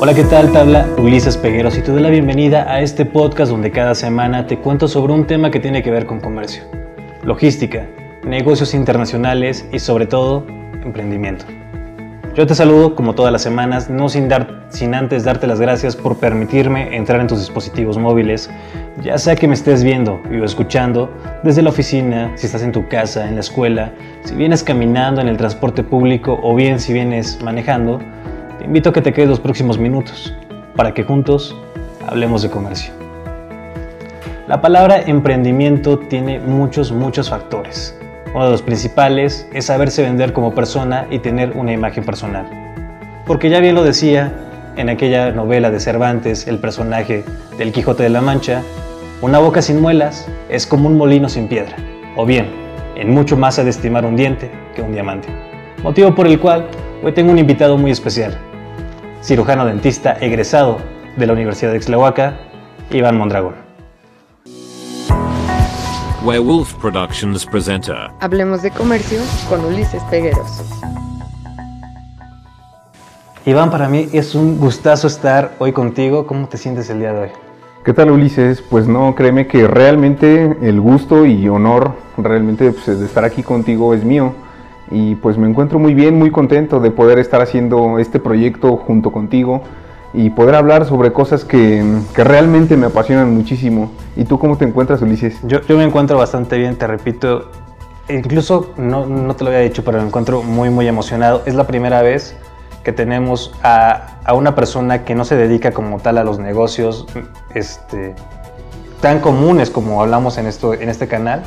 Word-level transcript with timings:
Hola, 0.00 0.14
¿qué 0.14 0.22
tal? 0.22 0.52
Te 0.52 0.58
habla 0.58 0.86
Ulises 0.96 1.36
Pegueros 1.36 1.76
y 1.76 1.82
te 1.82 1.90
doy 1.90 2.00
la 2.00 2.08
bienvenida 2.08 2.72
a 2.72 2.80
este 2.82 3.04
podcast 3.04 3.50
donde 3.50 3.72
cada 3.72 3.96
semana 3.96 4.46
te 4.46 4.56
cuento 4.58 4.86
sobre 4.86 5.12
un 5.12 5.26
tema 5.26 5.50
que 5.50 5.58
tiene 5.58 5.82
que 5.82 5.90
ver 5.90 6.06
con 6.06 6.20
comercio, 6.20 6.62
logística, 7.24 7.84
negocios 8.22 8.74
internacionales 8.74 9.66
y 9.72 9.80
sobre 9.80 10.06
todo 10.06 10.46
emprendimiento. 10.84 11.46
Yo 12.36 12.46
te 12.46 12.54
saludo 12.54 12.94
como 12.94 13.16
todas 13.16 13.32
las 13.32 13.42
semanas, 13.42 13.90
no 13.90 14.08
sin, 14.08 14.28
dar, 14.28 14.66
sin 14.68 14.94
antes 14.94 15.24
darte 15.24 15.48
las 15.48 15.60
gracias 15.60 15.96
por 15.96 16.18
permitirme 16.18 16.94
entrar 16.96 17.20
en 17.20 17.26
tus 17.26 17.40
dispositivos 17.40 17.98
móviles, 17.98 18.48
ya 19.02 19.18
sea 19.18 19.34
que 19.34 19.48
me 19.48 19.54
estés 19.54 19.82
viendo 19.82 20.20
o 20.30 20.44
escuchando 20.44 21.10
desde 21.42 21.62
la 21.62 21.70
oficina, 21.70 22.30
si 22.36 22.46
estás 22.46 22.62
en 22.62 22.70
tu 22.70 22.86
casa, 22.86 23.26
en 23.26 23.34
la 23.34 23.40
escuela, 23.40 23.90
si 24.22 24.36
vienes 24.36 24.62
caminando 24.62 25.20
en 25.20 25.26
el 25.26 25.36
transporte 25.36 25.82
público 25.82 26.38
o 26.40 26.54
bien 26.54 26.78
si 26.78 26.92
vienes 26.92 27.42
manejando, 27.42 28.00
te 28.58 28.64
invito 28.64 28.90
a 28.90 28.92
que 28.92 29.00
te 29.00 29.12
quedes 29.12 29.28
los 29.28 29.40
próximos 29.40 29.78
minutos 29.78 30.34
para 30.74 30.92
que 30.92 31.04
juntos 31.04 31.56
hablemos 32.06 32.42
de 32.42 32.50
comercio. 32.50 32.92
La 34.48 34.60
palabra 34.60 35.00
emprendimiento 35.00 35.98
tiene 35.98 36.40
muchos, 36.40 36.90
muchos 36.90 37.30
factores. 37.30 37.96
Uno 38.34 38.46
de 38.46 38.50
los 38.50 38.62
principales 38.62 39.48
es 39.52 39.66
saberse 39.66 40.02
vender 40.02 40.32
como 40.32 40.54
persona 40.54 41.06
y 41.10 41.18
tener 41.20 41.52
una 41.56 41.72
imagen 41.72 42.04
personal. 42.04 42.46
Porque 43.26 43.50
ya 43.50 43.60
bien 43.60 43.74
lo 43.74 43.84
decía 43.84 44.32
en 44.76 44.88
aquella 44.88 45.30
novela 45.30 45.70
de 45.70 45.80
Cervantes, 45.80 46.46
el 46.46 46.58
personaje 46.58 47.24
del 47.58 47.72
Quijote 47.72 48.02
de 48.04 48.08
la 48.08 48.20
Mancha, 48.20 48.62
una 49.20 49.38
boca 49.38 49.60
sin 49.62 49.80
muelas 49.80 50.28
es 50.48 50.66
como 50.66 50.88
un 50.88 50.96
molino 50.96 51.28
sin 51.28 51.48
piedra, 51.48 51.76
o 52.16 52.24
bien, 52.24 52.48
en 52.96 53.10
mucho 53.10 53.36
más 53.36 53.58
ha 53.58 53.64
de 53.64 53.70
estimar 53.70 54.04
un 54.04 54.16
diente 54.16 54.50
que 54.74 54.82
un 54.82 54.92
diamante. 54.92 55.28
Motivo 55.82 56.14
por 56.14 56.26
el 56.26 56.38
cual 56.38 56.68
hoy 57.02 57.12
tengo 57.12 57.32
un 57.32 57.38
invitado 57.38 57.76
muy 57.76 57.90
especial, 57.90 58.38
cirujano 59.22 59.64
dentista 59.66 60.16
egresado 60.20 60.78
de 61.16 61.26
la 61.26 61.32
Universidad 61.32 61.72
de 61.72 61.78
Ixtlahuaca, 61.78 62.38
Iván 62.90 63.16
Mondragón. 63.16 63.54
Werewolf 66.24 66.74
Productions 66.74 67.46
presenta 67.46 68.12
Hablemos 68.20 68.62
de 68.62 68.70
comercio 68.70 69.20
con 69.48 69.64
Ulises 69.64 70.02
Pegueros. 70.04 70.62
Iván, 73.46 73.70
para 73.70 73.88
mí 73.88 74.08
es 74.12 74.34
un 74.34 74.58
gustazo 74.58 75.06
estar 75.06 75.54
hoy 75.58 75.72
contigo. 75.72 76.26
¿Cómo 76.26 76.48
te 76.48 76.58
sientes 76.58 76.90
el 76.90 76.98
día 76.98 77.12
de 77.12 77.20
hoy? 77.20 77.28
¿Qué 77.84 77.94
tal 77.94 78.10
Ulises? 78.10 78.60
Pues 78.60 78.86
no, 78.86 79.14
créeme 79.14 79.46
que 79.46 79.66
realmente 79.66 80.56
el 80.60 80.80
gusto 80.80 81.24
y 81.24 81.48
honor 81.48 81.92
realmente 82.18 82.72
pues, 82.72 82.98
de 82.98 83.06
estar 83.06 83.24
aquí 83.24 83.42
contigo 83.42 83.94
es 83.94 84.04
mío. 84.04 84.34
Y 84.90 85.16
pues 85.16 85.36
me 85.36 85.48
encuentro 85.48 85.78
muy 85.78 85.94
bien, 85.94 86.18
muy 86.18 86.30
contento 86.30 86.80
de 86.80 86.90
poder 86.90 87.18
estar 87.18 87.40
haciendo 87.40 87.98
este 87.98 88.18
proyecto 88.18 88.76
junto 88.76 89.12
contigo 89.12 89.62
y 90.14 90.30
poder 90.30 90.54
hablar 90.54 90.86
sobre 90.86 91.12
cosas 91.12 91.44
que, 91.44 91.84
que, 92.14 92.24
realmente 92.24 92.76
me 92.76 92.86
apasionan 92.86 93.34
muchísimo. 93.34 93.90
¿Y 94.16 94.24
tú 94.24 94.38
cómo 94.38 94.56
te 94.56 94.64
encuentras, 94.64 95.02
Ulises? 95.02 95.38
Yo, 95.42 95.60
yo 95.62 95.76
me 95.76 95.84
encuentro 95.84 96.16
bastante 96.16 96.56
bien, 96.56 96.76
te 96.76 96.86
repito. 96.86 97.50
Incluso 98.08 98.72
no, 98.78 99.04
no, 99.04 99.36
te 99.36 99.44
lo 99.44 99.50
había 99.50 99.60
dicho, 99.60 99.84
pero 99.84 99.98
me 99.98 100.06
encuentro 100.06 100.42
muy, 100.42 100.70
muy 100.70 100.88
emocionado. 100.88 101.42
Es 101.44 101.54
la 101.54 101.66
primera 101.66 102.00
vez 102.00 102.34
que 102.82 102.92
tenemos 102.92 103.52
a, 103.62 104.18
a 104.24 104.32
una 104.32 104.54
persona 104.54 105.04
que 105.04 105.14
no 105.14 105.26
se 105.26 105.36
dedica 105.36 105.72
como 105.72 105.98
tal 105.98 106.16
a 106.16 106.24
los 106.24 106.38
negocios 106.38 107.06
este, 107.54 108.14
tan 109.00 109.20
comunes 109.20 109.70
como 109.70 110.02
hablamos 110.02 110.38
en, 110.38 110.46
esto, 110.46 110.74
en 110.74 110.88
este 110.88 111.06
canal. 111.06 111.42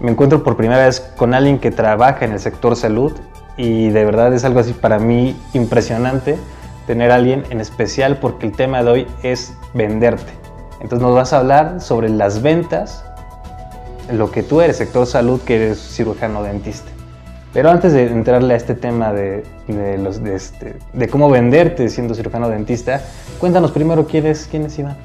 Me 0.00 0.10
encuentro 0.10 0.42
por 0.42 0.56
primera 0.56 0.86
vez 0.86 1.00
con 1.00 1.34
alguien 1.34 1.58
que 1.58 1.70
trabaja 1.70 2.24
en 2.24 2.32
el 2.32 2.40
sector 2.40 2.74
salud 2.74 3.12
y 3.58 3.90
de 3.90 4.04
verdad 4.06 4.32
es 4.32 4.44
algo 4.44 4.60
así 4.60 4.72
para 4.72 4.98
mí 4.98 5.36
impresionante 5.52 6.38
tener 6.86 7.10
a 7.10 7.16
alguien 7.16 7.44
en 7.50 7.60
especial 7.60 8.16
porque 8.16 8.46
el 8.46 8.52
tema 8.52 8.82
de 8.82 8.90
hoy 8.90 9.06
es 9.22 9.52
venderte. 9.74 10.32
Entonces 10.80 11.06
nos 11.06 11.14
vas 11.14 11.34
a 11.34 11.40
hablar 11.40 11.82
sobre 11.82 12.08
las 12.08 12.40
ventas, 12.40 13.04
lo 14.10 14.30
que 14.30 14.42
tú 14.42 14.62
eres, 14.62 14.78
sector 14.78 15.06
salud, 15.06 15.38
que 15.42 15.56
eres 15.56 15.78
cirujano 15.78 16.42
dentista. 16.42 16.90
Pero 17.52 17.68
antes 17.68 17.92
de 17.92 18.06
entrarle 18.06 18.54
a 18.54 18.56
este 18.56 18.74
tema 18.74 19.12
de, 19.12 19.44
de 19.66 20.34
este, 20.34 20.78
cómo 21.10 21.28
venderte 21.28 21.90
siendo 21.90 22.14
cirujano 22.14 22.48
dentista, 22.48 23.02
cuéntanos 23.38 23.70
primero 23.72 24.06
quién 24.06 24.26
es, 24.26 24.48
quién 24.50 24.64
es 24.64 24.78
Iván. 24.78 24.96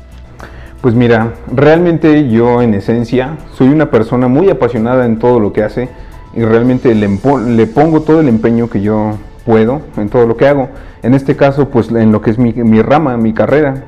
Pues 0.86 0.94
mira, 0.94 1.34
realmente 1.52 2.30
yo 2.30 2.62
en 2.62 2.76
esencia 2.76 3.40
soy 3.56 3.70
una 3.70 3.90
persona 3.90 4.28
muy 4.28 4.52
apasionada 4.52 5.08
en 5.08 5.18
todo 5.18 5.40
lo 5.40 5.52
que 5.52 5.64
hace 5.64 5.90
y 6.36 6.44
realmente 6.44 6.94
le, 6.94 7.66
pongo 7.66 8.02
todo 8.02 8.20
el 8.20 8.28
empeño 8.28 8.70
que 8.70 8.82
yo 8.82 9.14
puedo 9.48 9.82
en 9.98 10.10
todo 10.10 10.28
lo 10.28 10.38
que 10.38 10.48
hago. 10.48 10.70
En 11.02 11.16
este 11.16 11.36
caso, 11.36 11.70
pues 11.70 11.90
en 11.90 12.12
lo 12.12 12.22
que 12.22 12.30
es 12.30 12.38
mi, 12.38 12.54
mi, 12.54 12.84
rama, 12.84 13.18
mi 13.18 13.34
carrera. 13.34 13.86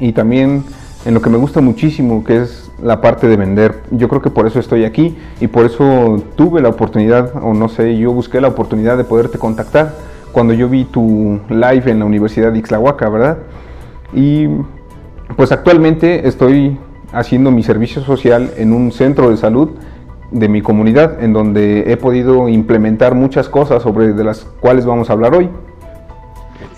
Y 0.00 0.10
también 0.10 0.64
en 1.04 1.14
lo 1.14 1.22
que 1.22 1.30
me 1.30 1.38
gusta 1.38 1.60
muchísimo, 1.60 2.24
que 2.24 2.42
es 2.42 2.68
la 2.82 3.00
parte 3.00 3.28
de 3.28 3.36
vender. 3.36 3.76
Yo 3.92 4.08
creo 4.08 4.20
que 4.20 4.30
por 4.30 4.48
eso 4.48 4.58
estoy 4.58 4.84
aquí 4.84 5.16
y 5.38 5.46
por 5.46 5.66
eso 5.66 6.20
tuve 6.34 6.60
la 6.60 6.70
oportunidad, 6.70 7.30
o 7.40 7.54
no 7.54 7.68
sé, 7.68 7.96
yo 7.96 8.10
busqué 8.10 8.40
la 8.40 8.48
oportunidad 8.48 8.96
de 8.96 9.04
poderte 9.04 9.38
contactar 9.38 9.94
cuando 10.32 10.52
yo 10.52 10.68
vi 10.68 10.84
tu 10.84 11.38
live 11.48 11.88
en 11.88 12.00
la 12.00 12.06
Universidad 12.06 12.50
de 12.50 12.58
Ixtlahuaca, 12.58 13.08
¿verdad? 13.08 13.38
Y 14.12 14.48
pues 15.36 15.52
actualmente 15.52 16.26
estoy 16.26 16.78
haciendo 17.12 17.50
mi 17.50 17.62
servicio 17.62 18.02
social 18.02 18.52
en 18.56 18.72
un 18.72 18.92
centro 18.92 19.30
de 19.30 19.36
salud 19.36 19.70
de 20.30 20.48
mi 20.48 20.60
comunidad, 20.60 21.22
en 21.22 21.32
donde 21.32 21.90
he 21.90 21.96
podido 21.96 22.48
implementar 22.48 23.14
muchas 23.14 23.48
cosas 23.48 23.82
sobre 23.82 24.12
de 24.12 24.24
las 24.24 24.44
cuales 24.60 24.84
vamos 24.84 25.08
a 25.08 25.14
hablar 25.14 25.34
hoy. 25.34 25.48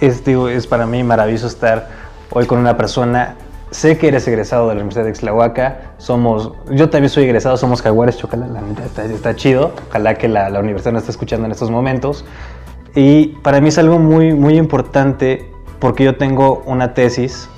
Es, 0.01 0.25
digo, 0.25 0.49
es 0.49 0.67
para 0.67 0.87
mí 0.87 1.03
maravilloso 1.03 1.47
estar 1.47 1.89
hoy 2.31 2.47
con 2.47 2.59
una 2.59 2.77
persona. 2.77 3.37
Sé 3.71 3.99
que 3.99 4.09
eres 4.09 4.27
egresado 4.27 4.69
de 4.69 4.75
la 4.75 4.81
Universidad 4.81 5.05
de 5.05 5.11
Ixtlahuaca. 5.11 5.93
Somos, 5.99 6.53
yo 6.71 6.91
también 6.91 7.11
soy 7.11 7.25
egresado, 7.25 7.57
somos 7.57 7.83
jaguares 7.83 8.17
chocala, 8.17 8.47
la 8.47 8.61
neta 8.61 8.85
está, 8.85 9.05
está, 9.05 9.37
chido. 9.37 9.73
Ojalá 9.91 10.15
que 10.15 10.29
la, 10.29 10.49
la 10.51 10.61
universidad 10.61 10.93
nos 10.93 11.03
esté 11.03 11.13
escuchando 11.13 11.47
en 11.47 11.53
estos 11.53 11.71
momentos. 11.71 12.25
Y 12.95 13.29
para 13.43 13.61
mí 13.61 13.69
es 13.69 13.79
algo 13.79 13.99
muy, 13.99 14.33
muy 14.33 14.57
importante 14.57 15.51
porque 15.79 16.05
yo 16.05 16.17
tengo 16.17 16.63
una 16.67 16.95
tesis 16.95 17.49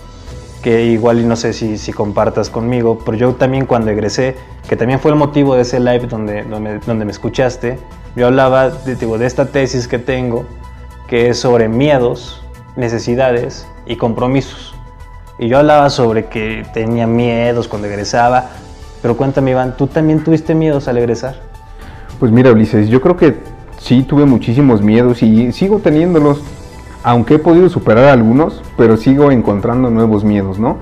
que 0.63 0.85
igual 0.87 1.21
y 1.21 1.25
no 1.25 1.37
sé 1.37 1.53
si, 1.53 1.77
si, 1.77 1.93
compartas 1.93 2.49
conmigo, 2.49 2.99
pero 3.05 3.19
yo 3.19 3.35
también 3.35 3.67
cuando 3.67 3.91
egresé, 3.91 4.37
que 4.69 4.77
también 4.77 5.01
fue 5.01 5.11
el 5.11 5.17
motivo 5.17 5.57
de 5.57 5.63
ese 5.63 5.81
live 5.81 6.07
donde, 6.07 6.45
donde, 6.45 7.05
me 7.05 7.11
escuchaste, 7.11 7.79
yo 8.15 8.29
hablaba 8.29 8.71
de, 8.71 8.95
digo, 8.95 9.19
de 9.19 9.27
esta 9.27 9.47
tesis 9.47 9.89
que 9.89 9.99
tengo, 9.99 10.47
que 11.09 11.29
es 11.29 11.39
sobre 11.39 11.69
miedos, 11.69 12.43
necesidades 12.77 13.67
y 13.87 13.97
compromisos. 13.97 14.75
Y 15.39 15.49
yo 15.49 15.59
hablaba 15.59 15.91
sobre 15.91 16.27
que 16.27 16.65
tenía 16.73 17.07
miedos 17.07 17.67
cuando 17.67 17.89
egresaba, 17.89 18.51
pero 19.03 19.17
cuéntame 19.17 19.51
Iván, 19.51 19.77
¿tú 19.77 19.89
también 19.89 20.23
tuviste 20.23 20.55
miedos 20.55 20.87
al 20.87 20.99
egresar? 20.99 21.35
Pues 22.21 22.31
mira 22.31 22.53
Ulises, 22.53 22.89
yo 22.89 23.01
creo 23.01 23.17
que 23.17 23.35
sí 23.79 24.05
tuve 24.05 24.27
muchísimos 24.27 24.81
miedos 24.81 25.25
y 25.25 25.51
sigo 25.51 25.81
teniéndolos 25.81 26.41
aunque 27.03 27.35
he 27.35 27.39
podido 27.39 27.69
superar 27.69 28.07
algunos, 28.07 28.63
pero 28.77 28.97
sigo 28.97 29.31
encontrando 29.31 29.91
nuevos 29.91 30.25
miedos, 30.25 30.59
¿no? 30.59 30.79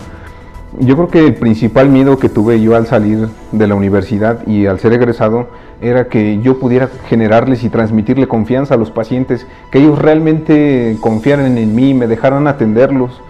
Yo 0.79 0.95
creo 0.95 1.09
que 1.09 1.27
el 1.27 1.35
principal 1.35 1.89
miedo 1.89 2.19
que 2.19 2.29
tuve 2.29 2.61
yo 2.61 2.77
al 2.77 2.87
salir 2.87 3.29
de 3.51 3.67
la 3.67 3.75
universidad 3.75 4.47
y 4.47 4.67
al 4.67 4.79
ser 4.79 4.93
egresado 4.93 5.49
era 5.81 6.09
que 6.09 6.41
yo 6.41 6.59
pudiera 6.59 6.89
generarles 7.09 7.65
y 7.65 7.71
transmitirle 7.71 8.29
confianza 8.29 8.75
a 8.75 8.77
los 8.77 8.91
pacientes, 8.91 9.47
que 9.71 9.79
ellos 9.79 9.99
realmente 9.99 10.97
confiaran 11.01 11.59
en 11.59 11.75
mí, 11.75 11.93
me 11.93 12.07
dejaran 12.07 12.47
atenderlos. 12.47 13.21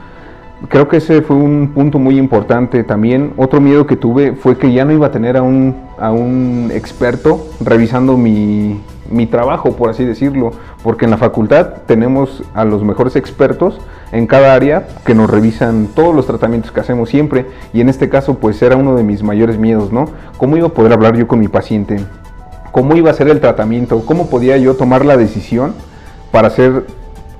Creo 0.68 0.88
que 0.88 0.98
ese 0.98 1.22
fue 1.22 1.36
un 1.36 1.72
punto 1.72 1.98
muy 1.98 2.18
importante 2.18 2.84
también. 2.84 3.32
Otro 3.38 3.60
miedo 3.60 3.86
que 3.86 3.96
tuve 3.96 4.32
fue 4.32 4.58
que 4.58 4.72
ya 4.72 4.84
no 4.84 4.92
iba 4.92 5.06
a 5.06 5.10
tener 5.10 5.38
a 5.38 5.42
un, 5.42 5.74
a 5.98 6.12
un 6.12 6.70
experto 6.74 7.46
revisando 7.64 8.18
mi, 8.18 8.78
mi 9.10 9.26
trabajo, 9.26 9.76
por 9.76 9.90
así 9.90 10.04
decirlo, 10.04 10.52
porque 10.82 11.04
en 11.04 11.10
la 11.10 11.18
facultad 11.18 11.74
tenemos 11.86 12.42
a 12.54 12.64
los 12.64 12.82
mejores 12.84 13.16
expertos 13.16 13.80
en 14.12 14.26
cada 14.26 14.54
área 14.54 14.86
que 15.04 15.14
nos 15.14 15.28
revisan 15.28 15.88
todos 15.94 16.14
los 16.14 16.26
tratamientos 16.26 16.72
que 16.72 16.80
hacemos 16.80 17.10
siempre 17.10 17.46
y 17.72 17.80
en 17.80 17.88
este 17.88 18.08
caso 18.08 18.34
pues 18.34 18.60
era 18.62 18.76
uno 18.76 18.94
de 18.96 19.02
mis 19.02 19.22
mayores 19.22 19.58
miedos, 19.58 19.92
¿no? 19.92 20.06
¿Cómo 20.38 20.56
iba 20.56 20.68
a 20.68 20.70
poder 20.70 20.92
hablar 20.92 21.16
yo 21.16 21.26
con 21.26 21.40
mi 21.40 21.48
paciente? 21.48 22.00
¿Cómo 22.72 22.96
iba 22.96 23.10
a 23.10 23.14
ser 23.14 23.28
el 23.28 23.40
tratamiento? 23.40 24.04
¿Cómo 24.06 24.30
podía 24.30 24.56
yo 24.56 24.74
tomar 24.74 25.04
la 25.04 25.16
decisión 25.16 25.74
para 26.30 26.48
hacer 26.48 26.86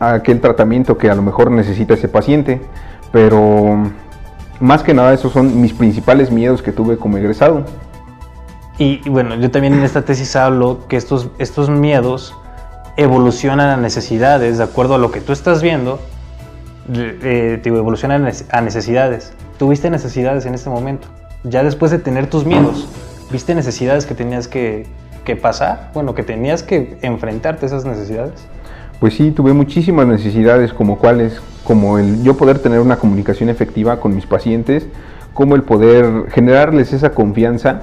aquel 0.01 0.41
tratamiento 0.41 0.99
que 0.99 1.09
a 1.09 1.15
lo 1.15 1.23
mejor 1.23 1.51
necesita 1.51 1.95
ese 1.95 2.09
paciente? 2.09 2.61
Pero 3.13 3.79
más 4.59 4.83
que 4.83 4.93
nada 4.93 5.15
esos 5.15 5.33
son 5.33 5.61
mis 5.61 5.73
principales 5.73 6.31
miedos 6.31 6.63
que 6.63 6.73
tuve 6.73 6.97
como 6.97 7.17
egresado. 7.17 7.65
Y, 8.81 9.07
bueno, 9.11 9.35
yo 9.35 9.51
también 9.51 9.75
en 9.75 9.83
esta 9.83 10.07
tesis 10.07 10.35
hablo 10.37 10.89
que 10.89 10.97
estos, 10.97 11.29
estos 11.39 11.69
miedos 11.69 12.35
evolucionan 12.97 13.69
a 13.69 13.77
necesidades 13.77 14.57
de 14.57 14.65
acuerdo 14.65 14.95
a 14.95 14.99
lo 14.99 15.11
que 15.11 15.21
tú 15.21 15.35
estás 15.35 15.61
viendo, 15.61 16.01
eh, 16.95 17.61
evolucionan 17.63 18.27
a 18.51 18.61
necesidades. 18.63 19.35
¿Tuviste 19.59 19.91
necesidades 19.91 20.47
en 20.47 20.55
este 20.55 20.71
momento? 20.71 21.09
Ya 21.45 21.63
después 21.63 21.91
de 21.91 21.99
tener 21.99 22.31
tus 22.31 22.47
miedos, 22.47 22.89
¿viste 23.31 23.55
necesidades 23.55 24.07
que 24.07 24.15
tenías 24.15 24.49
que, 24.49 24.87
que 25.27 25.37
pasar? 25.37 25.91
Bueno, 25.93 26.15
que 26.15 26.23
tenías 26.23 26.63
que 26.63 26.97
enfrentarte 27.03 27.67
a 27.67 27.69
esas 27.69 27.85
necesidades. 27.85 28.47
Pues 28.99 29.13
sí, 29.13 29.31
tuve 29.31 29.53
muchísimas 29.53 30.07
necesidades 30.07 30.73
como 30.73 30.99
cuáles, 30.99 31.39
como 31.65 31.99
el 31.99 32.23
yo 32.23 32.35
poder 32.39 32.61
tener 32.61 32.81
una 32.81 32.97
comunicación 32.97 33.51
efectiva 33.51 34.01
con 34.01 34.15
mis 34.15 34.25
pacientes, 34.25 34.87
como 35.35 35.55
el 35.55 35.65
poder 35.65 36.31
generarles 36.31 36.95
esa 36.95 37.11
confianza, 37.11 37.83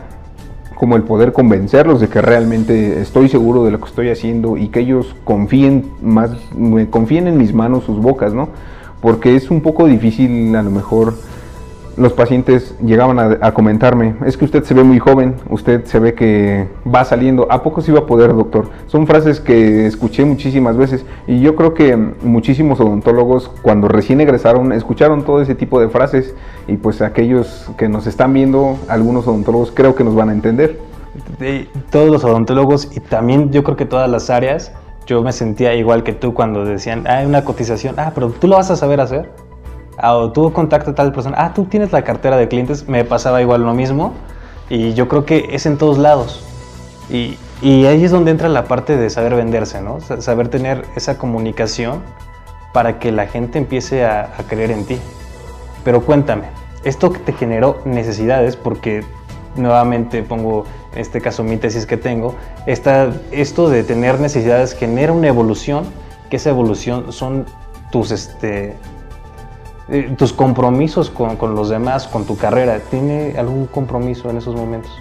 como 0.77 0.95
el 0.95 1.01
poder 1.03 1.33
convencerlos 1.33 2.00
de 2.00 2.07
que 2.07 2.21
realmente 2.21 3.01
estoy 3.01 3.29
seguro 3.29 3.65
de 3.65 3.71
lo 3.71 3.79
que 3.79 3.85
estoy 3.85 4.09
haciendo 4.09 4.57
y 4.57 4.68
que 4.68 4.81
ellos 4.81 5.15
confíen 5.24 5.91
más, 6.03 6.31
confíen 6.91 7.27
en 7.27 7.38
mis 7.38 7.51
manos, 7.51 7.85
sus 7.85 7.97
bocas, 7.97 8.33
¿no? 8.33 8.50
Porque 9.01 9.35
es 9.35 9.50
un 9.50 9.62
poco 9.62 9.88
difícil 9.88 10.56
a 10.56 10.62
lo 10.62 10.69
mejor 10.69 11.15
los 11.97 12.13
pacientes 12.13 12.75
llegaban 12.79 13.19
a, 13.19 13.53
comentarme, 13.53 14.15
es 14.25 14.38
que 14.38 14.45
usted 14.45 14.63
se 14.63 14.75
ve 14.75 14.83
muy 14.83 14.99
joven, 14.99 15.35
usted 15.49 15.83
se 15.85 15.99
ve 15.99 16.13
que 16.13 16.67
va 16.85 17.03
saliendo, 17.03 17.47
¿a 17.49 17.63
poco 17.63 17.81
se 17.81 17.91
iba 17.91 18.01
a 18.01 18.05
poder, 18.05 18.35
doctor? 18.35 18.69
Son 18.85 19.07
frases 19.07 19.39
que 19.39 19.88
escuché 19.88 20.23
muchísimas 20.23 20.77
veces 20.77 21.05
y 21.25 21.41
yo 21.41 21.55
creo 21.55 21.73
que 21.73 21.97
muchísimos 21.97 22.79
odontólogos 22.79 23.49
cuando 23.63 23.88
recién 23.88 24.21
egresaron 24.21 24.71
escucharon 24.73 25.23
todo 25.23 25.41
ese 25.41 25.55
tipo 25.55 25.79
de 25.79 25.89
frases 25.89 26.35
y 26.67 26.77
pues 26.77 27.01
aquellos 27.01 27.69
que 27.77 27.89
nos 27.89 28.05
están 28.05 28.31
viendo, 28.31 28.77
algunos 28.88 29.27
odontólogos 29.27 29.71
creo 29.71 29.95
que 29.95 30.03
nos 30.03 30.13
van 30.13 30.29
a 30.29 30.33
entender. 30.33 30.79
todos 31.89 32.11
los 32.11 32.23
odontólogos 32.23 32.95
y 32.95 33.00
también 33.00 33.51
yo 33.51 33.63
creo 33.63 33.75
que 33.75 33.85
todas 33.85 34.09
las 34.09 34.29
áreas, 34.29 34.71
yo 35.07 35.23
me 35.23 35.31
sentía 35.31 35.73
igual 35.73 36.03
que 36.03 36.13
tú 36.13 36.35
cuando 36.35 36.63
decían, 36.63 37.07
hay 37.07 37.25
una 37.25 37.43
cotización, 37.43 37.95
ah, 37.97 38.11
pero 38.13 38.29
tú 38.29 38.47
lo 38.47 38.57
vas 38.57 38.69
a 38.69 38.75
saber 38.75 39.01
hacer 39.01 39.46
Ah, 39.97 40.15
o 40.15 40.31
tuvo 40.31 40.53
contacto 40.53 40.94
tal 40.94 41.11
persona, 41.11 41.38
ah, 41.39 41.53
tú 41.53 41.65
tienes 41.65 41.91
la 41.91 42.03
cartera 42.03 42.38
de 42.38 42.47
clientes, 42.47 42.88
me 42.88 43.03
pasaba 43.03 43.41
igual 43.41 43.63
lo 43.63 43.73
mismo. 43.73 44.13
Y 44.69 44.94
yo 44.94 45.07
creo 45.07 45.25
que 45.25 45.49
es 45.51 45.65
en 45.65 45.77
todos 45.77 45.97
lados. 45.97 46.44
Y, 47.09 47.38
ahí 47.63 48.03
es 48.03 48.11
donde 48.11 48.31
entra 48.31 48.49
la 48.49 48.65
parte 48.65 48.97
de 48.97 49.09
saber 49.09 49.33
venderse, 49.33 49.81
¿no? 49.81 49.99
Saber 50.01 50.49
tener 50.49 50.85
esa 50.95 51.17
comunicación 51.17 52.01
para 52.73 52.99
que 52.99 53.11
la 53.11 53.27
gente 53.27 53.57
empiece 53.57 54.05
a, 54.05 54.29
creer 54.47 54.71
en 54.71 54.85
ti. 54.85 54.99
Pero 55.83 56.01
cuéntame, 56.01 56.43
esto 56.83 57.09
te 57.09 57.33
generó 57.33 57.81
necesidades, 57.85 58.55
porque 58.55 59.03
nuevamente 59.55 60.21
pongo 60.21 60.65
en 60.93 61.00
este 61.00 61.21
caso 61.21 61.43
mi 61.43 61.57
tesis 61.57 61.85
que 61.85 61.97
tengo, 61.97 62.35
esta, 62.65 63.11
esto 63.31 63.69
de 63.69 63.83
tener 63.83 64.19
necesidades 64.19 64.73
genera 64.73 65.13
una 65.13 65.27
evolución, 65.27 65.85
que 66.29 66.35
esa 66.35 66.50
evolución 66.50 67.11
son 67.13 67.45
tus, 67.91 68.11
este, 68.11 68.75
eh, 69.89 70.13
tus 70.18 70.34
compromisos 70.34 71.10
con, 71.10 71.38
con, 71.38 71.56
los 71.56 71.69
demás, 71.69 72.07
con 72.07 72.25
tu 72.25 72.38
carrera, 72.38 72.80
¿tiene 72.80 73.36
algún 73.38 73.68
compromiso 73.68 74.30
en 74.30 74.38
esos 74.38 74.56
momentos? 74.56 74.92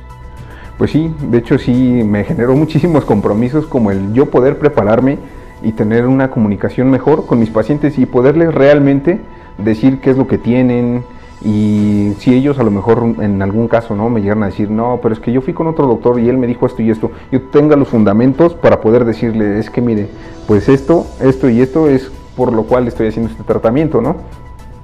Pues 0.79 0.91
sí, 0.91 1.13
de 1.23 1.39
hecho 1.39 1.59
sí, 1.59 1.73
me 2.05 2.23
generó 2.25 2.55
muchísimos 2.55 3.05
compromisos 3.05 3.67
como 3.67 3.91
el 3.91 4.13
yo 4.13 4.31
poder 4.31 4.59
prepararme 4.59 5.19
y 5.63 5.73
tener 5.73 6.07
una 6.07 6.31
comunicación 6.31 6.91
mejor 6.91 7.27
con 7.27 7.39
mis 7.39 7.51
pacientes 7.51 7.99
y 7.99 8.07
poderles 8.07 8.55
realmente 8.55 9.21
decir 9.59 10.01
qué 10.01 10.11
es 10.11 10.19
lo 10.19 10.27
que 10.27 10.39
tienen 10.39 11.03
y 11.43 12.13
si 12.19 12.35
ellos 12.35 12.59
a 12.59 12.63
lo 12.63 12.71
mejor 12.71 13.03
en 13.21 13.43
algún 13.43 13.69
caso 13.69 13.95
no 13.95 14.09
me 14.11 14.21
llegan 14.21 14.43
a 14.43 14.47
decir 14.47 14.71
no 14.71 15.01
pero 15.03 15.15
es 15.15 15.21
que 15.21 15.33
yo 15.33 15.41
fui 15.41 15.55
con 15.55 15.67
otro 15.67 15.87
doctor 15.87 16.19
y 16.19 16.29
él 16.29 16.39
me 16.39 16.47
dijo 16.47 16.67
esto 16.67 16.83
y 16.83 16.91
esto. 16.91 17.11
Yo 17.33 17.43
tenga 17.43 17.77
los 17.77 17.89
fundamentos 17.89 18.55
para 18.55 18.81
poder 18.81 19.05
decirle 19.05 19.59
es 19.59 19.71
que 19.71 19.81
mire 19.81 20.09
pues 20.47 20.69
esto 20.69 21.07
esto 21.21 21.49
y 21.49 21.61
esto 21.61 21.89
es 21.89 22.11
por 22.37 22.53
lo 22.53 22.65
cual 22.65 22.87
estoy 22.87 23.09
haciendo 23.09 23.31
este 23.31 23.45
tratamiento 23.45 24.01
no 24.01 24.17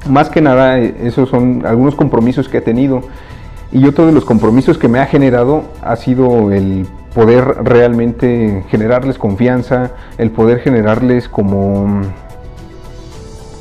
más 0.09 0.29
que 0.29 0.41
nada, 0.41 0.79
eh, 0.79 0.95
esos 1.03 1.29
son 1.29 1.65
algunos 1.67 1.95
compromisos 1.95 2.49
que 2.49 2.59
he 2.59 2.61
tenido. 2.61 3.03
Y 3.71 3.87
otro 3.87 4.07
de 4.07 4.13
los 4.13 4.25
compromisos 4.25 4.77
que 4.77 4.89
me 4.89 4.99
ha 4.99 5.07
generado 5.07 5.65
ha 5.83 5.97
sido 5.97 6.53
el 6.53 6.87
poder 7.15 7.45
realmente 7.65 8.65
generarles 8.69 9.19
confianza, 9.19 9.93
el 10.19 10.31
poder 10.31 10.61
generarles 10.61 11.29
como, 11.29 12.03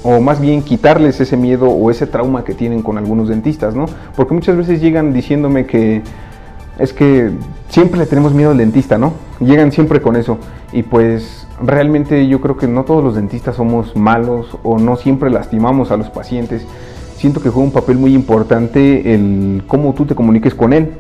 o 0.04 0.20
más 0.20 0.42
bien 0.42 0.64
quitarles 0.64 1.20
ese 1.22 1.38
miedo 1.38 1.70
o 1.70 1.92
ese 1.92 2.08
trauma 2.08 2.44
que 2.44 2.54
tienen 2.54 2.82
con 2.82 2.98
algunos 2.98 3.30
dentistas, 3.30 3.76
¿no? 3.76 3.86
Porque 4.16 4.34
muchas 4.34 4.58
veces 4.58 4.82
llegan 4.82 5.14
diciéndome 5.14 5.66
que 5.66 6.02
es 6.78 6.94
que 6.94 7.32
siempre 7.70 8.00
le 8.00 8.06
tenemos 8.06 8.34
miedo 8.34 8.52
al 8.52 8.58
dentista, 8.58 8.98
¿no? 8.98 9.14
Llegan 9.40 9.72
siempre 9.72 10.02
con 10.02 10.16
eso. 10.16 10.38
Y 10.74 10.84
pues 10.84 11.48
realmente 11.64 12.28
yo 12.28 12.42
creo 12.42 12.58
que 12.58 12.68
no 12.68 12.84
todos 12.84 13.04
los 13.04 13.16
dentistas 13.16 13.56
somos 13.56 13.96
malos 13.96 14.58
o 14.64 14.80
no 14.80 14.96
siempre 14.96 15.30
lastimamos 15.30 15.92
a 15.92 15.98
los 15.98 16.10
pacientes. 16.10 16.66
Siento 17.16 17.42
que 17.42 17.50
juega 17.50 17.68
un 17.68 17.74
papel 17.74 17.98
muy 17.98 18.14
importante 18.14 19.14
el 19.14 19.64
cómo 19.68 19.94
tú 19.94 20.06
te 20.06 20.16
comuniques 20.16 20.56
con 20.56 20.74
él 20.74 20.92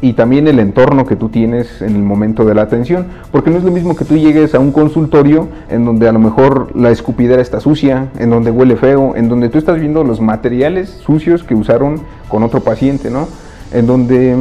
y 0.00 0.12
también 0.12 0.46
el 0.46 0.60
entorno 0.60 1.06
que 1.06 1.16
tú 1.16 1.28
tienes 1.28 1.82
en 1.82 1.96
el 1.96 2.02
momento 2.02 2.44
de 2.44 2.54
la 2.54 2.62
atención, 2.62 3.06
porque 3.32 3.50
no 3.50 3.58
es 3.58 3.64
lo 3.64 3.72
mismo 3.72 3.96
que 3.96 4.04
tú 4.04 4.16
llegues 4.16 4.54
a 4.54 4.60
un 4.60 4.70
consultorio 4.70 5.48
en 5.68 5.84
donde 5.84 6.08
a 6.08 6.12
lo 6.12 6.20
mejor 6.20 6.68
la 6.76 6.90
escupidera 6.90 7.42
está 7.42 7.58
sucia, 7.58 8.08
en 8.18 8.30
donde 8.30 8.52
huele 8.52 8.76
feo, 8.76 9.16
en 9.16 9.28
donde 9.28 9.48
tú 9.48 9.58
estás 9.58 9.80
viendo 9.80 10.04
los 10.04 10.20
materiales 10.20 10.88
sucios 10.88 11.42
que 11.42 11.56
usaron 11.56 12.00
con 12.28 12.44
otro 12.44 12.60
paciente, 12.60 13.10
¿no? 13.10 13.26
En 13.72 13.86
donde 13.86 14.36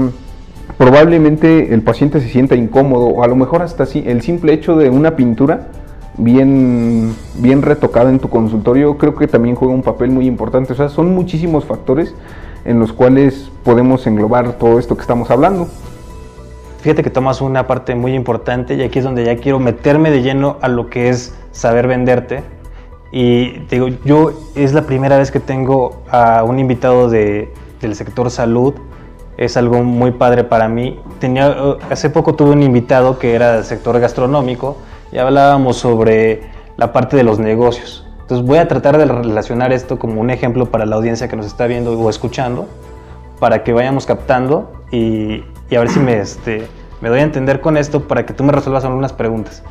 probablemente 0.77 1.73
el 1.73 1.81
paciente 1.81 2.21
se 2.21 2.29
sienta 2.29 2.55
incómodo 2.55 3.07
o 3.07 3.23
a 3.23 3.27
lo 3.27 3.35
mejor 3.35 3.61
hasta 3.61 3.83
así 3.83 4.03
el 4.05 4.21
simple 4.21 4.53
hecho 4.53 4.75
de 4.75 4.89
una 4.89 5.15
pintura 5.15 5.67
bien, 6.17 7.15
bien 7.35 7.61
retocada 7.61 8.09
en 8.09 8.19
tu 8.19 8.29
consultorio 8.29 8.97
creo 8.97 9.15
que 9.15 9.27
también 9.27 9.55
juega 9.55 9.73
un 9.73 9.83
papel 9.83 10.11
muy 10.11 10.27
importante. 10.27 10.73
O 10.73 10.75
sea, 10.75 10.89
son 10.89 11.13
muchísimos 11.13 11.65
factores 11.65 12.13
en 12.65 12.79
los 12.79 12.91
cuales 12.91 13.51
podemos 13.63 14.05
englobar 14.07 14.53
todo 14.53 14.79
esto 14.79 14.95
que 14.95 15.01
estamos 15.01 15.31
hablando. 15.31 15.67
Fíjate 16.81 17.03
que 17.03 17.09
tomas 17.09 17.41
una 17.41 17.65
parte 17.65 17.95
muy 17.95 18.13
importante 18.13 18.75
y 18.75 18.81
aquí 18.81 18.99
es 18.99 19.05
donde 19.05 19.25
ya 19.25 19.37
quiero 19.37 19.59
meterme 19.59 20.11
de 20.11 20.21
lleno 20.21 20.57
a 20.61 20.67
lo 20.67 20.89
que 20.89 21.09
es 21.09 21.35
saber 21.51 21.87
venderte. 21.87 22.43
Y 23.11 23.59
digo, 23.69 23.87
yo 24.03 24.33
es 24.55 24.73
la 24.73 24.83
primera 24.83 25.17
vez 25.17 25.31
que 25.31 25.39
tengo 25.39 26.03
a 26.11 26.43
un 26.43 26.59
invitado 26.59 27.09
de, 27.09 27.53
del 27.81 27.95
sector 27.95 28.29
salud 28.29 28.73
es 29.37 29.55
algo 29.55 29.83
muy 29.83 30.11
padre 30.11 30.43
para 30.43 30.67
mí. 30.67 30.99
Tenía, 31.19 31.49
uh, 31.49 31.77
hace 31.89 32.09
poco 32.09 32.33
tuve 32.33 32.51
un 32.51 32.63
invitado 32.63 33.19
que 33.19 33.35
era 33.35 33.53
del 33.53 33.63
sector 33.63 33.99
gastronómico 33.99 34.77
y 35.11 35.19
hablábamos 35.19 35.77
sobre 35.77 36.41
la 36.75 36.91
parte 36.91 37.15
de 37.15 37.23
los 37.23 37.39
negocios. 37.39 38.05
Entonces 38.21 38.45
voy 38.45 38.57
a 38.57 38.67
tratar 38.67 38.97
de 38.97 39.05
relacionar 39.05 39.71
esto 39.71 39.97
como 39.97 40.19
un 40.19 40.31
ejemplo 40.31 40.65
para 40.65 40.85
la 40.85 40.97
audiencia 40.97 41.27
que 41.29 41.35
nos 41.35 41.45
está 41.45 41.65
viendo 41.67 41.97
o 41.97 42.09
escuchando, 42.09 42.67
para 43.39 43.63
que 43.63 43.71
vayamos 43.71 44.05
captando 44.05 44.73
y, 44.91 45.43
y 45.69 45.75
a 45.75 45.79
ver 45.79 45.89
si 45.89 45.99
me, 45.99 46.19
este, 46.19 46.67
me 46.99 47.09
doy 47.09 47.19
a 47.19 47.23
entender 47.23 47.61
con 47.61 47.77
esto 47.77 48.07
para 48.07 48.25
que 48.25 48.33
tú 48.33 48.43
me 48.43 48.51
resuelvas 48.51 48.83
algunas 48.83 49.13
preguntas. 49.13 49.63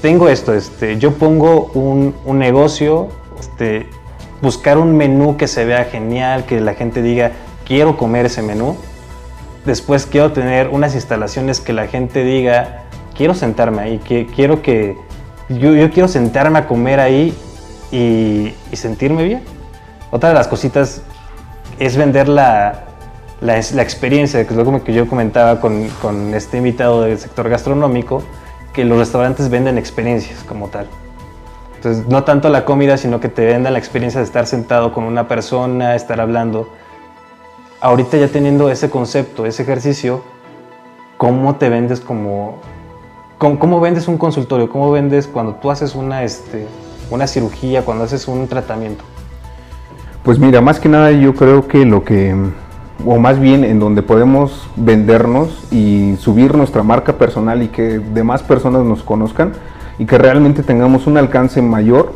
Tengo 0.00 0.28
esto, 0.28 0.54
este, 0.54 0.98
yo 0.98 1.12
pongo 1.12 1.70
un, 1.74 2.14
un 2.24 2.38
negocio, 2.38 3.08
este, 3.38 3.86
buscar 4.40 4.78
un 4.78 4.96
menú 4.96 5.36
que 5.36 5.48
se 5.48 5.64
vea 5.64 5.84
genial, 5.84 6.44
que 6.44 6.60
la 6.60 6.74
gente 6.74 7.02
diga, 7.02 7.32
quiero 7.66 7.96
comer 7.96 8.26
ese 8.26 8.42
menú. 8.42 8.76
Después 9.64 10.06
quiero 10.06 10.32
tener 10.32 10.68
unas 10.68 10.94
instalaciones 10.94 11.60
que 11.60 11.72
la 11.72 11.88
gente 11.88 12.24
diga, 12.24 12.84
quiero 13.14 13.34
sentarme 13.34 13.82
ahí, 13.82 13.98
que 13.98 14.26
quiero 14.26 14.62
que 14.62 14.96
yo, 15.48 15.72
quiero 15.90 16.08
sentarme 16.08 16.60
a 16.60 16.66
comer 16.66 17.00
ahí 17.00 17.36
y, 17.90 18.54
sentirme 18.74 19.24
bien. 19.24 19.42
Otra 20.10 20.28
de 20.28 20.34
las 20.34 20.48
cositas 20.48 21.02
es 21.78 21.96
vender 21.96 22.28
la, 22.28 22.84
la, 23.40 23.58
experiencia, 23.58 24.46
que 24.46 24.54
es 24.54 24.56
lo 24.56 24.84
que 24.84 24.92
yo 24.92 25.08
comentaba 25.08 25.60
con, 25.60 25.88
con 26.00 26.32
este 26.34 26.58
invitado 26.58 27.02
del 27.02 27.18
sector 27.18 27.48
gastronómico, 27.48 28.22
que 28.72 28.84
los 28.84 28.98
restaurantes 28.98 29.50
venden 29.50 29.78
experiencias 29.78 30.44
como 30.44 30.68
tal. 30.68 30.86
Entonces, 31.76 32.06
no 32.06 32.24
tanto 32.24 32.48
la 32.48 32.64
comida, 32.64 32.96
sino 32.96 33.20
que 33.20 33.28
te 33.28 33.44
vendan 33.44 33.72
la 33.72 33.78
experiencia 33.78 34.20
de 34.20 34.26
estar 34.26 34.46
sentado 34.46 34.92
con 34.92 35.04
una 35.04 35.28
persona, 35.28 35.94
estar 35.94 36.20
hablando 36.20 36.68
ahorita 37.86 38.16
ya 38.16 38.26
teniendo 38.26 38.68
ese 38.68 38.90
concepto, 38.90 39.46
ese 39.46 39.62
ejercicio, 39.62 40.22
¿cómo 41.16 41.54
te 41.56 41.68
vendes 41.68 42.00
como... 42.00 42.58
¿Cómo, 43.38 43.80
vendes 43.80 44.08
un 44.08 44.16
consultorio? 44.16 44.70
¿Cómo 44.70 44.90
vendes 44.90 45.26
cuando 45.26 45.56
tú 45.56 45.70
haces 45.70 45.94
una, 45.94 46.24
este, 46.24 46.66
una 47.10 47.26
cirugía, 47.26 47.84
cuando 47.84 48.04
haces 48.04 48.26
un 48.28 48.48
tratamiento? 48.48 49.04
Pues 50.24 50.38
mira, 50.38 50.62
más 50.62 50.80
que 50.80 50.88
nada 50.88 51.12
yo 51.12 51.34
creo 51.34 51.68
que 51.68 51.84
lo 51.84 52.02
que, 52.02 52.34
o 53.04 53.18
más 53.18 53.38
bien 53.38 53.62
en 53.62 53.78
donde 53.78 54.02
podemos 54.02 54.68
vendernos 54.74 55.66
y 55.70 56.16
subir 56.18 56.56
nuestra 56.56 56.82
marca 56.82 57.18
personal 57.18 57.62
y 57.62 57.68
que 57.68 57.98
demás 57.98 58.42
personas 58.42 58.84
nos 58.84 59.02
conozcan 59.02 59.52
y 59.98 60.06
que 60.06 60.16
realmente 60.16 60.62
tengamos 60.62 61.06
un 61.06 61.18
alcance 61.18 61.60
mayor, 61.60 62.14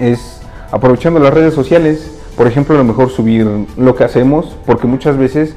es 0.00 0.42
aprovechando 0.72 1.20
las 1.20 1.32
redes 1.32 1.54
sociales, 1.54 2.11
por 2.36 2.46
ejemplo, 2.46 2.74
a 2.74 2.78
lo 2.78 2.84
mejor 2.84 3.10
subir 3.10 3.46
lo 3.76 3.94
que 3.94 4.04
hacemos, 4.04 4.56
porque 4.66 4.86
muchas 4.86 5.16
veces 5.16 5.54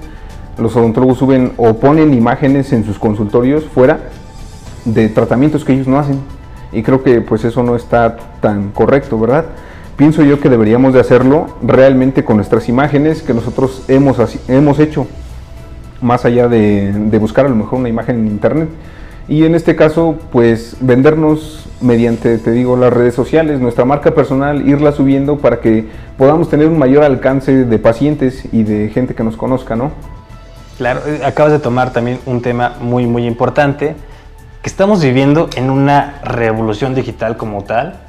los 0.58 0.76
odontólogos 0.76 1.18
suben 1.18 1.54
o 1.58 1.76
ponen 1.76 2.14
imágenes 2.14 2.72
en 2.74 2.86
sus 2.86 3.00
consultorios 3.00 3.66
fuera 3.66 4.10
de 4.86 5.10
tratamientos 5.10 5.66
que 5.66 5.74
ellos 5.74 5.88
no 5.88 6.00
hacen. 6.00 6.20
Y 6.72 6.84
creo 6.84 7.04
que 7.04 7.22
pues 7.22 7.46
eso 7.46 7.64
no 7.64 7.76
está 7.76 8.18
tan 8.42 8.72
correcto, 8.72 9.20
¿verdad? 9.20 9.46
Pienso 9.96 10.24
yo 10.24 10.40
que 10.40 10.50
deberíamos 10.50 10.94
de 10.94 11.00
hacerlo 11.00 11.48
realmente 11.62 12.26
con 12.26 12.36
nuestras 12.36 12.68
imágenes 12.68 13.22
que 13.22 13.34
nosotros 13.34 13.84
hemos, 13.88 14.18
hemos 14.50 14.80
hecho, 14.80 15.08
más 16.02 16.26
allá 16.26 16.50
de, 16.50 16.92
de 16.92 17.18
buscar 17.18 17.46
a 17.46 17.50
lo 17.50 17.56
mejor 17.56 17.80
una 17.80 17.90
imagen 17.90 18.20
en 18.20 18.28
internet. 18.28 18.70
Y 19.28 19.44
en 19.46 19.56
este 19.56 19.76
caso, 19.76 20.18
pues 20.32 20.78
vendernos 20.82 21.68
mediante, 21.82 22.38
te 22.38 22.52
digo, 22.52 22.78
las 22.78 22.94
redes 22.94 23.16
sociales, 23.16 23.60
nuestra 23.60 23.84
marca 23.84 24.12
personal, 24.12 24.68
irla 24.68 24.92
subiendo 24.92 25.38
para 25.38 25.62
que 25.62 25.88
podamos 26.18 26.50
tener 26.50 26.68
un 26.68 26.78
mayor 26.78 27.04
alcance 27.04 27.66
de 27.66 27.80
pacientes 27.80 28.44
y 28.52 28.64
de 28.64 28.90
gente 28.90 29.16
que 29.16 29.24
nos 29.24 29.36
conozca, 29.36 29.76
¿no? 29.76 29.92
Claro, 30.78 31.02
eh, 31.08 31.22
acabas 31.26 31.54
de 31.54 31.60
tomar 31.60 31.92
también 31.92 32.20
un 32.26 32.42
tema 32.42 32.76
muy, 32.82 33.08
muy 33.08 33.26
importante, 33.26 33.96
que 34.62 34.70
estamos 34.70 35.02
viviendo 35.02 35.50
en 35.56 35.70
una 35.70 36.20
revolución 36.24 36.94
digital 36.94 37.38
como 37.38 37.64
tal. 37.64 38.02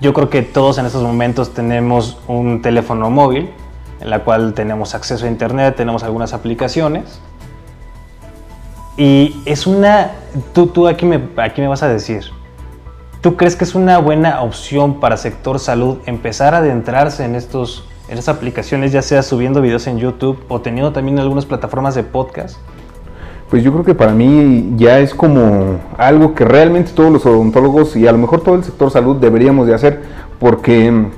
Yo 0.00 0.12
creo 0.12 0.28
que 0.28 0.42
todos 0.42 0.78
en 0.78 0.86
estos 0.86 1.02
momentos 1.02 1.54
tenemos 1.54 2.18
un 2.28 2.62
teléfono 2.62 3.10
móvil, 3.10 3.50
en 4.00 4.10
la 4.10 4.20
cual 4.20 4.54
tenemos 4.54 4.94
acceso 4.94 5.24
a 5.24 5.28
internet, 5.28 5.76
tenemos 5.76 6.02
algunas 6.02 6.32
aplicaciones. 6.32 7.20
Y 8.96 9.40
es 9.46 9.66
una, 9.66 10.12
tú, 10.52 10.66
tú 10.66 10.88
aquí, 10.88 11.06
me, 11.06 11.20
aquí 11.36 11.60
me 11.60 11.68
vas 11.68 11.82
a 11.82 11.88
decir, 11.88 12.24
¿tú 13.20 13.36
crees 13.36 13.56
que 13.56 13.64
es 13.64 13.74
una 13.74 13.98
buena 13.98 14.42
opción 14.42 15.00
para 15.00 15.16
sector 15.16 15.58
salud 15.58 15.98
empezar 16.06 16.54
a 16.54 16.58
adentrarse 16.58 17.24
en, 17.24 17.34
estos, 17.34 17.88
en 18.08 18.18
estas 18.18 18.36
aplicaciones, 18.36 18.92
ya 18.92 19.02
sea 19.02 19.22
subiendo 19.22 19.60
videos 19.60 19.86
en 19.86 19.98
YouTube 19.98 20.38
o 20.48 20.60
teniendo 20.60 20.92
también 20.92 21.18
algunas 21.18 21.46
plataformas 21.46 21.94
de 21.94 22.02
podcast? 22.02 22.58
Pues 23.50 23.62
yo 23.62 23.72
creo 23.72 23.84
que 23.84 23.94
para 23.94 24.12
mí 24.12 24.72
ya 24.76 24.98
es 24.98 25.14
como 25.14 25.78
algo 25.96 26.34
que 26.34 26.44
realmente 26.44 26.92
todos 26.92 27.12
los 27.12 27.24
odontólogos 27.26 27.94
y 27.94 28.06
a 28.06 28.12
lo 28.12 28.18
mejor 28.18 28.40
todo 28.40 28.56
el 28.56 28.64
sector 28.64 28.90
salud 28.90 29.16
deberíamos 29.16 29.66
de 29.66 29.74
hacer, 29.74 30.02
porque 30.40 31.08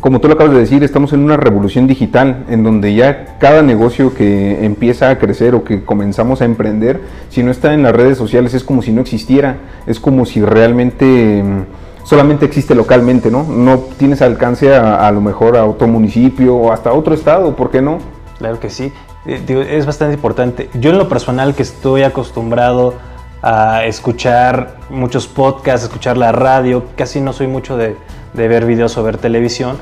como 0.00 0.20
tú 0.20 0.28
lo 0.28 0.34
acabas 0.34 0.52
de 0.52 0.60
decir, 0.60 0.82
estamos 0.84 1.12
en 1.12 1.20
una 1.20 1.36
revolución 1.36 1.86
digital 1.86 2.44
en 2.48 2.62
donde 2.62 2.94
ya 2.94 3.36
cada 3.38 3.62
negocio 3.62 4.14
que 4.14 4.64
empieza 4.64 5.10
a 5.10 5.18
crecer 5.18 5.54
o 5.54 5.64
que 5.64 5.84
comenzamos 5.84 6.42
a 6.42 6.44
emprender, 6.44 7.00
si 7.30 7.42
no 7.42 7.50
está 7.50 7.74
en 7.74 7.82
las 7.82 7.94
redes 7.94 8.18
sociales 8.18 8.54
es 8.54 8.64
como 8.64 8.82
si 8.82 8.92
no 8.92 9.00
existiera, 9.00 9.56
es 9.86 10.00
como 10.00 10.26
si 10.26 10.40
realmente 10.42 11.42
mm, 11.42 12.04
solamente 12.04 12.46
existe 12.46 12.74
localmente, 12.74 13.30
¿no? 13.30 13.44
No 13.44 13.78
tienes 13.96 14.22
alcance 14.22 14.74
a, 14.74 15.10
lo 15.12 15.20
mejor 15.20 15.56
a 15.56 15.64
otro 15.64 15.86
municipio 15.88 16.56
o 16.56 16.72
hasta 16.72 16.92
otro 16.92 17.14
estado, 17.14 17.54
¿por 17.54 17.70
qué 17.70 17.82
no? 17.82 17.98
Claro 18.38 18.60
que 18.60 18.70
sí, 18.70 18.92
eh, 19.26 19.66
es 19.70 19.86
bastante 19.86 20.14
importante. 20.14 20.68
Yo 20.74 20.90
en 20.90 20.98
lo 20.98 21.08
personal 21.08 21.54
que 21.54 21.62
estoy 21.62 22.02
acostumbrado 22.02 22.94
a 23.42 23.84
escuchar 23.84 24.78
muchos 24.90 25.26
podcasts, 25.26 25.84
escuchar 25.84 26.16
la 26.16 26.32
radio, 26.32 26.84
casi 26.96 27.20
no 27.20 27.32
soy 27.32 27.46
mucho 27.46 27.76
de, 27.76 27.96
de 28.36 28.48
ver 28.48 28.66
videos 28.66 28.96
o 28.98 29.02
ver 29.02 29.18
televisión, 29.18 29.76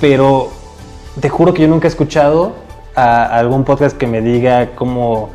pero 0.00 0.50
te 1.20 1.28
juro 1.28 1.54
que 1.54 1.62
yo 1.62 1.68
nunca 1.68 1.86
he 1.86 1.90
escuchado 1.90 2.54
a 2.94 3.24
algún 3.38 3.64
podcast 3.64 3.96
que 3.96 4.06
me 4.06 4.20
diga 4.20 4.70
cómo, 4.74 5.30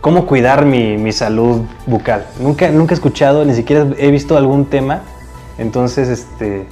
cómo 0.00 0.26
cuidar 0.26 0.64
mi, 0.64 0.96
mi, 0.96 1.12
salud 1.12 1.62
bucal. 1.86 2.26
Nunca, 2.40 2.70
nunca 2.70 2.94
he 2.94 2.96
escuchado, 2.96 3.44
ni 3.44 3.54
siquiera 3.54 3.86
he 3.98 4.10
visto 4.10 4.36
algún 4.36 4.66
tema. 4.66 5.02
Entonces, 5.58 6.08
este, 6.08 6.66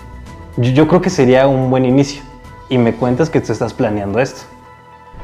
yo, 0.56 0.88
creo 0.88 1.02
que 1.02 1.10
sería 1.10 1.46
un 1.46 1.70
buen 1.70 1.84
inicio. 1.84 2.22
Y 2.68 2.78
me 2.78 2.94
cuentas 2.94 3.30
que 3.30 3.40
tú 3.40 3.52
estás 3.52 3.74
planeando 3.74 4.18
esto. 4.18 4.40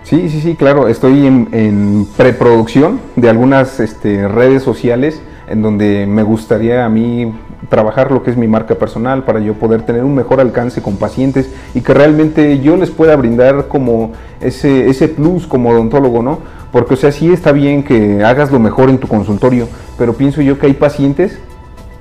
Sí, 0.04 0.28
sí, 0.28 0.40
sí, 0.40 0.54
claro. 0.54 0.88
Estoy 0.88 1.26
en, 1.26 1.48
en 1.52 2.06
preproducción 2.16 3.00
de 3.16 3.28
algunas 3.30 3.80
este, 3.80 4.28
redes 4.28 4.62
sociales 4.62 5.20
en 5.48 5.62
donde 5.62 6.06
me 6.06 6.22
gustaría 6.22 6.84
a 6.84 6.88
mí 6.88 7.32
trabajar 7.72 8.12
lo 8.12 8.22
que 8.22 8.30
es 8.30 8.36
mi 8.36 8.46
marca 8.46 8.74
personal 8.74 9.24
para 9.24 9.40
yo 9.40 9.54
poder 9.54 9.80
tener 9.80 10.04
un 10.04 10.14
mejor 10.14 10.42
alcance 10.42 10.82
con 10.82 10.98
pacientes 10.98 11.48
y 11.72 11.80
que 11.80 11.94
realmente 11.94 12.60
yo 12.60 12.76
les 12.76 12.90
pueda 12.90 13.16
brindar 13.16 13.66
como 13.68 14.12
ese, 14.42 14.90
ese 14.90 15.08
plus 15.08 15.46
como 15.46 15.70
odontólogo, 15.70 16.22
¿no? 16.22 16.40
Porque, 16.70 16.92
o 16.92 16.96
sea, 16.98 17.12
sí 17.12 17.32
está 17.32 17.50
bien 17.50 17.82
que 17.82 18.22
hagas 18.22 18.52
lo 18.52 18.58
mejor 18.58 18.90
en 18.90 18.98
tu 18.98 19.08
consultorio, 19.08 19.68
pero 19.96 20.12
pienso 20.12 20.42
yo 20.42 20.58
que 20.58 20.66
hay 20.66 20.74
pacientes 20.74 21.38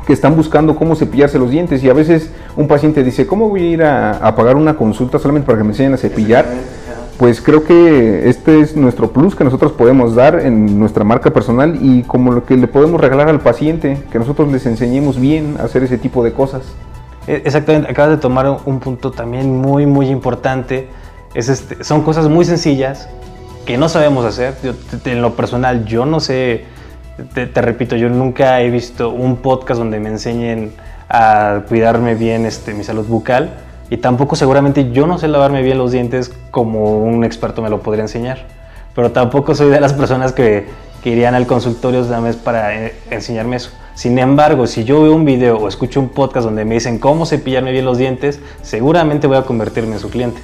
que 0.06 0.12
están 0.12 0.36
buscando 0.36 0.76
cómo 0.76 0.98
cepillarse 0.98 1.40
los 1.40 1.50
dientes 1.50 1.82
y 1.86 1.90
a 1.90 1.94
veces 1.94 2.34
un 2.58 2.68
paciente 2.68 3.02
dice, 3.02 3.26
¿cómo 3.26 3.48
voy 3.48 3.62
a 3.62 3.70
ir 3.70 3.84
a, 3.84 4.12
a 4.18 4.36
pagar 4.36 4.58
una 4.58 4.76
consulta 4.76 5.20
solamente 5.20 5.46
para 5.46 5.58
que 5.58 5.64
me 5.64 5.70
enseñen 5.70 5.94
a 5.94 5.98
cepillar? 5.98 6.48
Pues 7.22 7.40
creo 7.40 7.64
que 7.64 8.30
este 8.30 8.62
es 8.62 8.76
nuestro 8.76 9.12
plus 9.12 9.36
que 9.36 9.44
nosotros 9.44 9.74
podemos 9.74 10.16
dar 10.16 10.40
en 10.40 10.80
nuestra 10.80 11.04
marca 11.04 11.30
personal 11.30 11.78
y 11.80 12.02
como 12.02 12.32
lo 12.32 12.46
que 12.46 12.58
le 12.58 12.66
podemos 12.66 13.00
regalar 13.00 13.30
al 13.30 13.42
paciente, 13.42 14.02
que 14.12 14.18
nosotros 14.18 14.52
les 14.52 14.66
enseñemos 14.66 15.20
bien 15.20 15.58
a 15.60 15.66
hacer 15.66 15.84
ese 15.84 16.00
tipo 16.00 16.24
de 16.24 16.34
cosas. 16.34 16.64
Exactamente, 17.28 17.92
acabas 17.92 18.10
de 18.10 18.18
tomar 18.18 18.50
un 18.66 18.80
punto 18.80 19.12
también 19.12 19.56
muy, 19.56 19.86
muy 19.86 20.08
importante. 20.08 20.90
Es 21.36 21.48
este, 21.48 21.84
son 21.84 22.02
cosas 22.02 22.28
muy 22.28 22.44
sencillas 22.44 23.08
que 23.68 23.78
no 23.78 23.88
sabemos 23.88 24.26
hacer. 24.26 24.56
Yo, 24.64 24.74
en 25.06 25.22
lo 25.22 25.36
personal, 25.36 25.86
yo 25.86 26.08
no 26.08 26.22
sé, 26.22 26.66
te, 27.36 27.46
te, 27.46 27.62
repito, 27.62 27.96
yo 27.96 28.10
nunca 28.10 28.60
he 28.62 28.72
visto 28.72 29.12
un 29.12 29.38
podcast 29.38 29.78
donde 29.78 30.00
me 30.00 30.10
enseñen 30.10 30.72
a 31.08 31.66
cuidarme 31.70 32.16
bien 32.16 32.48
este, 32.48 32.74
mi 32.74 32.84
salud 32.84 33.06
bucal 33.06 33.52
y 33.92 33.98
tampoco 33.98 34.38
seguramente 34.38 34.92
yo 34.94 35.06
no 35.06 35.18
sé 35.18 35.28
lavarme 35.28 35.62
bien 35.62 35.78
los 35.78 35.92
dientes 35.92 36.34
como 36.50 37.04
un 37.04 37.26
experto 37.26 37.62
me 37.62 37.70
lo 37.70 37.82
podría 37.82 38.06
enseñar. 38.06 38.48
Pero 38.96 39.12
tampoco 39.12 39.54
soy 39.54 39.70
de 39.70 39.82
las 39.82 39.92
personas 39.92 40.32
que, 40.32 40.66
que 41.04 41.10
irían 41.10 41.36
al 41.36 41.46
consultorio 41.46 42.06
de 42.06 42.22
mes 42.22 42.38
para 42.38 42.74
eh, 42.74 42.96
enseñarme 43.10 43.58
eso. 43.58 43.72
Sin 43.94 44.18
embargo, 44.18 44.66
si 44.66 44.86
yo 44.86 45.04
veo 45.04 45.14
un 45.14 45.26
video 45.26 45.58
o 45.58 45.68
escucho 45.68 46.00
un 46.00 46.08
podcast 46.08 46.46
donde 46.46 46.64
me 46.64 46.76
dicen 46.76 47.00
cómo 47.00 47.26
cepillarme 47.26 47.74
bien 47.74 47.84
los 47.84 47.98
dientes, 47.98 48.40
seguramente 48.62 49.28
voy 49.28 49.36
a 49.36 49.42
convertirme 49.42 49.96
en 49.96 50.00
su 50.00 50.10
cliente. 50.10 50.40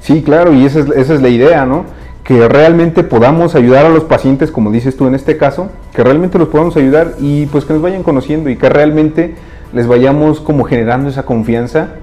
Sí, 0.00 0.22
claro, 0.22 0.54
y 0.54 0.64
esa 0.64 0.78
es, 0.78 0.86
esa 0.90 1.14
es 1.14 1.22
la 1.22 1.28
idea, 1.28 1.66
¿no? 1.66 1.86
Que 2.22 2.48
realmente 2.48 3.02
podamos 3.02 3.56
ayudar 3.56 3.84
a 3.84 3.88
los 3.88 4.04
pacientes, 4.04 4.52
como 4.52 4.70
dices 4.70 4.96
tú 4.96 5.08
en 5.08 5.16
este 5.16 5.36
caso, 5.36 5.70
que 5.92 6.04
realmente 6.04 6.38
los 6.38 6.46
podamos 6.46 6.76
ayudar 6.76 7.14
y 7.18 7.46
pues 7.46 7.64
que 7.64 7.72
nos 7.72 7.82
vayan 7.82 8.04
conociendo 8.04 8.48
y 8.48 8.54
que 8.54 8.68
realmente 8.68 9.34
les 9.72 9.88
vayamos 9.88 10.38
como 10.38 10.62
generando 10.62 11.08
esa 11.08 11.24
confianza 11.24 11.96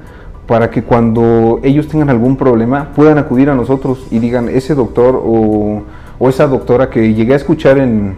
para 0.48 0.72
que 0.72 0.82
cuando 0.82 1.60
ellos 1.62 1.88
tengan 1.88 2.10
algún 2.10 2.38
problema 2.38 2.92
puedan 2.96 3.18
acudir 3.18 3.50
a 3.50 3.56
nosotros 3.56 4.08
y 4.10 4.20
digan, 4.20 4.48
ese 4.50 4.74
doctor 4.74 5.22
o, 5.24 5.84
o 6.18 6.30
esa 6.30 6.48
doctora 6.48 6.90
que 6.90 7.14
llegué 7.14 7.34
a 7.34 7.36
escuchar 7.36 7.78
en, 7.78 8.16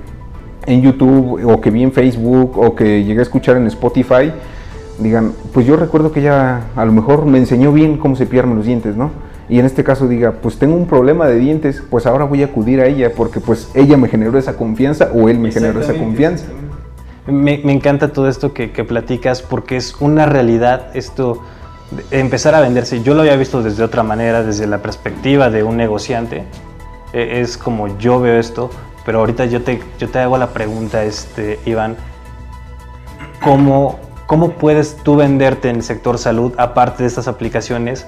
en, 0.67 0.81
YouTube 0.81 1.43
o 1.43 1.59
que 1.59 1.71
vi 1.71 1.83
en 1.83 1.91
Facebook 1.91 2.57
o 2.57 2.75
que 2.75 3.03
llegué 3.03 3.19
a 3.19 3.23
escuchar 3.23 3.57
en 3.57 3.65
Spotify, 3.67 4.31
digan, 4.99 5.33
pues 5.51 5.65
yo 5.65 5.75
recuerdo 5.75 6.11
que 6.11 6.19
ella 6.19 6.61
a 6.75 6.85
lo 6.85 6.91
mejor 6.91 7.25
me 7.25 7.39
enseñó 7.39 7.73
bien 7.73 7.97
cómo 7.97 8.15
cepillarme 8.15 8.55
los 8.55 8.65
dientes, 8.65 8.95
¿no? 8.95 9.09
Y 9.49 9.57
en 9.57 9.65
este 9.65 9.83
caso 9.83 10.07
diga, 10.07 10.33
pues 10.43 10.59
tengo 10.59 10.75
un 10.75 10.85
problema 10.85 11.25
de 11.25 11.39
dientes, 11.39 11.83
pues 11.89 12.05
ahora 12.05 12.25
voy 12.25 12.43
a 12.43 12.45
acudir 12.45 12.79
a 12.81 12.85
ella 12.85 13.11
porque 13.15 13.39
pues 13.39 13.71
ella 13.73 13.97
me 13.97 14.07
generó 14.07 14.37
esa 14.37 14.55
confianza 14.55 15.09
o 15.15 15.27
él 15.27 15.39
me 15.39 15.51
generó 15.51 15.81
esa 15.81 15.95
confianza. 15.95 16.45
Me, 17.25 17.59
me, 17.63 17.73
encanta 17.73 18.13
todo 18.13 18.29
esto 18.29 18.53
que, 18.53 18.71
que 18.71 18.83
platicas 18.83 19.41
porque 19.41 19.75
es 19.75 19.95
una 19.99 20.27
realidad 20.27 20.87
esto 20.93 21.41
empezar 22.11 22.55
a 22.55 22.61
venderse. 22.61 23.01
Yo 23.03 23.13
lo 23.13 23.21
había 23.21 23.35
visto 23.35 23.61
desde 23.61 23.83
otra 23.83 24.03
manera, 24.03 24.43
desde 24.43 24.67
la 24.67 24.79
perspectiva 24.79 25.49
de 25.49 25.63
un 25.63 25.77
negociante. 25.77 26.45
E, 27.13 27.41
es 27.41 27.57
como 27.57 27.97
yo 27.97 28.19
veo 28.19 28.39
esto, 28.39 28.69
pero 29.05 29.19
ahorita 29.19 29.45
yo 29.45 29.63
te, 29.63 29.81
yo 29.97 30.09
te 30.09 30.19
hago 30.19 30.37
la 30.37 30.49
pregunta, 30.49 31.03
este, 31.03 31.59
Iván, 31.65 31.97
¿cómo, 33.41 33.99
¿cómo 34.27 34.51
puedes 34.51 34.97
tú 34.97 35.15
venderte 35.15 35.69
en 35.69 35.77
el 35.77 35.83
sector 35.83 36.17
salud 36.17 36.53
aparte 36.57 37.03
de 37.03 37.07
estas 37.07 37.27
aplicaciones? 37.27 38.05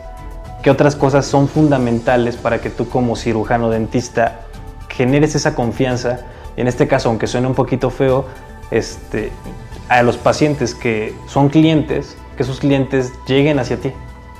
¿Qué 0.61 0.69
otras 0.69 0.95
cosas 0.95 1.25
son 1.25 1.47
fundamentales 1.47 2.37
para 2.37 2.61
que 2.61 2.69
tú 2.69 2.87
como 2.87 3.15
cirujano 3.15 3.69
dentista 3.69 4.41
generes 4.89 5.33
esa 5.33 5.55
confianza? 5.55 6.19
En 6.55 6.67
este 6.67 6.87
caso, 6.87 7.09
aunque 7.09 7.25
suene 7.25 7.47
un 7.47 7.55
poquito 7.55 7.89
feo, 7.89 8.25
este, 8.69 9.31
a 9.89 10.03
los 10.03 10.17
pacientes 10.17 10.75
que 10.75 11.15
son 11.27 11.49
clientes, 11.49 12.15
que 12.41 12.45
sus 12.47 12.59
clientes 12.59 13.13
lleguen 13.27 13.59
hacia 13.59 13.77
ti, 13.77 13.91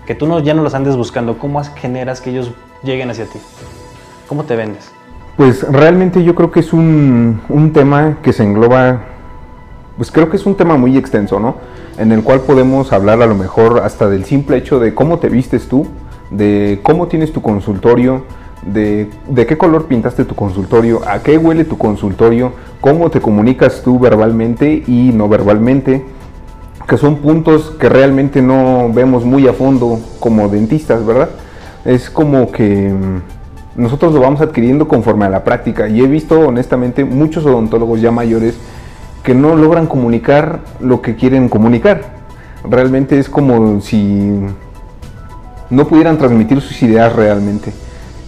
que 0.07 0.15
tú 0.15 0.25
no, 0.25 0.39
ya 0.39 0.55
no 0.55 0.63
los 0.63 0.73
andes 0.73 0.95
buscando, 0.95 1.37
¿cómo 1.37 1.61
generas 1.75 2.19
que 2.19 2.31
ellos 2.31 2.49
lleguen 2.81 3.11
hacia 3.11 3.25
ti? 3.25 3.37
¿Cómo 4.27 4.43
te 4.43 4.55
vendes? 4.55 4.91
Pues 5.37 5.61
realmente 5.71 6.23
yo 6.23 6.33
creo 6.33 6.49
que 6.49 6.61
es 6.61 6.73
un, 6.73 7.41
un 7.47 7.73
tema 7.73 8.17
que 8.23 8.33
se 8.33 8.41
engloba, 8.41 9.01
pues 9.97 10.11
creo 10.11 10.31
que 10.31 10.37
es 10.37 10.47
un 10.47 10.55
tema 10.55 10.77
muy 10.77 10.97
extenso, 10.97 11.39
¿no? 11.39 11.57
En 11.99 12.11
el 12.11 12.23
cual 12.23 12.41
podemos 12.41 12.91
hablar 12.91 13.21
a 13.21 13.27
lo 13.27 13.35
mejor 13.35 13.81
hasta 13.83 14.09
del 14.09 14.25
simple 14.25 14.57
hecho 14.57 14.79
de 14.79 14.95
cómo 14.95 15.19
te 15.19 15.29
vistes 15.29 15.67
tú, 15.67 15.85
de 16.31 16.79
cómo 16.81 17.07
tienes 17.07 17.31
tu 17.31 17.43
consultorio, 17.43 18.25
de, 18.65 19.11
de, 19.29 19.45
qué 19.45 19.59
color 19.59 19.85
pintaste 19.85 20.25
tu 20.25 20.33
consultorio, 20.33 21.07
a 21.07 21.21
qué 21.21 21.37
huele 21.37 21.65
tu 21.65 21.77
consultorio, 21.77 22.53
cómo 22.79 23.11
te 23.11 23.21
comunicas 23.21 23.83
tú 23.83 23.99
verbalmente 23.99 24.83
y 24.87 25.11
no 25.13 25.29
verbalmente, 25.29 26.03
que 26.91 26.97
son 26.97 27.19
puntos 27.19 27.71
que 27.79 27.87
realmente 27.87 28.41
no 28.41 28.91
vemos 28.93 29.23
muy 29.23 29.47
a 29.47 29.53
fondo 29.53 29.97
como 30.19 30.49
dentistas, 30.49 31.05
¿verdad? 31.05 31.29
Es 31.85 32.09
como 32.09 32.51
que 32.51 32.91
mm, 32.91 33.81
nosotros 33.81 34.13
lo 34.13 34.19
vamos 34.19 34.41
adquiriendo 34.41 34.89
conforme 34.89 35.23
a 35.23 35.29
la 35.29 35.45
práctica 35.45 35.87
y 35.87 36.01
he 36.01 36.07
visto 36.07 36.37
honestamente 36.41 37.05
muchos 37.05 37.45
odontólogos 37.45 38.01
ya 38.01 38.11
mayores 38.11 38.57
que 39.23 39.33
no 39.33 39.55
logran 39.55 39.87
comunicar 39.87 40.59
lo 40.81 41.01
que 41.01 41.15
quieren 41.15 41.47
comunicar. 41.47 42.01
Realmente 42.69 43.17
es 43.19 43.29
como 43.29 43.79
si 43.79 44.33
no 45.69 45.87
pudieran 45.87 46.17
transmitir 46.17 46.59
sus 46.59 46.83
ideas 46.83 47.15
realmente. 47.15 47.71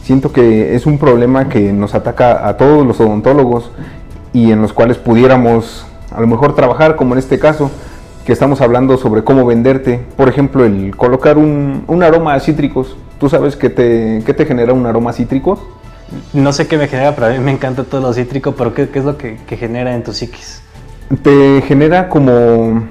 Siento 0.04 0.32
que 0.32 0.74
es 0.74 0.86
un 0.86 1.00
problema 1.00 1.50
que 1.50 1.74
nos 1.74 1.96
ataca 1.96 2.48
a 2.48 2.56
todos 2.56 2.88
los 2.88 2.98
odontólogos 3.02 3.72
y 4.32 4.54
en 4.54 4.62
los 4.62 4.72
cuales 4.72 4.98
pudiéramos 5.00 5.86
a 6.16 6.22
lo 6.22 6.28
mejor 6.28 6.56
trabajar, 6.56 6.96
como 6.96 7.14
en 7.14 7.20
este 7.20 7.40
caso, 7.40 7.70
que 8.26 8.32
estamos 8.34 8.62
hablando 8.62 8.98
sobre 8.98 9.24
cómo 9.24 9.46
venderte. 9.46 10.00
Por 10.16 10.30
ejemplo, 10.30 10.66
el 10.66 10.96
colocar 10.96 11.38
un, 11.38 11.84
un 11.88 12.04
aroma 12.04 12.34
a 12.36 12.40
cítricos. 12.40 12.96
¿Tú 13.20 13.30
sabes 13.30 13.56
qué 13.56 13.70
te, 13.70 14.22
qué 14.26 14.34
te 14.34 14.46
genera 14.46 14.74
un 14.74 14.86
aroma 14.86 15.14
cítrico? 15.14 15.60
No 16.34 16.54
sé 16.54 16.68
qué 16.68 16.78
me 16.78 16.88
genera, 16.88 17.16
pero 17.16 17.28
a 17.28 17.30
mí 17.32 17.40
me 17.40 17.52
encanta 17.52 17.84
todo 17.84 18.02
lo 18.02 18.14
cítrico, 18.14 18.54
pero 18.54 18.74
¿qué, 18.74 18.90
qué 18.90 19.00
es 19.00 19.06
lo 19.06 19.18
que, 19.18 19.38
que 19.48 19.58
genera 19.58 19.96
en 19.96 20.04
tu 20.04 20.14
psiquis? 20.14 20.62
Te 21.22 21.62
genera 21.68 22.10
como, 22.10 22.84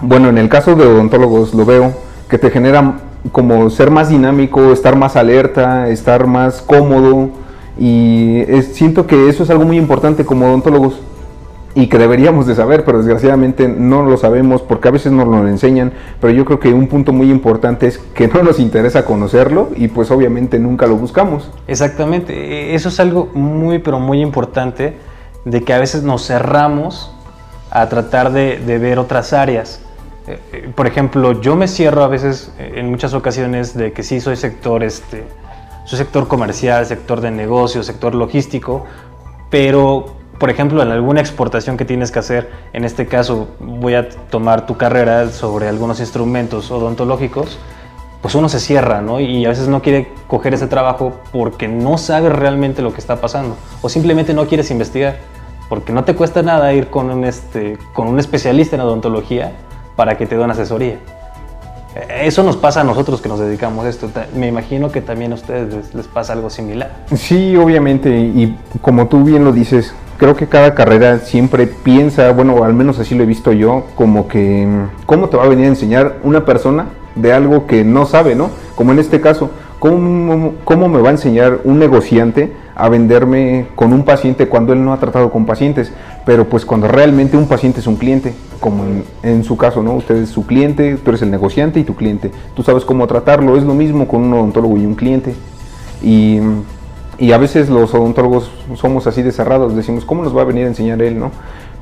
bueno, 0.00 0.28
en 0.28 0.38
el 0.38 0.48
caso 0.48 0.74
de 0.74 0.86
odontólogos 0.86 1.54
lo 1.54 1.64
veo, 1.64 1.92
que 2.28 2.38
te 2.38 2.50
genera 2.50 2.94
como 3.32 3.70
ser 3.70 3.90
más 3.90 4.08
dinámico, 4.08 4.72
estar 4.72 4.96
más 4.96 5.16
alerta, 5.16 5.88
estar 5.88 6.26
más 6.26 6.62
cómodo. 6.62 7.30
Y 7.78 8.40
es- 8.48 8.74
siento 8.74 9.06
que 9.06 9.28
eso 9.28 9.42
es 9.42 9.50
algo 9.50 9.64
muy 9.64 9.76
importante 9.76 10.24
como 10.24 10.46
odontólogos 10.46 11.00
y 11.76 11.88
que 11.88 11.98
deberíamos 11.98 12.46
de 12.46 12.54
saber, 12.54 12.84
pero 12.84 12.98
desgraciadamente 12.98 13.66
no 13.68 14.04
lo 14.04 14.16
sabemos 14.16 14.62
porque 14.62 14.88
a 14.88 14.90
veces 14.92 15.10
nos 15.10 15.26
lo 15.26 15.46
enseñan, 15.48 15.92
pero 16.20 16.32
yo 16.32 16.44
creo 16.44 16.60
que 16.60 16.72
un 16.72 16.86
punto 16.86 17.12
muy 17.12 17.30
importante 17.30 17.86
es 17.88 17.98
que 17.98 18.28
no 18.28 18.42
nos 18.42 18.60
interesa 18.60 19.04
conocerlo 19.04 19.70
y 19.76 19.88
pues 19.88 20.10
obviamente 20.12 20.58
nunca 20.58 20.86
lo 20.86 20.96
buscamos. 20.96 21.50
Exactamente, 21.66 22.32
e- 22.32 22.74
eso 22.74 22.90
es 22.90 23.00
algo 23.00 23.28
muy, 23.34 23.80
pero 23.80 23.98
muy 23.98 24.20
importante, 24.20 24.96
de 25.44 25.62
que 25.62 25.74
a 25.74 25.78
veces 25.78 26.04
nos 26.04 26.24
cerramos 26.26 27.12
a 27.70 27.88
tratar 27.88 28.32
de, 28.32 28.58
de 28.58 28.78
ver 28.78 28.98
otras 29.00 29.32
áreas. 29.32 29.80
Eh, 30.26 30.38
eh, 30.52 30.70
Por 30.74 30.86
ejemplo, 30.86 31.40
yo 31.40 31.56
me 31.56 31.66
cierro 31.66 32.04
a 32.04 32.08
veces, 32.08 32.52
en 32.58 32.88
muchas 32.88 33.14
ocasiones, 33.14 33.74
de 33.76 33.92
que 33.92 34.02
sí 34.04 34.20
soy 34.20 34.36
sector, 34.36 34.84
este, 34.84 35.24
soy 35.84 35.98
sector 35.98 36.28
comercial, 36.28 36.86
sector 36.86 37.20
de 37.20 37.30
negocios, 37.32 37.84
sector 37.84 38.14
logístico, 38.14 38.84
pero, 39.50 40.14
por 40.38 40.50
ejemplo, 40.50 40.82
en 40.82 40.90
alguna 40.90 41.20
exportación 41.20 41.76
que 41.76 41.84
tienes 41.84 42.10
que 42.10 42.18
hacer, 42.18 42.50
en 42.72 42.84
este 42.84 43.06
caso 43.06 43.48
voy 43.60 43.94
a 43.94 44.08
tomar 44.08 44.66
tu 44.66 44.76
carrera 44.76 45.30
sobre 45.30 45.68
algunos 45.68 46.00
instrumentos 46.00 46.70
odontológicos, 46.70 47.58
pues 48.20 48.34
uno 48.34 48.48
se 48.48 48.58
cierra, 48.58 49.02
¿no? 49.02 49.20
Y 49.20 49.44
a 49.44 49.50
veces 49.50 49.68
no 49.68 49.82
quiere 49.82 50.08
coger 50.28 50.54
ese 50.54 50.66
trabajo 50.66 51.12
porque 51.30 51.68
no 51.68 51.98
sabe 51.98 52.30
realmente 52.30 52.80
lo 52.80 52.92
que 52.92 53.00
está 53.00 53.20
pasando 53.20 53.56
o 53.82 53.88
simplemente 53.88 54.32
no 54.32 54.46
quieres 54.46 54.70
investigar, 54.70 55.18
porque 55.68 55.92
no 55.92 56.04
te 56.04 56.14
cuesta 56.14 56.42
nada 56.42 56.72
ir 56.72 56.88
con 56.88 57.10
un, 57.10 57.24
este, 57.24 57.78
con 57.92 58.08
un 58.08 58.18
especialista 58.18 58.76
en 58.76 58.82
odontología 58.82 59.52
para 59.94 60.16
que 60.16 60.26
te 60.26 60.36
dé 60.36 60.42
una 60.42 60.54
asesoría. 60.54 60.98
Eh, 61.96 62.22
Eso 62.26 62.42
nos 62.42 62.56
pasa 62.56 62.80
a 62.80 62.84
nosotros 62.84 63.20
que 63.20 63.28
nos 63.28 63.38
dedicamos 63.38 63.84
a 63.84 63.88
esto. 63.88 64.08
Me 64.34 64.48
imagino 64.48 64.90
que 64.90 65.00
también 65.00 65.32
a 65.32 65.34
ustedes 65.36 65.72
les, 65.74 65.94
les 65.94 66.06
pasa 66.06 66.32
algo 66.32 66.50
similar. 66.50 66.90
Sí, 67.14 67.56
obviamente, 67.56 68.10
y 68.10 68.56
como 68.80 69.08
tú 69.08 69.22
bien 69.24 69.44
lo 69.44 69.52
dices, 69.52 69.94
creo 70.16 70.36
que 70.36 70.46
cada 70.46 70.74
carrera 70.74 71.18
siempre 71.18 71.66
piensa, 71.66 72.30
bueno, 72.32 72.64
al 72.64 72.74
menos 72.74 72.98
así 72.98 73.14
lo 73.14 73.22
he 73.24 73.26
visto 73.26 73.52
yo, 73.52 73.86
como 73.94 74.28
que, 74.28 74.66
mm, 74.66 75.04
¿cómo 75.06 75.28
te 75.28 75.36
va 75.36 75.44
a 75.44 75.48
venir 75.48 75.66
a 75.66 75.68
enseñar 75.68 76.16
una 76.22 76.44
persona 76.44 76.86
de 77.14 77.32
algo 77.32 77.66
que 77.66 77.84
no 77.84 78.06
sabe, 78.06 78.34
¿no? 78.34 78.50
Como 78.74 78.92
en 78.92 78.98
este 78.98 79.20
caso, 79.20 79.50
¿cómo, 80.64 80.88
me 80.88 81.02
va 81.02 81.08
a 81.08 81.12
enseñar 81.12 81.60
un 81.64 81.78
negociante 81.78 82.54
a 82.74 82.88
venderme 82.88 83.66
con 83.74 83.92
un 83.92 84.02
paciente 84.02 84.48
cuando 84.48 84.72
él 84.72 84.82
no 84.82 84.94
ha 84.94 84.98
tratado 84.98 85.30
con 85.30 85.44
pacientes? 85.44 85.92
Pero 86.24 86.48
pues 86.48 86.64
cuando 86.64 86.88
realmente 86.88 87.36
un 87.36 87.46
paciente 87.46 87.80
es 87.80 87.86
un 87.86 87.96
cliente, 87.96 88.32
como 88.60 88.84
en, 89.22 89.44
su 89.44 89.58
caso, 89.58 89.82
¿no? 89.82 89.94
Usted 89.94 90.16
es 90.16 90.30
su 90.30 90.46
cliente, 90.46 90.96
tú 90.96 91.10
eres 91.10 91.20
el 91.20 91.30
negociante 91.30 91.80
y 91.80 91.84
tu 91.84 91.94
cliente. 91.96 92.30
Tú 92.54 92.62
sabes 92.62 92.86
cómo 92.86 93.06
tratarlo, 93.06 93.58
es 93.58 93.64
lo 93.64 93.74
mismo 93.74 94.08
con 94.08 94.22
un 94.22 94.32
odontólogo 94.32 94.78
y 94.78 94.86
un 94.86 94.94
cliente. 94.94 95.34
Y, 96.02 96.40
a 97.32 97.38
veces 97.38 97.68
los 97.68 97.92
odontólogos 97.92 98.50
somos 98.76 99.06
así 99.06 99.22
de 99.22 99.32
cerrados, 99.32 99.76
decimos, 99.76 100.06
¿cómo 100.06 100.24
nos 100.24 100.34
va 100.34 100.42
a 100.42 100.44
venir 100.46 100.64
a 100.64 100.68
enseñar 100.68 101.02
él? 101.02 101.18
no? 101.18 101.30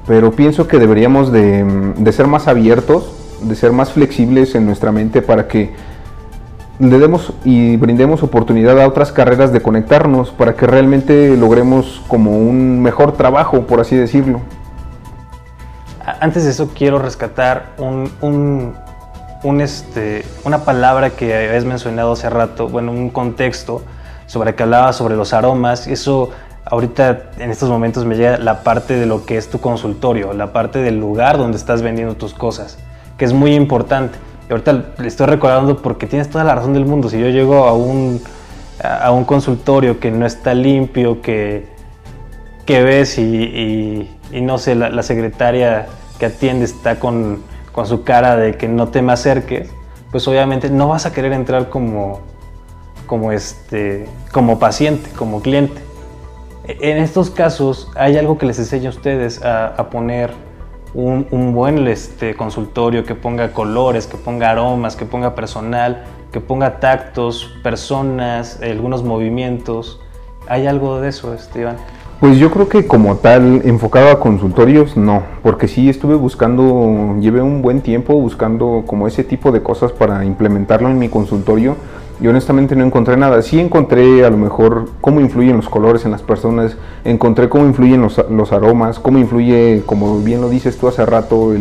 Pero 0.08 0.32
pienso 0.32 0.66
que 0.66 0.80
deberíamos 0.80 1.30
de, 1.30 1.64
de 1.96 2.12
ser 2.12 2.26
más 2.26 2.48
abiertos, 2.48 3.12
de 3.42 3.54
ser 3.54 3.70
más 3.70 3.92
flexibles 3.92 4.56
en 4.56 4.66
nuestra 4.66 4.90
mente 4.90 5.22
para 5.22 5.46
que 5.46 5.70
le 6.82 6.98
demos 6.98 7.32
y 7.44 7.76
brindemos 7.76 8.22
oportunidad 8.22 8.80
a 8.80 8.88
otras 8.88 9.12
carreras 9.12 9.52
de 9.52 9.60
conectarnos, 9.62 10.30
para 10.30 10.54
que 10.54 10.66
realmente 10.66 11.36
logremos 11.36 12.02
como 12.08 12.36
un 12.36 12.82
mejor 12.82 13.12
trabajo, 13.12 13.62
por 13.62 13.80
así 13.80 13.96
decirlo. 13.96 14.40
Antes 16.20 16.44
de 16.44 16.50
eso 16.50 16.70
quiero 16.74 16.98
rescatar 16.98 17.70
un, 17.78 18.10
un- 18.20 18.74
un, 19.44 19.60
este, 19.60 20.24
una 20.44 20.58
palabra 20.64 21.10
que 21.10 21.34
habías 21.48 21.64
mencionado 21.64 22.12
hace 22.12 22.28
rato, 22.30 22.68
bueno, 22.68 22.92
un 22.92 23.10
contexto 23.10 23.82
sobre 24.26 24.54
que 24.54 24.62
hablaba 24.62 24.92
sobre 24.92 25.16
los 25.16 25.32
aromas. 25.32 25.86
Eso 25.86 26.30
ahorita 26.64 27.30
en 27.38 27.50
estos 27.50 27.68
momentos 27.68 28.04
me 28.04 28.16
llega 28.16 28.38
la 28.38 28.62
parte 28.62 28.94
de 28.94 29.06
lo 29.06 29.24
que 29.24 29.36
es 29.36 29.50
tu 29.50 29.60
consultorio, 29.60 30.32
la 30.32 30.52
parte 30.52 30.78
del 30.80 30.98
lugar 30.98 31.38
donde 31.38 31.56
estás 31.56 31.82
vendiendo 31.82 32.14
tus 32.14 32.34
cosas, 32.34 32.78
que 33.16 33.24
es 33.24 33.32
muy 33.32 33.54
importante. 33.54 34.18
Y 34.48 34.52
ahorita 34.52 34.94
le 34.98 35.08
estoy 35.08 35.26
recordando 35.26 35.76
porque 35.80 36.06
tienes 36.06 36.28
toda 36.28 36.44
la 36.44 36.54
razón 36.54 36.74
del 36.74 36.84
mundo. 36.84 37.08
Si 37.08 37.18
yo 37.18 37.28
llego 37.28 37.64
a 37.66 37.72
un, 37.74 38.20
a 38.82 39.10
un 39.12 39.24
consultorio 39.24 40.00
que 40.00 40.10
no 40.10 40.26
está 40.26 40.54
limpio, 40.54 41.22
que, 41.22 41.66
que 42.66 42.82
ves 42.82 43.18
y, 43.18 43.22
y- 43.22 44.18
y 44.32 44.40
no 44.40 44.58
sé, 44.58 44.74
la, 44.74 45.02
secretaria 45.02 45.86
que 46.18 46.26
atiende 46.26 46.64
está 46.64 46.98
con, 46.98 47.42
con 47.72 47.86
su 47.86 48.02
cara 48.04 48.36
de 48.36 48.56
que 48.56 48.66
no 48.68 48.88
te 48.88 49.02
me 49.02 49.12
acerques, 49.12 49.70
pues 50.10 50.26
obviamente 50.28 50.70
no 50.70 50.88
vas 50.88 51.04
a 51.06 51.12
querer 51.12 51.32
entrar 51.32 51.68
como, 51.68 52.20
como, 53.06 53.30
este, 53.32 54.06
como 54.32 54.58
paciente, 54.58 55.10
como 55.16 55.40
cliente. 55.42 55.80
E- 56.66 56.78
En 56.92 56.98
estos 56.98 57.30
casos 57.30 57.90
hay 57.94 58.16
algo 58.16 58.38
que 58.38 58.46
les 58.46 58.58
enseña 58.58 58.88
a 58.88 58.92
ustedes 58.92 59.42
a 59.44 59.88
poner 59.90 60.32
un, 60.94 61.52
buen 61.54 61.86
este, 61.88 62.34
consultorio 62.34 63.04
que 63.04 63.14
ponga 63.14 63.52
colores, 63.52 64.06
que 64.06 64.16
ponga 64.16 64.50
aromas, 64.50 64.96
que 64.96 65.04
ponga 65.04 65.34
personal, 65.34 66.04
que 66.30 66.40
ponga 66.40 66.80
tactos, 66.80 67.54
personas, 67.62 68.60
algunos 68.62 69.02
movimientos. 69.02 70.00
¿Hay 70.48 70.66
algo 70.66 71.00
de 71.00 71.08
eso, 71.08 71.32
Esteban? 71.34 71.76
Pues 72.20 72.38
yo 72.38 72.52
creo 72.52 72.68
que 72.68 72.86
como 72.86 73.16
tal, 73.16 73.62
enfocado 73.64 74.10
a 74.10 74.20
consultorios, 74.20 74.96
no, 74.96 75.24
porque 75.42 75.66
sí 75.66 75.88
estuve 75.88 76.14
buscando, 76.14 77.16
llevé 77.20 77.42
un 77.42 77.62
buen 77.62 77.80
tiempo 77.80 78.14
buscando 78.14 78.84
como 78.86 79.08
ese 79.08 79.24
tipo 79.24 79.50
de 79.50 79.62
cosas 79.62 79.90
para 79.90 80.24
implementarlo 80.24 80.88
en 80.88 80.98
mi 81.00 81.08
consultorio 81.08 81.76
y 82.22 82.28
honestamente 82.28 82.76
no 82.76 82.84
encontré 82.84 83.16
nada. 83.16 83.42
Sí 83.42 83.58
encontré 83.58 84.24
a 84.24 84.30
lo 84.30 84.36
mejor 84.36 84.88
cómo 85.00 85.20
influyen 85.20 85.56
los 85.56 85.68
colores 85.68 86.04
en 86.04 86.12
las 86.12 86.22
personas, 86.22 86.76
encontré 87.04 87.48
cómo 87.48 87.66
influyen 87.66 88.00
los, 88.00 88.24
los 88.30 88.52
aromas, 88.52 89.00
cómo 89.00 89.18
influye, 89.18 89.82
como 89.84 90.20
bien 90.20 90.40
lo 90.40 90.48
dices 90.48 90.78
tú 90.78 90.86
hace 90.86 91.04
rato, 91.04 91.52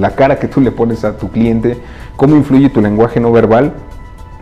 la 0.00 0.14
cara 0.14 0.38
que 0.38 0.48
tú 0.48 0.62
le 0.62 0.70
pones 0.70 1.04
a 1.04 1.18
tu 1.18 1.28
cliente, 1.28 1.76
cómo 2.16 2.36
influye 2.36 2.70
tu 2.70 2.80
lenguaje 2.80 3.20
no 3.20 3.30
verbal 3.30 3.74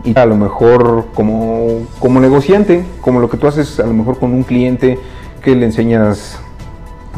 y 0.05 0.17
a 0.17 0.25
lo 0.25 0.37
mejor 0.37 1.07
como, 1.13 1.81
como 1.99 2.21
negociante, 2.21 2.85
como 3.01 3.19
lo 3.19 3.29
que 3.29 3.35
tú 3.35 3.47
haces 3.47 3.81
a 3.81 3.85
lo 3.87 3.93
mejor 3.93 4.19
con 4.19 4.31
un 4.31 4.43
cliente 4.43 4.97
que 5.43 5.53
le 5.53 5.65
enseñas, 5.65 6.39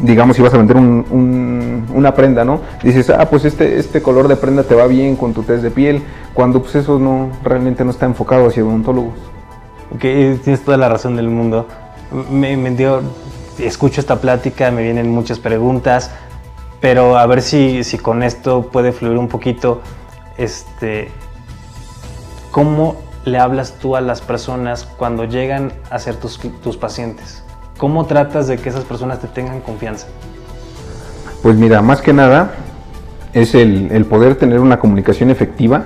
digamos, 0.02 0.36
si 0.36 0.42
vas 0.42 0.54
a 0.54 0.58
vender 0.58 0.76
un- 0.76 1.04
un- 1.10 1.86
una 1.94 2.14
prenda, 2.14 2.44
¿no? 2.44 2.60
Dices, 2.82 3.10
ah, 3.10 3.28
pues 3.28 3.44
este, 3.44 3.78
este 3.78 4.00
color 4.02 4.28
de 4.28 4.36
prenda 4.36 4.62
te 4.62 4.74
va 4.74 4.86
bien 4.86 5.16
con 5.16 5.32
tu 5.34 5.42
test 5.42 5.62
de 5.62 5.70
piel, 5.70 6.02
cuando 6.34 6.62
pues 6.62 6.74
eso 6.76 6.98
no, 6.98 7.30
realmente 7.42 7.84
no 7.84 7.90
está 7.90 8.06
enfocado 8.06 8.46
hacia 8.48 8.64
odontólogos. 8.64 9.14
Ok, 9.94 10.00
tienes 10.00 10.60
toda 10.64 10.76
la 10.76 10.88
razón 10.88 11.16
del 11.16 11.28
mundo. 11.28 11.66
Me, 12.30 12.56
me 12.56 12.70
dio, 12.70 13.00
escucho 13.58 14.00
esta 14.00 14.20
plática, 14.20 14.70
me 14.70 14.82
vienen 14.82 15.10
muchas 15.10 15.38
preguntas, 15.38 16.10
pero 16.80 17.18
a 17.18 17.26
ver 17.26 17.42
si, 17.42 17.84
si 17.84 17.98
con 17.98 18.22
esto 18.22 18.68
puede 18.70 18.92
fluir 18.92 19.18
un 19.18 19.28
poquito. 19.28 19.80
Este, 20.38 21.10
¿Cómo 22.50 22.96
le 23.24 23.38
hablas 23.38 23.74
tú 23.78 23.96
a 23.96 24.00
las 24.00 24.20
personas 24.20 24.84
cuando 24.96 25.24
llegan 25.24 25.72
a 25.90 25.98
ser 25.98 26.16
tus, 26.16 26.38
tus 26.62 26.76
pacientes? 26.76 27.44
¿Cómo 27.80 28.04
tratas 28.04 28.46
de 28.46 28.58
que 28.58 28.68
esas 28.68 28.84
personas 28.84 29.20
te 29.20 29.26
tengan 29.26 29.62
confianza? 29.62 30.06
Pues 31.42 31.56
mira, 31.56 31.80
más 31.80 32.02
que 32.02 32.12
nada 32.12 32.52
es 33.32 33.54
el, 33.54 33.90
el 33.90 34.04
poder 34.04 34.34
tener 34.34 34.60
una 34.60 34.78
comunicación 34.78 35.30
efectiva. 35.30 35.84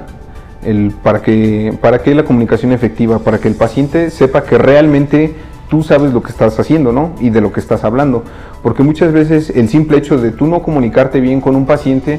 El, 0.64 0.90
para, 0.90 1.22
que, 1.22 1.72
¿Para 1.80 2.00
qué 2.00 2.12
la 2.16 2.24
comunicación 2.24 2.72
efectiva? 2.72 3.20
Para 3.20 3.38
que 3.38 3.46
el 3.46 3.54
paciente 3.54 4.10
sepa 4.10 4.42
que 4.42 4.58
realmente 4.58 5.36
tú 5.70 5.84
sabes 5.84 6.12
lo 6.12 6.20
que 6.20 6.32
estás 6.32 6.58
haciendo, 6.58 6.90
¿no? 6.90 7.12
Y 7.20 7.30
de 7.30 7.40
lo 7.40 7.52
que 7.52 7.60
estás 7.60 7.84
hablando. 7.84 8.24
Porque 8.64 8.82
muchas 8.82 9.12
veces 9.12 9.50
el 9.50 9.68
simple 9.68 9.98
hecho 9.98 10.18
de 10.18 10.32
tú 10.32 10.48
no 10.48 10.62
comunicarte 10.62 11.20
bien 11.20 11.40
con 11.40 11.54
un 11.54 11.64
paciente, 11.64 12.18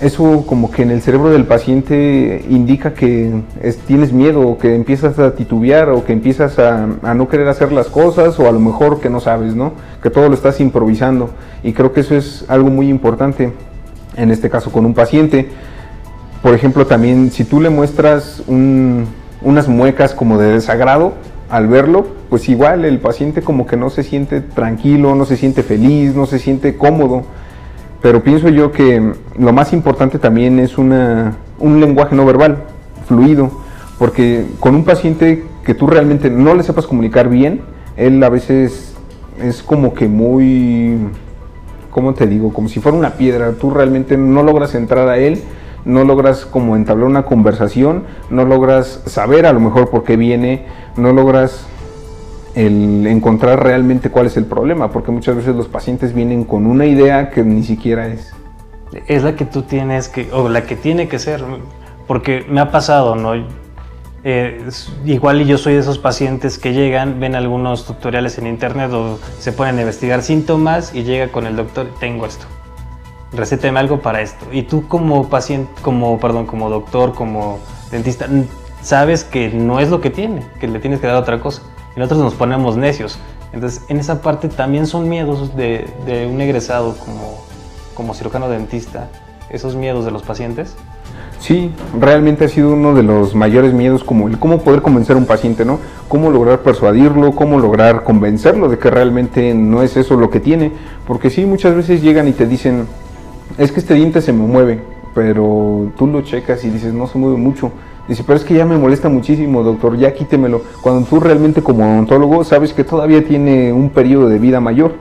eso 0.00 0.44
como 0.46 0.70
que 0.70 0.82
en 0.82 0.90
el 0.90 1.02
cerebro 1.02 1.30
del 1.30 1.44
paciente 1.44 2.44
indica 2.48 2.94
que 2.94 3.30
es- 3.62 3.76
tienes 3.78 4.12
miedo, 4.12 4.40
o 4.40 4.56
que 4.58 4.74
empiezas 4.74 5.18
a 5.18 5.34
titubear, 5.34 5.90
o 5.90 6.04
que 6.04 6.12
empiezas 6.12 6.58
a, 6.58 6.86
no 7.14 7.28
querer 7.28 7.48
hacer 7.48 7.70
las 7.70 7.88
cosas, 7.88 8.38
o 8.40 8.48
a 8.48 8.52
lo 8.52 8.60
mejor 8.60 9.00
que 9.00 9.10
no 9.10 9.20
sabes, 9.20 9.54
¿no? 9.54 9.72
Que 10.02 10.08
todo 10.08 10.28
lo 10.28 10.34
estás 10.34 10.60
improvisando. 10.60 11.30
Y 11.62 11.72
creo 11.74 11.92
que 11.92 12.00
eso 12.00 12.14
es 12.16 12.44
algo 12.48 12.70
muy 12.70 12.88
importante, 12.88 13.52
en 14.16 14.30
este 14.30 14.48
caso 14.48 14.72
con 14.72 14.86
un 14.86 14.94
paciente. 14.94 15.48
Por 16.42 16.54
ejemplo, 16.54 16.86
también 16.86 17.30
si 17.30 17.44
tú 17.44 17.60
le 17.60 17.68
muestras 17.68 18.42
un- 18.46 19.04
unas 19.42 19.68
muecas 19.68 20.14
como 20.14 20.38
de 20.38 20.52
desagrado 20.52 21.12
al 21.50 21.66
verlo, 21.68 22.06
pues 22.30 22.48
igual 22.48 22.84
el 22.86 23.00
paciente 23.00 23.42
como 23.42 23.66
que 23.66 23.76
no 23.76 23.90
se 23.90 24.02
siente 24.02 24.40
tranquilo, 24.40 25.14
no 25.14 25.26
se 25.26 25.36
siente 25.36 25.62
feliz, 25.62 26.14
no 26.14 26.24
se 26.24 26.38
siente 26.38 26.76
cómodo. 26.76 27.24
Pero 28.02 28.22
pienso 28.22 28.48
yo 28.48 28.72
que 28.72 29.12
lo 29.38 29.52
más 29.52 29.72
importante 29.72 30.18
también 30.18 30.58
es 30.58 30.78
una, 30.78 31.36
un 31.58 31.80
lenguaje 31.80 32.16
no 32.16 32.24
verbal, 32.24 32.64
fluido, 33.06 33.50
porque 33.98 34.46
con 34.58 34.74
un 34.74 34.84
paciente 34.84 35.44
que 35.64 35.74
tú 35.74 35.86
realmente 35.86 36.30
no 36.30 36.54
le 36.54 36.62
sepas 36.62 36.86
comunicar 36.86 37.28
bien, 37.28 37.60
él 37.96 38.22
a 38.24 38.30
veces 38.30 38.94
es 39.38 39.62
como 39.62 39.92
que 39.92 40.08
muy, 40.08 40.96
¿cómo 41.90 42.14
te 42.14 42.26
digo? 42.26 42.52
Como 42.52 42.68
si 42.68 42.80
fuera 42.80 42.96
una 42.96 43.14
piedra, 43.14 43.52
tú 43.52 43.70
realmente 43.70 44.16
no 44.16 44.42
logras 44.42 44.74
entrar 44.74 45.08
a 45.08 45.18
él, 45.18 45.42
no 45.84 46.04
logras 46.04 46.46
como 46.46 46.76
entablar 46.76 47.06
una 47.06 47.24
conversación, 47.24 48.04
no 48.30 48.44
logras 48.44 49.02
saber 49.06 49.46
a 49.46 49.52
lo 49.52 49.60
mejor 49.60 49.90
por 49.90 50.04
qué 50.04 50.16
viene, 50.16 50.66
no 50.96 51.12
logras 51.12 51.66
el 52.54 53.06
encontrar 53.06 53.62
realmente 53.62 54.10
cuál 54.10 54.26
es 54.26 54.36
el 54.36 54.44
problema, 54.44 54.90
porque 54.90 55.10
muchas 55.10 55.36
veces 55.36 55.54
los 55.54 55.68
pacientes 55.68 56.12
vienen 56.12 56.44
con 56.44 56.66
una 56.66 56.86
idea 56.86 57.30
que 57.30 57.42
ni 57.42 57.62
siquiera 57.62 58.08
es. 58.08 58.32
Es 59.06 59.22
la 59.22 59.36
que 59.36 59.44
tú 59.44 59.62
tienes 59.62 60.08
que, 60.08 60.32
o 60.32 60.48
la 60.48 60.64
que 60.64 60.76
tiene 60.76 61.08
que 61.08 61.18
ser, 61.18 61.42
porque 62.06 62.44
me 62.48 62.60
ha 62.60 62.70
pasado, 62.70 63.14
¿no? 63.14 63.34
Eh, 64.22 64.68
igual 65.06 65.40
y 65.40 65.46
yo 65.46 65.56
soy 65.56 65.74
de 65.74 65.80
esos 65.80 65.98
pacientes 65.98 66.58
que 66.58 66.74
llegan, 66.74 67.20
ven 67.20 67.34
algunos 67.34 67.86
tutoriales 67.86 68.36
en 68.36 68.46
internet 68.46 68.92
o 68.92 69.18
se 69.38 69.52
ponen 69.52 69.78
a 69.78 69.80
investigar 69.80 70.22
síntomas 70.22 70.94
y 70.94 71.04
llega 71.04 71.28
con 71.28 71.46
el 71.46 71.56
doctor, 71.56 71.88
tengo 72.00 72.26
esto, 72.26 72.44
recéteme 73.32 73.78
algo 73.78 74.00
para 74.00 74.20
esto. 74.20 74.44
Y 74.52 74.64
tú 74.64 74.88
como 74.88 75.28
paciente, 75.28 75.70
como, 75.80 76.18
perdón, 76.18 76.46
como 76.46 76.68
doctor, 76.68 77.14
como 77.14 77.60
dentista, 77.90 78.26
sabes 78.82 79.24
que 79.24 79.48
no 79.50 79.78
es 79.80 79.88
lo 79.88 80.00
que 80.00 80.10
tiene, 80.10 80.42
que 80.58 80.68
le 80.68 80.80
tienes 80.80 81.00
que 81.00 81.06
dar 81.06 81.16
otra 81.16 81.40
cosa 81.40 81.62
y 81.96 81.98
nosotros 81.98 82.20
nos 82.20 82.34
ponemos 82.34 82.76
necios. 82.76 83.18
Entonces, 83.52 83.82
en 83.88 83.98
esa 83.98 84.22
parte 84.22 84.48
también 84.48 84.86
son 84.86 85.08
miedos 85.08 85.56
de, 85.56 86.28
un 86.30 86.40
egresado 86.40 86.96
como, 86.96 87.42
como 87.94 88.14
cirujano 88.14 88.48
dentista, 88.48 89.08
esos 89.48 89.74
miedos 89.74 90.04
de 90.04 90.10
los 90.10 90.22
pacientes. 90.22 90.76
Sí, 91.40 91.72
realmente 91.98 92.44
ha 92.44 92.48
sido 92.48 92.74
uno 92.74 92.94
de 92.94 93.02
los 93.02 93.34
mayores 93.34 93.72
miedos 93.72 94.04
como 94.04 94.28
el 94.28 94.38
cómo 94.38 94.60
poder 94.60 94.82
convencer 94.82 95.16
a 95.16 95.18
un 95.18 95.24
paciente, 95.24 95.64
¿no? 95.64 95.78
Cómo 96.06 96.30
lograr 96.30 96.60
persuadirlo, 96.60 97.32
cómo 97.32 97.58
lograr 97.58 98.04
convencerlo 98.04 98.68
de 98.68 98.78
que 98.78 98.90
realmente 98.90 99.54
no 99.54 99.82
es 99.82 99.96
eso 99.96 100.16
lo 100.16 100.28
que 100.28 100.38
tiene, 100.38 100.70
porque 101.06 101.30
sí, 101.30 101.46
muchas 101.46 101.74
veces 101.74 102.02
llegan 102.02 102.28
y 102.28 102.32
te 102.32 102.46
dicen, 102.46 102.86
es 103.56 103.72
que 103.72 103.80
este 103.80 103.94
diente 103.94 104.20
se 104.20 104.34
me 104.34 104.46
mueve, 104.46 104.82
pero 105.14 105.90
tú 105.96 106.06
lo 106.06 106.20
checas 106.20 106.62
y 106.64 106.68
dices, 106.68 106.92
no 106.92 107.06
se 107.06 107.16
mueve 107.16 107.38
mucho, 107.38 107.72
Dice, 108.10 108.24
pero 108.26 108.36
es 108.38 108.44
que 108.44 108.54
ya 108.54 108.66
me 108.66 108.76
molesta 108.76 109.08
muchísimo, 109.08 109.62
doctor, 109.62 109.96
ya 109.96 110.12
quítemelo. 110.12 110.62
Cuando 110.80 111.06
tú 111.06 111.20
realmente 111.20 111.62
como 111.62 111.84
odontólogo 111.84 112.42
sabes 112.42 112.72
que 112.72 112.82
todavía 112.82 113.24
tiene 113.24 113.72
un 113.72 113.90
periodo 113.90 114.28
de 114.28 114.40
vida 114.40 114.58
mayor 114.58 114.94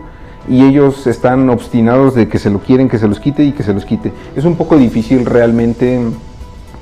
y 0.48 0.64
ellos 0.64 1.08
están 1.08 1.50
obstinados 1.50 2.14
de 2.14 2.28
que 2.28 2.38
se 2.38 2.52
lo 2.52 2.60
quieren, 2.60 2.88
que 2.88 3.00
se 3.00 3.08
los 3.08 3.20
quite 3.20 3.44
y 3.44 3.52
que 3.52 3.64
se 3.64 3.74
los 3.74 3.84
quite. 3.84 4.12
Es 4.36 4.46
un 4.46 4.56
poco 4.56 4.78
difícil 4.78 5.26
realmente 5.26 6.00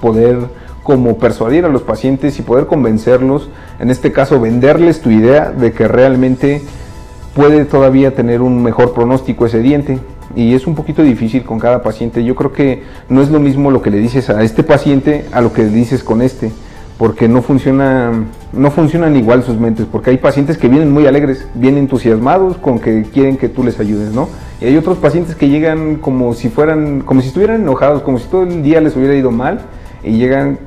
poder 0.01 0.39
como 0.83 1.17
persuadir 1.17 1.63
a 1.63 1.69
los 1.69 1.83
pacientes 1.83 2.37
y 2.39 2.41
poder 2.41 2.65
convencerlos, 2.65 3.49
en 3.79 3.89
este 3.89 4.11
caso 4.11 4.37
venderles 4.41 4.99
tu 4.99 5.09
idea 5.09 5.51
de 5.51 5.71
que 5.71 5.87
realmente 5.87 6.61
puede 7.35 7.63
todavía 7.63 8.13
tener 8.15 8.41
un 8.41 8.61
mejor 8.61 8.93
pronóstico 8.93 9.45
ese 9.45 9.59
diente 9.59 9.99
y 10.35 10.53
es 10.53 10.67
un 10.67 10.75
poquito 10.75 11.03
difícil 11.03 11.43
con 11.43 11.59
cada 11.59 11.81
paciente. 11.81 12.23
Yo 12.23 12.35
creo 12.35 12.51
que 12.51 12.83
no 13.09 13.21
es 13.21 13.29
lo 13.29 13.39
mismo 13.39 13.71
lo 13.71 13.81
que 13.81 13.91
le 13.91 13.97
dices 13.97 14.29
a 14.29 14.43
este 14.43 14.63
paciente 14.63 15.25
a 15.31 15.41
lo 15.41 15.53
que 15.53 15.63
le 15.63 15.69
dices 15.69 16.03
con 16.03 16.21
este, 16.21 16.51
porque 16.97 17.27
no 17.27 17.41
funciona, 17.41 18.11
no 18.53 18.71
funcionan 18.71 19.15
igual 19.15 19.43
sus 19.43 19.59
mentes, 19.59 19.85
porque 19.91 20.09
hay 20.11 20.17
pacientes 20.17 20.57
que 20.57 20.67
vienen 20.67 20.91
muy 20.91 21.05
alegres, 21.05 21.47
bien 21.53 21.77
entusiasmados 21.77 22.57
con 22.57 22.79
que 22.79 23.03
quieren 23.03 23.37
que 23.37 23.49
tú 23.49 23.63
les 23.63 23.79
ayudes, 23.79 24.13
¿no? 24.13 24.29
Y 24.59 24.65
hay 24.65 24.77
otros 24.77 24.97
pacientes 24.97 25.35
que 25.35 25.49
llegan 25.49 25.97
como 25.97 26.33
si 26.33 26.49
fueran, 26.49 27.01
como 27.01 27.21
si 27.21 27.27
estuvieran 27.27 27.61
enojados, 27.61 28.01
como 28.01 28.17
si 28.17 28.27
todo 28.27 28.43
el 28.43 28.63
día 28.63 28.81
les 28.81 28.95
hubiera 28.95 29.15
ido 29.15 29.29
mal 29.29 29.61
y 30.03 30.17
llegan 30.17 30.59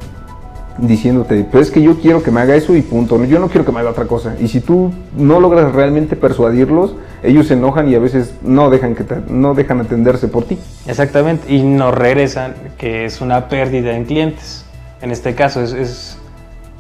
diciéndote, 0.80 1.44
pues 1.44 1.68
es 1.68 1.72
que 1.72 1.82
yo 1.82 1.98
quiero 1.98 2.22
que 2.22 2.30
me 2.30 2.40
haga 2.40 2.54
eso 2.54 2.74
y 2.74 2.82
punto, 2.82 3.22
yo 3.24 3.38
no 3.38 3.48
quiero 3.48 3.64
que 3.64 3.72
me 3.72 3.80
haga 3.80 3.90
otra 3.90 4.06
cosa. 4.06 4.36
Y 4.40 4.48
si 4.48 4.60
tú 4.60 4.92
no 5.16 5.40
logras 5.40 5.72
realmente 5.72 6.16
persuadirlos, 6.16 6.94
ellos 7.22 7.46
se 7.46 7.54
enojan 7.54 7.88
y 7.88 7.94
a 7.94 7.98
veces 7.98 8.34
no 8.42 8.70
dejan, 8.70 8.94
que 8.94 9.04
no 9.28 9.54
dejan 9.54 9.80
atenderse 9.80 10.28
por 10.28 10.44
ti. 10.44 10.58
Exactamente, 10.86 11.52
y 11.52 11.62
nos 11.62 11.94
regresan, 11.94 12.54
que 12.78 13.04
es 13.04 13.20
una 13.20 13.48
pérdida 13.48 13.96
en 13.96 14.04
clientes. 14.04 14.64
En 15.02 15.10
este 15.10 15.34
caso, 15.34 15.62
es, 15.62 16.18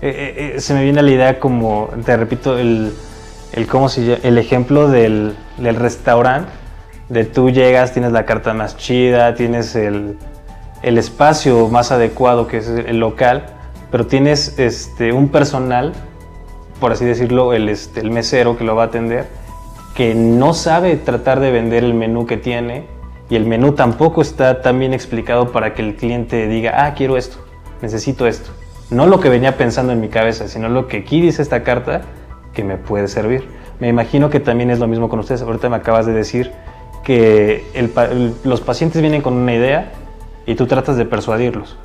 eh, 0.02 0.08
eh, 0.08 0.52
eh, 0.56 0.60
se 0.60 0.74
me 0.74 0.82
viene 0.82 1.02
la 1.02 1.10
idea 1.10 1.38
como, 1.38 1.90
te 2.04 2.16
repito, 2.16 2.58
el, 2.58 2.92
el, 3.52 3.66
¿cómo 3.66 3.88
el 3.96 4.38
ejemplo 4.38 4.88
del, 4.88 5.34
del 5.58 5.76
restaurante, 5.76 6.50
de 7.08 7.24
tú 7.24 7.50
llegas, 7.50 7.92
tienes 7.92 8.12
la 8.12 8.24
carta 8.24 8.54
más 8.54 8.76
chida, 8.76 9.34
tienes 9.34 9.74
el, 9.74 10.16
el 10.82 10.96
espacio 10.96 11.68
más 11.68 11.90
adecuado 11.90 12.46
que 12.46 12.58
es 12.58 12.68
el 12.68 13.00
local, 13.00 13.46
pero 13.90 14.06
tienes 14.06 14.58
este, 14.58 15.12
un 15.12 15.28
personal, 15.28 15.92
por 16.78 16.92
así 16.92 17.04
decirlo, 17.04 17.52
el, 17.52 17.68
este, 17.68 18.00
el 18.00 18.10
mesero 18.10 18.56
que 18.56 18.64
lo 18.64 18.76
va 18.76 18.84
a 18.84 18.86
atender, 18.86 19.28
que 19.94 20.14
no 20.14 20.54
sabe 20.54 20.96
tratar 20.96 21.40
de 21.40 21.50
vender 21.50 21.84
el 21.84 21.94
menú 21.94 22.26
que 22.26 22.36
tiene 22.36 22.86
y 23.28 23.36
el 23.36 23.46
menú 23.46 23.72
tampoco 23.72 24.22
está 24.22 24.62
tan 24.62 24.78
bien 24.78 24.92
explicado 24.92 25.52
para 25.52 25.74
que 25.74 25.82
el 25.82 25.96
cliente 25.96 26.46
diga, 26.48 26.84
ah, 26.84 26.94
quiero 26.94 27.16
esto, 27.16 27.38
necesito 27.82 28.26
esto. 28.26 28.50
No 28.90 29.06
lo 29.06 29.20
que 29.20 29.28
venía 29.28 29.56
pensando 29.56 29.92
en 29.92 30.00
mi 30.00 30.08
cabeza, 30.08 30.48
sino 30.48 30.68
lo 30.68 30.88
que 30.88 30.98
aquí 30.98 31.20
dice 31.20 31.42
esta 31.42 31.62
carta 31.62 32.02
que 32.52 32.64
me 32.64 32.76
puede 32.76 33.06
servir. 33.06 33.44
Me 33.78 33.88
imagino 33.88 34.30
que 34.30 34.40
también 34.40 34.70
es 34.70 34.80
lo 34.80 34.88
mismo 34.88 35.08
con 35.08 35.20
ustedes. 35.20 35.42
Ahorita 35.42 35.68
me 35.68 35.76
acabas 35.76 36.06
de 36.06 36.12
decir 36.12 36.52
que 37.04 37.64
los 38.44 38.60
pacientes 38.60 39.00
vienen 39.00 39.22
con 39.22 39.34
una 39.34 39.54
idea 39.54 39.92
y 40.44 40.56
tú 40.56 40.66
tratas 40.66 40.96
de 40.96 41.04
persuadirlos. 41.04 41.76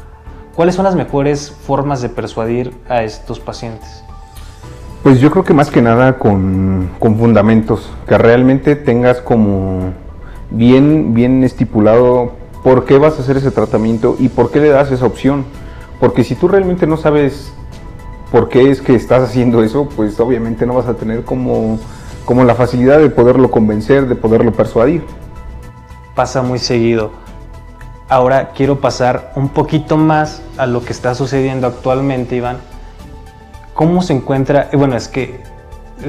¿Cuáles 0.55 0.75
son 0.75 0.85
las 0.85 0.95
mejores 0.95 1.51
formas 1.51 2.01
de 2.01 2.07
persuadir 2.07 2.73
a 2.87 3.03
estos 3.03 3.41
pacientes? 3.41 4.05
Pues 5.03 5.19
yo 5.19 5.29
creo 5.29 5.43
que 5.43 5.53
más 5.53 5.69
que 5.69 5.81
nada 5.81 6.17
con, 6.17 6.91
fundamentos, 7.01 7.91
que 8.07 8.17
realmente 8.17 8.77
tengas 8.77 9.19
como 9.19 9.91
bien, 10.51 11.13
bien 11.13 11.43
estipulado 11.43 12.31
por 12.63 12.85
qué 12.85 12.97
vas 12.97 13.17
a 13.17 13.21
hacer 13.21 13.35
ese 13.35 13.51
tratamiento 13.51 14.15
y 14.17 14.29
por 14.29 14.49
qué 14.49 14.61
le 14.61 14.69
das 14.69 14.93
esa 14.93 15.05
opción. 15.05 15.43
Porque 15.99 16.23
si 16.23 16.35
tú 16.35 16.47
realmente 16.47 16.87
no 16.87 16.95
sabes 16.95 17.51
por 18.31 18.47
qué 18.47 18.71
es 18.71 18.81
que 18.81 18.95
estás 18.95 19.23
haciendo 19.23 19.61
eso, 19.61 19.89
pues 19.93 20.17
obviamente 20.21 20.65
no 20.65 20.73
vas 20.73 20.87
a 20.87 20.93
tener 20.93 21.25
como, 21.25 21.79
como 22.23 22.45
la 22.45 22.55
facilidad 22.55 22.99
de 22.99 23.09
poderlo 23.09 23.51
convencer, 23.51 24.07
de 24.07 24.15
poderlo 24.15 24.53
persuadir. 24.53 25.03
Pasa 26.15 26.41
muy 26.41 26.59
seguido 26.59 27.24
Ahora 28.07 28.49
quiero 28.49 28.79
pasar 28.81 29.31
un 29.35 29.49
poquito 29.49 29.97
más 29.97 30.43
a 30.57 30.67
lo 30.67 30.85
que 30.85 30.93
está 30.93 31.15
sucediendo 31.15 31.65
actualmente, 31.65 32.35
Iván. 32.35 32.57
¿Cómo 33.73 34.03
se 34.03 34.13
encuentra? 34.13 34.69
Bueno, 34.73 34.95
es 34.95 35.07
que 35.07 35.43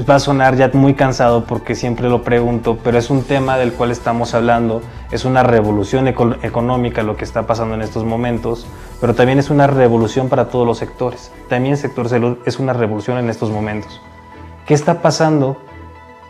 va 0.07 0.15
a 0.15 0.19
sonar 0.19 0.55
ya 0.55 0.69
muy 0.73 0.93
cansado 0.93 1.45
porque 1.45 1.73
siempre 1.73 2.07
lo 2.07 2.21
pregunto, 2.21 2.77
pero 2.83 2.99
es 2.99 3.09
un 3.09 3.23
tema 3.23 3.57
del 3.57 3.73
cual 3.73 3.89
estamos 3.89 4.35
hablando. 4.35 4.83
Es 5.09 5.25
una 5.25 5.41
revolución 5.41 6.07
económica 6.07 7.01
lo 7.01 7.17
que 7.17 7.23
está 7.23 7.47
pasando 7.47 7.73
en 7.73 7.81
estos 7.81 8.03
momentos, 8.03 8.67
pero 9.01 9.15
también 9.15 9.39
es 9.39 9.49
una 9.49 9.65
revolución 9.65 10.29
para 10.29 10.49
todos 10.49 10.67
los 10.67 10.77
sectores. 10.77 11.31
También 11.49 11.73
el 11.73 11.79
sector 11.79 12.09
salud 12.09 12.37
es 12.45 12.59
una 12.59 12.73
revolución 12.73 13.17
en 13.17 13.31
estos 13.31 13.49
momentos. 13.49 14.01
¿Qué 14.67 14.75
está 14.75 15.01
pasando 15.01 15.57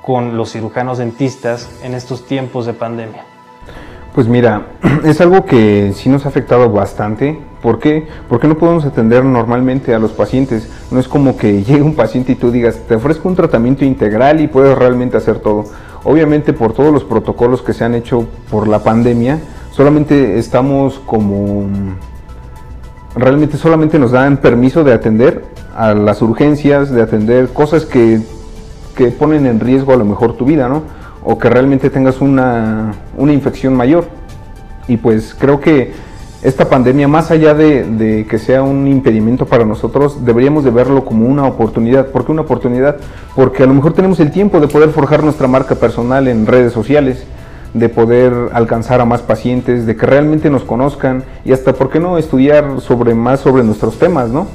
con 0.02 0.38
los 0.38 0.54
cirujanos 0.54 0.98
dentistas 0.98 1.70
en 1.84 1.94
estos 1.94 2.26
tiempos 2.26 2.66
de 2.66 2.72
pandemia? 2.74 3.26
Pues 4.18 4.28
mira, 4.28 4.64
es 5.04 5.22
algo 5.22 5.46
que 5.46 5.94
sí 5.94 6.10
nos 6.10 6.26
ha 6.26 6.30
afectado 6.30 6.72
bastante. 6.72 7.40
¿Por 7.62 7.78
qué? 7.78 8.08
Porque 8.28 8.48
no 8.48 8.58
podemos 8.58 8.84
atender 8.84 9.24
normalmente 9.24 9.94
a 9.94 10.00
los 10.00 10.12
pacientes. 10.12 10.68
No 10.90 11.00
es 11.00 11.08
como 11.08 11.38
que 11.38 11.62
llegue 11.64 11.84
un 11.84 11.94
paciente 11.94 12.32
y 12.32 12.36
tú 12.36 12.50
digas, 12.50 12.80
te 12.88 12.96
ofrezco 12.96 13.30
un 13.30 13.36
tratamiento 13.36 13.86
integral 13.86 14.42
y 14.42 14.48
puedes 14.48 14.76
realmente 14.76 15.18
hacer 15.18 15.38
todo. 15.38 15.66
Obviamente 16.04 16.52
por 16.52 16.74
todos 16.74 16.92
los 16.92 17.04
protocolos 17.04 17.62
que 17.62 17.74
se 17.74 17.84
han 17.84 17.94
hecho 17.94 18.26
por 18.50 18.68
la 18.68 18.80
pandemia, 18.80 19.38
solamente 19.70 20.40
estamos 20.40 21.00
como... 21.06 21.68
Realmente 23.16 23.56
solamente 23.58 24.00
nos 24.00 24.14
dan 24.14 24.38
permiso 24.38 24.84
de 24.84 24.94
atender 24.94 25.46
a 25.76 25.94
las 25.94 26.24
urgencias, 26.24 26.90
de 26.90 27.04
atender 27.04 27.50
cosas 27.50 27.86
que, 27.86 28.22
que 28.96 29.10
ponen 29.10 29.46
en 29.46 29.60
riesgo 29.60 29.94
a 29.94 29.96
lo 29.96 30.06
mejor 30.06 30.36
tu 30.38 30.46
vida, 30.46 30.68
¿no? 30.68 30.97
O 31.30 31.38
que 31.38 31.50
realmente 31.50 31.90
tengas 31.90 32.22
una, 32.22 32.94
infección 33.20 33.74
mayor. 33.76 34.06
Y 34.88 34.96
pues 34.96 35.36
creo 35.38 35.60
que 35.60 35.92
esta 36.42 36.70
pandemia, 36.70 37.10
más 37.10 37.32
allá 37.32 37.54
de, 37.54 38.26
que 38.30 38.40
sea 38.40 38.64
un 38.64 38.88
impedimento 38.88 39.46
para 39.46 39.66
nosotros, 39.66 40.24
deberíamos 40.24 40.64
de 40.64 40.72
verlo 40.72 41.04
como 41.04 41.28
una 41.28 41.46
oportunidad. 41.46 42.08
¿Por 42.08 42.26
qué 42.26 42.32
una 42.32 42.44
oportunidad? 42.44 42.96
Porque 43.36 43.64
a 43.64 43.66
lo 43.66 43.74
mejor 43.74 43.92
tenemos 43.92 44.22
el 44.22 44.32
tiempo 44.32 44.62
de 44.62 44.70
poder 44.70 44.92
forjar 44.92 45.22
nuestra 45.22 45.50
marca 45.50 45.76
personal 45.76 46.30
en 46.30 46.46
redes 46.46 46.72
sociales, 46.72 47.26
de 47.74 47.90
poder 47.90 48.32
alcanzar 48.54 49.02
a 49.02 49.06
más 49.06 49.22
pacientes, 49.22 49.86
de 49.86 49.98
que 49.98 50.06
realmente 50.06 50.50
nos 50.50 50.64
conozcan 50.64 51.26
y 51.44 51.52
hasta, 51.52 51.74
¿por 51.74 51.90
qué 51.90 52.00
no 52.00 52.18
estudiar 52.18 52.80
sobre 52.80 53.14
más 53.14 53.42
sobre 53.42 53.64
nuestros 53.64 54.00
temas, 54.00 54.30
no? 54.30 54.48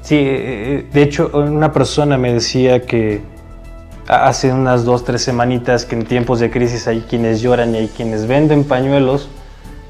Sí, 0.00 0.14
eh, 0.14 0.24
eh, 0.24 0.86
de 0.90 1.02
hecho, 1.02 1.30
una 1.34 1.70
persona 1.70 2.16
me 2.16 2.32
decía 2.32 2.86
que 2.86 3.20
hace 4.08 4.52
unas 4.52 4.84
dos, 4.84 5.04
tres 5.04 5.22
semanitas 5.22 5.84
que 5.84 5.94
en 5.94 6.06
tiempos 6.06 6.40
de 6.40 6.50
crisis 6.50 6.88
hay 6.88 7.02
quienes 7.02 7.42
lloran 7.42 7.74
y 7.74 7.78
hay 7.78 7.88
quienes 7.88 8.26
venden 8.26 8.64
pañuelos 8.64 9.28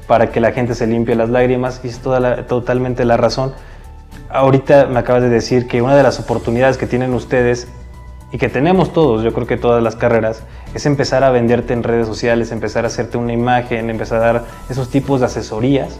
para 0.07 0.29
que 0.31 0.41
la 0.41 0.51
gente 0.51 0.75
se 0.75 0.87
limpie 0.87 1.15
las 1.15 1.29
lágrimas 1.29 1.79
y 1.83 1.87
es 1.87 1.99
toda 1.99 2.45
totalmente 2.45 3.05
la 3.05 3.15
razón. 3.15 3.53
Ahorita 4.29 4.87
me 4.87 4.99
acabas 4.99 5.23
de 5.23 5.29
decir 5.29 5.67
que 5.67 5.81
una 5.81 5.95
de 5.95 6.03
las 6.03 6.19
oportunidades 6.19 6.77
que 6.77 6.85
tienen 6.85 7.13
ustedes 7.13 7.69
y 8.31 8.37
que 8.37 8.49
tenemos 8.49 8.91
todos, 8.91 9.23
yo 9.23 9.33
creo 9.33 9.47
que 9.47 9.57
todas 9.57 9.81
las 9.81 9.95
carreras, 9.95 10.43
es 10.73 10.85
empezar 10.85 11.23
a 11.23 11.31
venderte 11.31 11.73
en 11.73 11.81
redes 11.81 12.05
sociales, 12.05 12.51
empezar 12.51 12.83
a 12.83 12.87
hacerte 12.87 13.17
una 13.17 13.33
imagen, 13.33 13.89
empezar 13.89 14.21
a 14.21 14.33
dar 14.33 14.43
esos 14.69 14.89
tipos 14.89 15.21
de 15.21 15.27
asesorías 15.27 15.97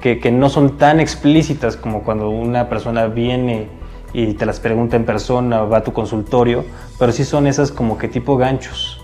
que 0.00 0.32
no 0.32 0.48
son 0.48 0.78
tan 0.78 0.98
explícitas 0.98 1.76
como 1.76 2.02
cuando 2.02 2.28
una 2.28 2.68
persona 2.68 3.06
viene 3.06 3.68
y 4.12 4.34
te 4.34 4.46
las 4.46 4.60
pregunta 4.60 4.96
en 4.96 5.04
persona, 5.04 5.62
va 5.62 5.78
a 5.78 5.82
tu 5.82 5.92
consultorio, 5.92 6.64
pero 6.98 7.12
sí 7.12 7.24
son 7.24 7.46
esas 7.46 7.72
como 7.72 7.98
que 7.98 8.08
tipo 8.08 8.36
ganchos 8.36 9.00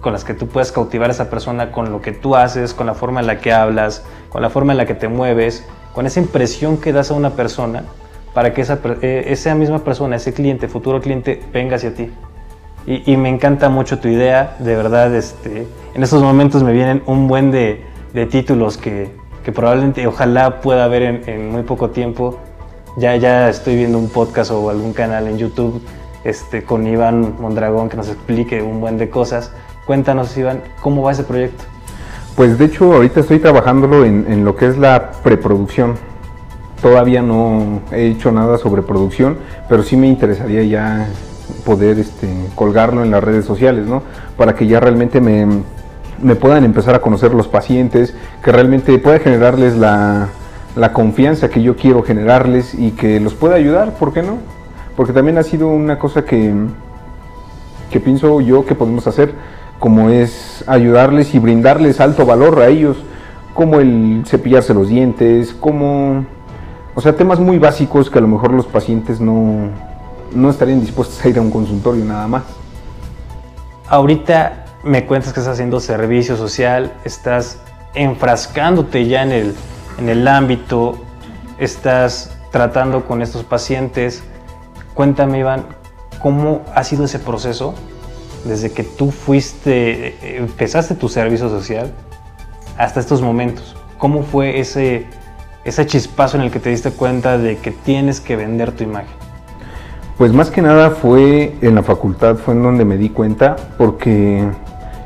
con 0.00 0.12
las 0.12 0.22
que 0.22 0.34
tú 0.34 0.48
puedes 0.48 0.70
cautivar 0.70 1.08
a 1.08 1.12
esa 1.12 1.30
persona 1.30 1.72
con 1.72 1.90
lo 1.90 2.02
que 2.02 2.12
tú 2.12 2.36
haces, 2.36 2.74
con 2.74 2.86
la 2.86 2.92
forma 2.92 3.20
en 3.20 3.26
la 3.26 3.40
que 3.40 3.52
hablas, 3.54 4.04
con 4.28 4.42
la 4.42 4.50
forma 4.50 4.72
en 4.72 4.76
la 4.76 4.84
que 4.84 4.94
te 4.94 5.08
mueves, 5.08 5.66
con 5.94 6.04
esa 6.06 6.20
impresión 6.20 6.76
que 6.76 6.92
das 6.92 7.10
a 7.10 7.14
una 7.14 7.30
persona 7.30 7.84
para 8.34 8.52
que 8.52 8.60
esa, 8.60 8.80
eh, 9.00 9.24
esa 9.28 9.54
misma 9.54 9.78
persona, 9.78 10.16
ese 10.16 10.34
cliente, 10.34 10.68
futuro 10.68 11.00
cliente, 11.00 11.40
venga 11.52 11.76
hacia 11.76 11.94
ti. 11.94 12.10
Y, 12.86 13.16
me 13.16 13.30
encanta 13.30 13.70
mucho 13.70 13.98
tu 13.98 14.08
idea, 14.08 14.56
de 14.58 14.76
verdad, 14.76 15.14
este, 15.14 15.66
en 15.94 16.02
estos 16.02 16.22
momentos 16.22 16.62
me 16.62 16.72
vienen 16.72 17.02
un 17.06 17.28
buen 17.28 17.50
de, 17.50 17.82
de 18.12 18.26
títulos 18.26 18.76
que, 18.76 19.10
que, 19.42 19.52
probablemente, 19.52 20.06
ojalá 20.06 20.60
pueda 20.60 20.94
en, 20.94 21.22
en, 21.26 21.50
muy 21.50 21.62
poco 21.62 21.88
tiempo. 21.88 22.38
Ya, 22.96 23.16
ya 23.16 23.48
estoy 23.48 23.74
viendo 23.74 23.98
un 23.98 24.08
podcast 24.08 24.52
o 24.52 24.70
algún 24.70 24.92
canal 24.92 25.26
en 25.26 25.36
YouTube 25.36 25.82
este, 26.22 26.62
con 26.62 26.86
Iván 26.86 27.34
Mondragón 27.40 27.88
que 27.88 27.96
nos 27.96 28.08
explique 28.08 28.62
un 28.62 28.80
buen 28.80 28.98
de 28.98 29.10
cosas. 29.10 29.50
Cuéntanos, 29.84 30.36
Iván, 30.36 30.62
¿cómo 30.80 31.02
va 31.02 31.10
ese 31.10 31.24
proyecto? 31.24 31.64
Pues 32.36 32.56
de 32.56 32.66
hecho 32.66 32.94
ahorita 32.94 33.20
estoy 33.20 33.40
trabajándolo 33.40 34.04
en, 34.04 34.44
lo 34.44 34.56
que 34.56 34.66
es 34.66 34.76
la 34.76 35.12
preproducción 35.22 35.94
Todavía 36.82 37.22
no 37.22 37.80
he 37.92 38.08
hecho 38.08 38.30
nada 38.30 38.58
sobre 38.58 38.82
producción, 38.82 39.38
pero 39.70 39.82
sí 39.82 39.96
me 39.96 40.06
interesaría 40.06 40.62
ya 40.64 41.08
poder 41.64 41.98
este, 41.98 42.28
colgarlo 42.54 43.02
en 43.02 43.10
las 43.10 43.24
redes 43.24 43.46
sociales, 43.46 43.86
¿no? 43.86 44.02
Para 44.36 44.54
que 44.54 44.66
ya 44.66 44.80
realmente 44.80 45.18
me, 45.18 45.46
me 46.20 46.34
puedan 46.34 46.62
empezar 46.62 46.94
a 46.94 47.00
conocer 47.00 47.32
los 47.32 47.48
pacientes, 47.48 48.14
que 48.42 48.52
realmente 48.52 48.98
pueda 48.98 49.18
generarles 49.18 49.78
la, 49.78 50.28
la 50.76 50.92
confianza 50.92 51.48
que 51.48 51.62
yo 51.62 51.76
quiero 51.76 52.02
generarles 52.02 52.74
y 52.74 52.92
que 52.92 53.20
los 53.20 53.34
pueda 53.34 53.56
ayudar, 53.56 53.94
¿por 53.94 54.12
qué 54.12 54.22
no? 54.22 54.38
Porque 54.96 55.12
también 55.12 55.38
ha 55.38 55.42
sido 55.42 55.68
una 55.68 55.98
cosa 55.98 56.24
que, 56.24 56.52
que 57.90 58.00
pienso 58.00 58.40
yo 58.40 58.64
que 58.64 58.74
podemos 58.74 59.06
hacer, 59.06 59.34
como 59.78 60.10
es 60.10 60.64
ayudarles 60.66 61.34
y 61.34 61.38
brindarles 61.38 62.00
alto 62.00 62.26
valor 62.26 62.60
a 62.60 62.68
ellos, 62.68 62.96
como 63.54 63.80
el 63.80 64.24
cepillarse 64.26 64.74
los 64.74 64.88
dientes, 64.88 65.52
como 65.52 66.24
o 66.96 67.00
sea, 67.00 67.16
temas 67.16 67.40
muy 67.40 67.58
básicos 67.58 68.08
que 68.08 68.18
a 68.18 68.20
lo 68.20 68.28
mejor 68.28 68.52
los 68.52 68.66
pacientes 68.66 69.20
no, 69.20 69.68
no 70.32 70.50
estarían 70.50 70.80
dispuestos 70.80 71.24
a 71.24 71.28
ir 71.28 71.38
a 71.38 71.40
un 71.40 71.50
consultorio 71.50 72.04
nada 72.04 72.28
más. 72.28 72.44
Ahorita 73.88 74.64
me 74.84 75.04
cuentas 75.04 75.32
que 75.32 75.40
estás 75.40 75.54
haciendo 75.54 75.80
servicio 75.80 76.36
social, 76.36 76.92
estás 77.04 77.58
enfrascándote 77.94 79.06
ya 79.06 79.22
en 79.24 79.32
el, 79.32 79.54
en 79.98 80.08
el 80.08 80.26
ámbito, 80.28 80.98
estás 81.58 82.36
tratando 82.50 83.04
con 83.04 83.22
estos 83.22 83.44
pacientes. 83.44 84.22
Cuéntame, 84.94 85.40
Iván, 85.40 85.64
¿cómo 86.20 86.62
ha 86.74 86.84
sido 86.84 87.04
ese 87.04 87.18
proceso 87.18 87.74
desde 88.44 88.72
que 88.72 88.84
tú 88.84 89.10
fuiste, 89.10 90.36
empezaste 90.38 90.94
tu 90.94 91.08
servicio 91.08 91.48
social 91.48 91.92
hasta 92.78 93.00
estos 93.00 93.22
momentos? 93.22 93.76
¿Cómo 93.98 94.22
fue 94.22 94.60
ese, 94.60 95.06
ese 95.64 95.86
chispazo 95.86 96.36
en 96.36 96.44
el 96.44 96.50
que 96.50 96.60
te 96.60 96.70
diste 96.70 96.90
cuenta 96.90 97.38
de 97.38 97.58
que 97.58 97.70
tienes 97.70 98.20
que 98.20 98.36
vender 98.36 98.72
tu 98.72 98.84
imagen? 98.84 99.14
Pues 100.18 100.32
más 100.32 100.50
que 100.50 100.62
nada 100.62 100.90
fue 100.90 101.56
en 101.60 101.74
la 101.74 101.82
facultad, 101.82 102.36
fue 102.36 102.54
en 102.54 102.62
donde 102.62 102.84
me 102.84 102.96
di 102.96 103.08
cuenta, 103.08 103.56
porque 103.76 104.44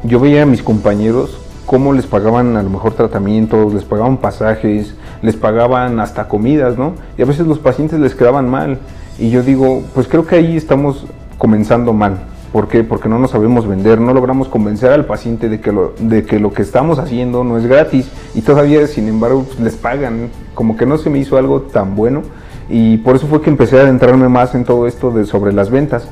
yo 0.03 0.21
veía 0.21 0.43
a 0.43 0.47
mis 0.47 0.63
compañeros 0.63 1.39
cómo 1.69 1.93
les 1.93 2.07
pagaban 2.07 2.57
a 2.57 2.63
lo 2.63 2.71
mejor 2.71 2.95
tratamientos, 2.95 3.75
les 3.75 3.85
pagaban 3.85 4.17
pasajes, 4.17 4.95
les 5.21 5.37
pagaban 5.37 6.01
hasta 6.01 6.27
comidas, 6.27 6.79
¿no? 6.79 6.95
Y 7.19 7.23
a 7.23 7.27
veces 7.27 7.47
los 7.47 7.59
pacientes 7.59 8.01
les 8.01 8.15
quedaban 8.15 8.49
mal. 8.49 8.79
Y 9.19 9.29
yo 9.29 9.43
digo, 9.43 9.83
pues 9.95 10.09
creo 10.09 10.27
que 10.27 10.37
ahí 10.37 10.57
estamos 10.57 11.05
comenzando 11.37 11.93
mal. 11.93 12.21
¿Por 12.55 12.69
qué? 12.69 12.85
Porque 12.85 13.11
no 13.11 13.19
nos 13.19 13.33
sabemos 13.33 13.69
vender, 13.69 14.01
no 14.01 14.15
logramos 14.15 14.49
convencer 14.49 14.93
al 14.93 15.05
paciente 15.05 15.51
de 15.51 15.61
que 15.61 15.71
lo, 15.71 15.93
de 15.99 16.25
que, 16.25 16.41
lo 16.41 16.55
que 16.55 16.63
estamos 16.63 16.99
haciendo 16.99 17.45
no 17.45 17.59
es 17.59 17.67
gratis 17.67 18.11
y 18.35 18.41
todavía, 18.41 18.87
sin 18.87 19.07
embargo, 19.07 19.45
pues, 19.45 19.61
les 19.61 19.77
pagan. 19.77 20.31
Como 20.55 20.75
que 20.75 20.87
no 20.87 20.97
se 20.97 21.11
me 21.11 21.19
hizo 21.19 21.37
algo 21.37 21.61
tan 21.61 21.95
bueno 21.95 22.23
y 22.71 22.97
por 22.97 23.17
eso 23.17 23.27
fue 23.27 23.43
que 23.43 23.51
empecé 23.51 23.79
a 23.79 23.83
adentrarme 23.83 24.31
más 24.31 24.55
en 24.55 24.65
todo 24.65 24.87
esto 24.87 25.11
de 25.11 25.27
sobre 25.27 25.53
las 25.53 25.69
ventas. 25.69 26.09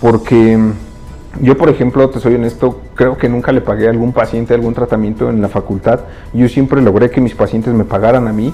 Porque 0.00 0.58
yo, 1.40 1.56
por 1.56 1.68
ejemplo, 1.68 2.08
te 2.10 2.20
soy 2.20 2.34
honesto, 2.34 2.80
creo 2.94 3.16
que 3.16 3.28
nunca 3.28 3.52
le 3.52 3.60
pagué 3.60 3.86
a 3.86 3.90
algún 3.90 4.12
paciente 4.12 4.54
algún 4.54 4.74
tratamiento 4.74 5.28
en 5.28 5.40
la 5.40 5.48
facultad. 5.48 6.00
Yo 6.32 6.48
siempre 6.48 6.80
logré 6.80 7.10
que 7.10 7.20
mis 7.20 7.34
pacientes 7.34 7.74
me 7.74 7.84
pagaran 7.84 8.28
a 8.28 8.32
mí 8.32 8.52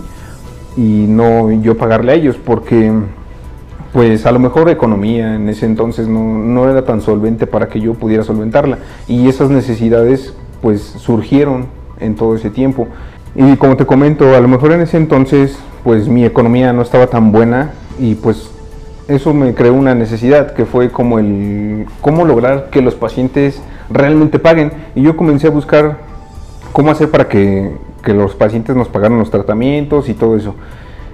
y 0.76 1.06
no 1.08 1.50
yo 1.50 1.76
pagarle 1.76 2.12
a 2.12 2.14
ellos 2.14 2.36
porque 2.42 2.90
pues 3.92 4.24
a 4.24 4.32
lo 4.32 4.38
mejor 4.38 4.70
economía 4.70 5.34
en 5.34 5.48
ese 5.48 5.66
entonces 5.66 6.08
no, 6.08 6.70
era 6.70 6.84
tan 6.84 7.02
solvente 7.02 7.46
para 7.46 7.68
que 7.68 7.80
yo 7.80 7.94
pudiera 7.94 8.24
solventarla 8.24 8.78
y 9.06 9.28
esas 9.28 9.50
necesidades 9.50 10.34
pues 10.62 10.80
surgieron 10.80 11.66
en 12.00 12.14
todo 12.14 12.34
ese 12.34 12.48
tiempo 12.48 12.88
y 13.34 13.56
como 13.56 13.76
te 13.76 13.84
comento 13.84 14.34
a 14.34 14.40
lo 14.40 14.48
mejor 14.48 14.72
en 14.72 14.80
ese 14.80 14.96
entonces 14.96 15.58
pues 15.84 16.08
mi 16.08 16.24
economía 16.24 16.72
no 16.72 16.80
estaba 16.80 17.06
tan 17.08 17.32
buena 17.32 17.72
y 17.98 18.14
pues 18.14 18.50
eso 19.08 19.34
me 19.34 19.54
creó 19.54 19.74
una 19.74 19.94
necesidad 19.94 20.54
que 20.54 20.64
fue 20.64 20.90
como 20.90 21.18
el 21.18 21.86
cómo 22.00 22.24
lograr 22.24 22.70
que 22.70 22.82
los 22.82 22.94
pacientes 22.94 23.62
realmente 23.90 24.38
paguen 24.38 24.72
y 24.94 25.02
yo 25.02 25.16
comencé 25.16 25.48
a 25.48 25.50
buscar 25.50 25.98
cómo 26.72 26.90
hacer 26.90 27.10
para 27.10 27.28
que, 27.28 27.72
que 28.02 28.14
los 28.14 28.34
pacientes 28.34 28.76
nos 28.76 28.88
pagaran 28.88 29.18
los 29.18 29.30
tratamientos 29.30 30.08
y 30.08 30.14
todo 30.14 30.36
eso 30.36 30.54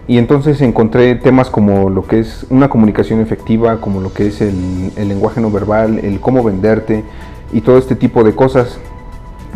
y 0.08 0.16
entonces 0.16 0.62
encontré 0.62 1.14
temas 1.16 1.50
como 1.50 1.90
lo 1.90 2.06
que 2.06 2.20
es 2.20 2.46
una 2.48 2.70
comunicación 2.70 3.20
efectiva, 3.20 3.78
como 3.78 4.00
lo 4.00 4.10
que 4.10 4.28
es 4.28 4.40
el, 4.40 4.90
lenguaje 4.96 5.42
no 5.42 5.50
verbal, 5.50 5.98
el 5.98 6.18
cómo 6.18 6.42
venderte 6.42 7.04
y 7.52 7.60
todo 7.60 7.76
este 7.76 7.94
tipo 7.94 8.24
de 8.24 8.34
cosas. 8.34 8.78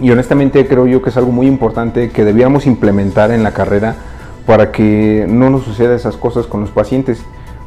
Y 0.01 0.11
honestamente 0.11 0.67
creo 0.69 0.87
yo 0.87 1.01
que 1.01 1.09
es 1.09 1.17
algo 1.17 1.33
muy 1.33 1.47
importante 1.47 2.11
que 2.11 2.27
debiéramos 2.27 2.67
implementar 2.67 3.31
en 3.31 3.43
la 3.43 3.53
carrera 3.53 3.97
para 4.45 4.73
que 4.73 5.25
no 5.27 5.49
nos 5.49 5.63
suceda 5.63 5.95
esas 5.95 6.19
cosas 6.19 6.47
con 6.47 6.61
los 6.61 6.71
pacientes. 6.71 7.25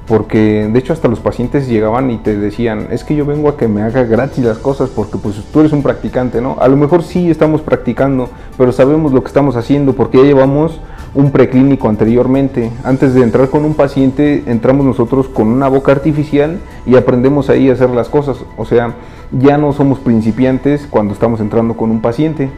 Porque 0.07 0.69
de 0.71 0.79
hecho 0.79 0.93
hasta 0.93 1.07
los 1.07 1.19
pacientes 1.19 1.67
llegaban 1.67 2.11
y 2.11 2.17
te 2.17 2.37
decían, 2.37 2.89
es 2.91 3.03
que 3.03 3.15
yo 3.15 3.25
vengo 3.25 3.49
a 3.49 3.57
que 3.57 3.67
me 3.67 3.81
haga 3.81 4.03
gratis 4.03 4.43
las 4.43 4.59
cosas 4.59 4.89
porque 4.89 5.17
pues 5.17 5.35
tú 5.51 5.61
eres 5.61 5.71
un 5.71 5.81
practicante, 5.81 6.41
¿no? 6.41 6.57
A 6.59 6.67
lo 6.67 6.77
mejor 6.77 7.01
sí 7.01 7.31
estamos 7.31 7.61
practicando, 7.61 8.29
pero 8.57 8.71
sabemos 8.71 9.13
lo 9.13 9.21
que 9.21 9.27
estamos 9.27 9.55
haciendo 9.55 9.93
porque 9.93 10.19
ya 10.19 10.23
llevamos 10.25 10.79
un 11.15 11.31
preclínico 11.31 11.89
anteriormente. 11.89 12.71
Antes 12.83 13.13
de 13.13 13.23
entrar 13.23 13.49
con 13.49 13.65
un 13.65 13.73
paciente, 13.73 14.43
entramos 14.45 14.85
nosotros 14.85 15.27
con 15.27 15.47
una 15.47 15.69
boca 15.69 15.93
artificial 15.93 16.59
y 16.85 16.95
aprendemos 16.97 17.49
ahí 17.49 17.69
a 17.69 17.73
hacer 17.73 17.89
las 17.89 18.09
cosas. 18.09 18.37
O 18.57 18.65
sea, 18.65 18.93
ya 19.31 19.57
no 19.57 19.73
somos 19.73 19.99
principiantes 19.99 20.85
cuando 20.87 21.13
estamos 21.13 21.39
entrando 21.39 21.75
con 21.75 21.89
un 21.89 22.01
paciente. 22.01 22.51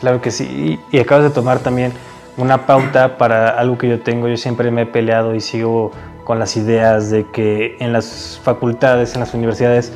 Claro 0.00 0.20
que 0.20 0.30
sí. 0.30 0.78
Y 0.90 0.98
acabas 0.98 1.24
de 1.24 1.30
tomar 1.30 1.58
también 1.58 1.92
una 2.36 2.66
pauta 2.66 3.18
para 3.18 3.48
algo 3.50 3.76
que 3.76 3.88
yo 3.88 4.00
tengo. 4.00 4.28
Yo 4.28 4.36
siempre 4.36 4.70
me 4.70 4.82
he 4.82 4.86
peleado 4.86 5.34
y 5.34 5.40
sigo 5.40 5.90
con 6.26 6.40
las 6.40 6.56
ideas 6.56 7.08
de 7.10 7.24
que 7.30 7.76
en 7.78 7.92
las 7.92 8.40
facultades, 8.42 9.14
en 9.14 9.20
las 9.20 9.32
universidades, 9.32 9.92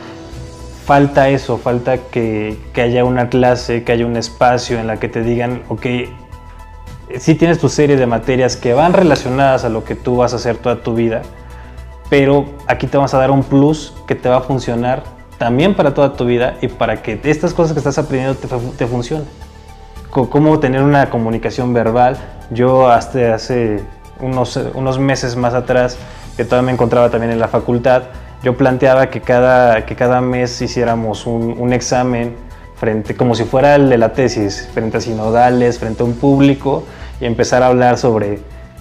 falta 0.86 1.28
eso, 1.28 1.58
falta 1.58 1.98
que, 1.98 2.56
que 2.72 2.82
haya 2.82 3.04
una 3.04 3.28
clase, 3.28 3.82
que 3.82 3.90
haya 3.90 4.06
un 4.06 4.16
espacio 4.16 4.78
en 4.78 4.86
la 4.86 5.00
que 5.00 5.08
te 5.08 5.22
digan, 5.22 5.62
ok, 5.68 5.86
sí 7.18 7.34
tienes 7.34 7.58
tu 7.58 7.68
serie 7.68 7.96
de 7.96 8.06
materias 8.06 8.56
que 8.56 8.74
van 8.74 8.92
relacionadas 8.92 9.64
a 9.64 9.70
lo 9.70 9.82
que 9.82 9.96
tú 9.96 10.18
vas 10.18 10.32
a 10.32 10.36
hacer 10.36 10.56
toda 10.56 10.82
tu 10.82 10.94
vida, 10.94 11.22
pero 12.08 12.44
aquí 12.68 12.86
te 12.86 12.96
vamos 12.96 13.12
a 13.12 13.18
dar 13.18 13.32
un 13.32 13.42
plus 13.42 13.92
que 14.06 14.14
te 14.14 14.28
va 14.28 14.36
a 14.36 14.42
funcionar 14.42 15.02
también 15.36 15.74
para 15.74 15.94
toda 15.94 16.12
tu 16.12 16.26
vida 16.26 16.58
y 16.62 16.68
para 16.68 17.02
que 17.02 17.20
estas 17.24 17.54
cosas 17.54 17.72
que 17.72 17.80
estás 17.80 17.98
aprendiendo 17.98 18.38
te, 18.38 18.46
te 18.46 18.86
funcionen. 18.86 19.26
Cómo 20.10 20.60
tener 20.60 20.82
una 20.82 21.10
comunicación 21.10 21.72
verbal. 21.72 22.18
Yo 22.50 22.88
hasta 22.88 23.34
hace 23.34 23.82
unos, 24.20 24.56
unos 24.74 24.98
meses 24.98 25.36
más 25.36 25.54
atrás, 25.54 25.96
que 26.40 26.46
todavía 26.46 26.68
me 26.68 26.72
encontraba 26.72 27.10
también 27.10 27.32
en 27.32 27.38
la 27.38 27.48
facultad, 27.48 28.04
yo 28.42 28.56
planteaba 28.56 29.10
que 29.10 29.20
cada, 29.20 29.84
que 29.84 29.94
cada 29.94 30.22
mes 30.22 30.62
hiciéramos 30.62 31.26
un, 31.26 31.54
un 31.58 31.74
examen 31.74 32.34
frente, 32.76 33.14
como 33.14 33.34
si 33.34 33.44
fuera 33.44 33.74
el 33.74 33.90
de 33.90 33.98
la 33.98 34.14
tesis, 34.14 34.66
frente 34.72 34.96
a 34.96 35.00
sinodales, 35.02 35.78
frente 35.78 36.02
a 36.02 36.06
un 36.06 36.14
público, 36.14 36.84
y 37.20 37.26
empezar 37.26 37.62
a 37.62 37.66
hablar 37.66 37.98
sobre, 37.98 38.38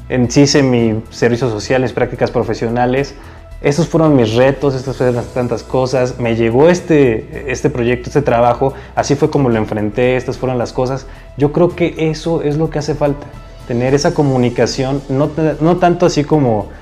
en 0.08 0.32
sí, 0.32 0.46
mi 0.62 1.04
servicio 1.10 1.50
social, 1.50 1.82
mis 1.82 1.92
prácticas 1.92 2.32
profesionales, 2.32 3.14
estos 3.60 3.90
fueron 3.90 4.16
mis 4.16 4.36
retos, 4.36 4.74
estas 4.74 4.96
fueron 4.96 5.22
tantas 5.34 5.64
cosas, 5.64 6.18
me 6.18 6.38
llegó 6.38 6.70
este, 6.70 7.52
este 7.52 7.70
proyecto, 7.70 8.08
este 8.08 8.22
trabajo, 8.22 8.74
así 8.96 9.16
fue 9.16 9.30
como 9.30 9.50
lo 9.50 9.58
enfrenté, 9.58 10.16
estas 10.16 10.38
fueron 10.38 10.58
las 10.58 10.72
cosas. 10.72 11.08
Yo 11.36 11.52
creo 11.52 11.76
que 11.76 12.10
eso 12.10 12.42
es 12.42 12.56
lo 12.56 12.70
que 12.70 12.80
hace 12.80 12.96
falta, 12.96 13.28
tener 13.68 13.94
esa 13.94 14.14
comunicación, 14.14 15.02
no, 15.10 15.30
no 15.60 15.76
tanto 15.76 16.06
así 16.06 16.24
como 16.24 16.79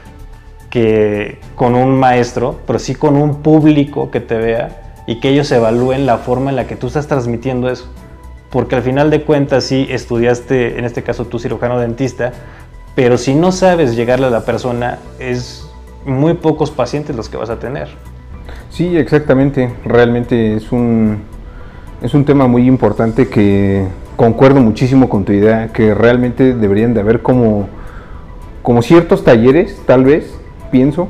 que 0.78 1.40
con 1.56 1.74
un 1.74 2.00
maestro, 2.00 2.60
pero 2.68 2.78
sí 2.78 2.94
con 2.94 3.18
un 3.18 3.42
público 3.42 4.12
que 4.12 4.20
te 4.20 4.38
vea 4.38 5.02
y 5.08 5.20
que 5.20 5.30
ellos 5.30 5.52
evalúen 5.52 6.06
la 6.06 6.20
forma 6.20 6.52
en 6.52 6.56
la 6.56 6.68
que 6.68 6.76
tú 6.76 6.86
estás 6.86 7.08
transmitiendo 7.08 7.68
eso. 7.68 7.88
Porque 8.52 8.76
al 8.76 8.84
final 8.84 9.10
de 9.10 9.24
cuentas 9.24 9.64
sí 9.64 9.88
estudiaste, 9.90 10.78
en 10.78 10.86
este 10.86 11.02
caso 11.02 11.26
tú 11.26 11.40
cirujano 11.40 11.80
dentista, 11.80 12.32
pero 12.94 13.18
si 13.18 13.34
no 13.34 13.52
sabes 13.52 13.96
llegarle 13.96 14.28
a 14.28 14.30
la 14.30 14.46
persona, 14.46 15.00
es 15.18 15.68
muy 16.06 16.36
pocos 16.36 16.70
pacientes 16.70 17.16
los 17.16 17.28
que 17.28 17.38
vas 17.38 17.50
a 17.50 17.58
tener. 17.58 17.88
Sí, 18.70 18.96
exactamente. 18.98 19.74
Realmente 19.84 20.58
es 20.58 20.72
un, 20.72 21.24
es 22.04 22.14
un 22.14 22.24
tema 22.24 22.46
muy 22.46 22.68
importante 22.68 23.30
que 23.30 23.88
concuerdo 24.16 24.60
muchísimo 24.60 25.10
con 25.10 25.26
tu 25.26 25.32
idea, 25.32 25.70
que 25.70 25.96
realmente 25.96 26.54
deberían 26.54 26.94
de 26.94 27.00
haber 27.00 27.24
como, 27.24 27.68
como 28.62 28.84
ciertos 28.84 29.24
talleres, 29.24 29.82
tal 29.88 30.04
vez, 30.04 30.37
pienso, 30.70 31.08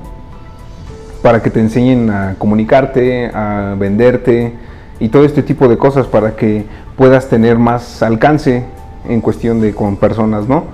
para 1.22 1.42
que 1.42 1.50
te 1.50 1.60
enseñen 1.60 2.10
a 2.10 2.36
comunicarte, 2.38 3.32
a 3.34 3.76
venderte 3.78 4.54
y 5.00 5.10
todo 5.10 5.26
este 5.26 5.44
tipo 5.44 5.68
de 5.68 5.78
cosas 5.78 6.08
para 6.08 6.36
que 6.36 6.66
puedas 6.96 7.30
tener 7.30 7.58
más 7.58 8.02
alcance 8.02 8.64
en 9.08 9.22
cuestión 9.22 9.62
de 9.62 9.74
con 9.74 9.98
personas, 9.98 10.48
¿no? 10.48 10.66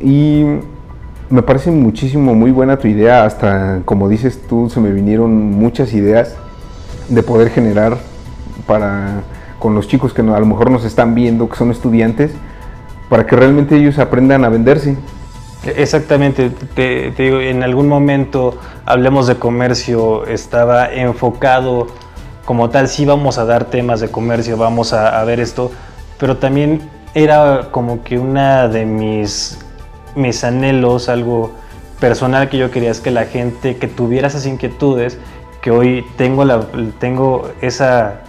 Y 0.00 0.44
me 1.30 1.42
parece 1.42 1.70
muchísimo, 1.70 2.34
muy 2.34 2.50
buena 2.50 2.76
tu 2.76 2.88
idea, 2.88 3.24
hasta 3.24 3.80
como 3.84 4.08
dices 4.08 4.42
tú, 4.48 4.68
se 4.68 4.80
me 4.80 4.92
vinieron 4.92 5.32
muchas 5.52 5.92
ideas 5.92 6.36
de 7.08 7.22
poder 7.22 7.50
generar 7.50 7.96
para 8.66 9.22
con 9.58 9.74
los 9.74 9.88
chicos 9.88 10.12
que 10.12 10.20
a 10.20 10.24
lo 10.24 10.46
mejor 10.46 10.70
nos 10.70 10.84
están 10.84 11.14
viendo, 11.14 11.48
que 11.48 11.56
son 11.56 11.70
estudiantes, 11.70 12.32
para 13.08 13.24
que 13.24 13.34
realmente 13.34 13.76
ellos 13.76 13.98
aprendan 13.98 14.44
a 14.44 14.50
venderse. 14.50 14.96
Exactamente, 15.66 16.50
te, 16.74 17.10
digo, 17.12 17.40
en 17.40 17.62
algún 17.62 17.88
momento 17.88 18.58
hablemos 18.84 19.26
de 19.26 19.36
comercio, 19.36 20.26
estaba 20.26 20.92
enfocado 20.92 21.86
como 22.44 22.68
tal, 22.70 22.88
sí 22.88 23.04
vamos 23.04 23.38
a 23.38 23.44
dar 23.44 23.64
temas 23.64 24.00
de 24.00 24.10
comercio, 24.10 24.56
vamos 24.56 24.92
a, 24.92 25.22
ver 25.24 25.40
esto, 25.40 25.70
pero 26.18 26.36
también 26.36 26.82
era 27.14 27.68
como 27.70 28.04
que 28.04 28.18
una 28.18 28.68
de 28.68 28.84
mis 28.84 30.44
anhelos, 30.44 31.08
algo 31.08 31.52
personal 31.98 32.50
que 32.50 32.58
yo 32.58 32.70
quería 32.70 32.90
es 32.90 33.00
que 33.00 33.10
la 33.10 33.24
gente 33.24 33.76
que 33.76 33.88
tuviera 33.88 34.28
esas 34.28 34.44
inquietudes, 34.44 35.18
que 35.62 35.70
hoy 35.70 36.04
tengo, 36.18 36.44
la, 36.44 36.66
tengo 36.98 37.50
esa, 37.62 38.20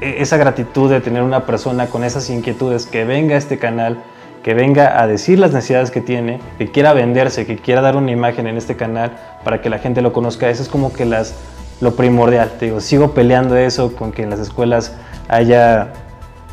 esa 0.00 0.36
gratitud 0.36 0.90
de 0.90 1.00
tener 1.00 1.22
una 1.22 1.46
persona 1.46 1.86
con 1.86 2.02
esas 2.02 2.28
inquietudes 2.30 2.86
que 2.86 3.04
venga 3.04 3.36
a 3.36 3.38
este 3.38 3.58
canal, 3.58 4.02
que 4.42 4.54
venga 4.54 5.00
a 5.00 5.06
decir 5.06 5.38
las 5.38 5.52
necesidades 5.52 5.90
que 5.90 6.00
tiene, 6.00 6.40
que 6.58 6.70
quiera 6.70 6.92
venderse, 6.92 7.46
que 7.46 7.56
quiera 7.56 7.80
dar 7.80 7.96
una 7.96 8.10
imagen 8.10 8.46
en 8.46 8.56
este 8.56 8.76
canal 8.76 9.12
para 9.44 9.60
que 9.60 9.68
la 9.68 9.78
gente 9.78 10.00
lo 10.00 10.12
conozca. 10.12 10.48
Eso 10.48 10.62
es 10.62 10.68
como 10.68 10.92
que 10.92 11.04
las, 11.04 11.34
lo 11.80 11.94
primordial. 11.94 12.52
Te 12.58 12.66
digo, 12.66 12.80
sigo 12.80 13.12
peleando 13.12 13.56
eso 13.56 13.94
con 13.94 14.12
que 14.12 14.22
en 14.22 14.30
las 14.30 14.40
escuelas 14.40 14.94
haya 15.28 15.92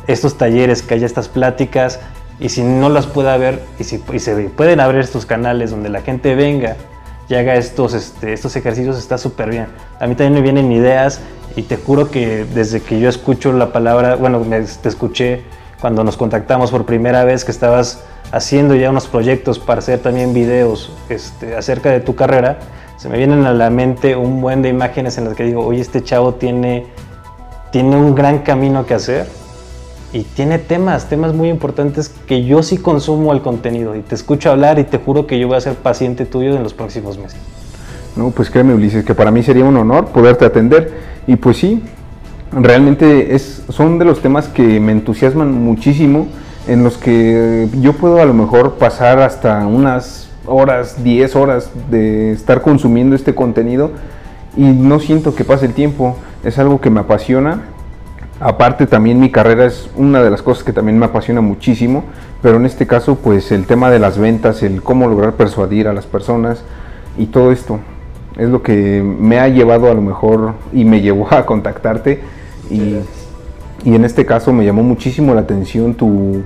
estos 0.06 0.36
talleres, 0.36 0.82
que 0.82 0.94
haya 0.94 1.06
estas 1.06 1.28
pláticas, 1.28 2.00
y 2.40 2.50
si 2.50 2.62
no 2.62 2.88
las 2.88 3.06
puede 3.06 3.30
haber 3.30 3.62
y, 3.78 3.84
si, 3.84 4.00
se 4.18 4.34
pueden 4.50 4.80
abrir 4.80 5.00
estos 5.00 5.26
canales 5.26 5.70
donde 5.70 5.88
la 5.88 6.02
gente 6.02 6.34
venga 6.34 6.76
y 7.28 7.34
haga 7.34 7.56
estos, 7.56 7.94
este, 7.94 8.32
estos 8.32 8.54
ejercicios, 8.56 8.96
está 8.96 9.18
súper 9.18 9.50
bien. 9.50 9.66
A 10.00 10.06
mí 10.06 10.14
también 10.14 10.34
me 10.34 10.40
vienen 10.40 10.70
ideas 10.72 11.20
y 11.56 11.62
te 11.62 11.76
juro 11.76 12.10
que 12.10 12.46
desde 12.54 12.80
que 12.80 13.00
yo 13.00 13.08
escucho 13.08 13.52
la 13.52 13.72
palabra, 13.72 14.14
bueno, 14.16 14.40
te 14.82 14.88
escuché 14.88 15.42
cuando 15.80 16.04
nos 16.04 16.16
contactamos 16.16 16.70
por 16.70 16.84
primera 16.84 17.24
vez 17.24 17.44
que 17.44 17.52
estabas 17.52 18.04
haciendo 18.32 18.74
ya 18.74 18.90
unos 18.90 19.06
proyectos 19.06 19.58
para 19.58 19.78
hacer 19.78 20.00
también 20.00 20.34
videos 20.34 20.92
este, 21.08 21.56
acerca 21.56 21.90
de 21.90 22.00
tu 22.00 22.14
carrera, 22.14 22.58
se 22.96 23.08
me 23.08 23.16
vienen 23.16 23.46
a 23.46 23.54
la 23.54 23.70
mente 23.70 24.16
un 24.16 24.40
buen 24.40 24.60
de 24.60 24.68
imágenes 24.68 25.18
en 25.18 25.24
las 25.24 25.34
que 25.34 25.44
digo, 25.44 25.64
oye, 25.64 25.80
este 25.80 26.02
chavo 26.02 26.34
tiene, 26.34 26.86
tiene 27.70 27.96
un 27.96 28.14
gran 28.14 28.40
camino 28.40 28.86
que 28.86 28.94
hacer 28.94 29.26
y 30.12 30.22
tiene 30.22 30.58
temas, 30.58 31.08
temas 31.08 31.32
muy 31.32 31.48
importantes 31.48 32.08
que 32.08 32.44
yo 32.44 32.62
sí 32.62 32.78
consumo 32.78 33.32
el 33.32 33.40
contenido 33.40 33.94
y 33.94 34.00
te 34.00 34.14
escucho 34.14 34.50
hablar 34.50 34.78
y 34.78 34.84
te 34.84 34.98
juro 34.98 35.26
que 35.26 35.38
yo 35.38 35.48
voy 35.48 35.56
a 35.56 35.60
ser 35.60 35.74
paciente 35.74 36.26
tuyo 36.26 36.56
en 36.56 36.62
los 36.62 36.74
próximos 36.74 37.18
meses. 37.18 37.38
No, 38.16 38.30
pues 38.30 38.50
créeme 38.50 38.74
Ulises, 38.74 39.04
que 39.04 39.14
para 39.14 39.30
mí 39.30 39.42
sería 39.42 39.64
un 39.64 39.76
honor 39.76 40.06
poderte 40.06 40.44
atender 40.44 40.92
y 41.26 41.36
pues 41.36 41.58
sí, 41.58 41.82
realmente 42.52 43.34
es, 43.34 43.62
son 43.68 43.98
de 43.98 44.04
los 44.04 44.20
temas 44.20 44.48
que 44.48 44.80
me 44.80 44.92
entusiasman 44.92 45.52
muchísimo, 45.52 46.26
en 46.66 46.84
los 46.84 46.98
que 46.98 47.68
yo 47.80 47.94
puedo 47.94 48.20
a 48.20 48.24
lo 48.24 48.34
mejor 48.34 48.74
pasar 48.74 49.20
hasta 49.20 49.66
unas 49.66 50.28
horas, 50.46 51.02
10 51.02 51.36
horas 51.36 51.70
de 51.90 52.32
estar 52.32 52.62
consumiendo 52.62 53.16
este 53.16 53.34
contenido 53.34 53.90
y 54.56 54.62
no 54.62 55.00
siento 55.00 55.34
que 55.34 55.44
pase 55.44 55.66
el 55.66 55.74
tiempo, 55.74 56.16
es 56.44 56.58
algo 56.58 56.80
que 56.80 56.90
me 56.90 57.00
apasiona. 57.00 57.62
Aparte 58.40 58.86
también 58.86 59.18
mi 59.18 59.30
carrera 59.30 59.66
es 59.66 59.90
una 59.96 60.22
de 60.22 60.30
las 60.30 60.42
cosas 60.42 60.62
que 60.62 60.72
también 60.72 60.98
me 60.98 61.06
apasiona 61.06 61.40
muchísimo, 61.40 62.04
pero 62.40 62.56
en 62.56 62.66
este 62.66 62.86
caso 62.86 63.16
pues 63.16 63.50
el 63.50 63.66
tema 63.66 63.90
de 63.90 63.98
las 63.98 64.18
ventas, 64.18 64.62
el 64.62 64.82
cómo 64.82 65.08
lograr 65.08 65.32
persuadir 65.32 65.88
a 65.88 65.92
las 65.92 66.06
personas 66.06 66.62
y 67.16 67.26
todo 67.26 67.50
esto 67.50 67.80
es 68.36 68.48
lo 68.48 68.62
que 68.62 69.02
me 69.02 69.40
ha 69.40 69.48
llevado 69.48 69.90
a 69.90 69.94
lo 69.94 70.00
mejor 70.02 70.54
y 70.72 70.84
me 70.84 71.00
llevó 71.00 71.32
a 71.32 71.44
contactarte 71.44 72.20
y, 72.70 72.98
y 73.84 73.94
en 73.94 74.04
este 74.04 74.26
caso 74.26 74.52
me 74.52 74.64
llamó 74.64 74.82
muchísimo 74.82 75.34
la 75.34 75.42
atención 75.42 75.94
tu 75.94 76.42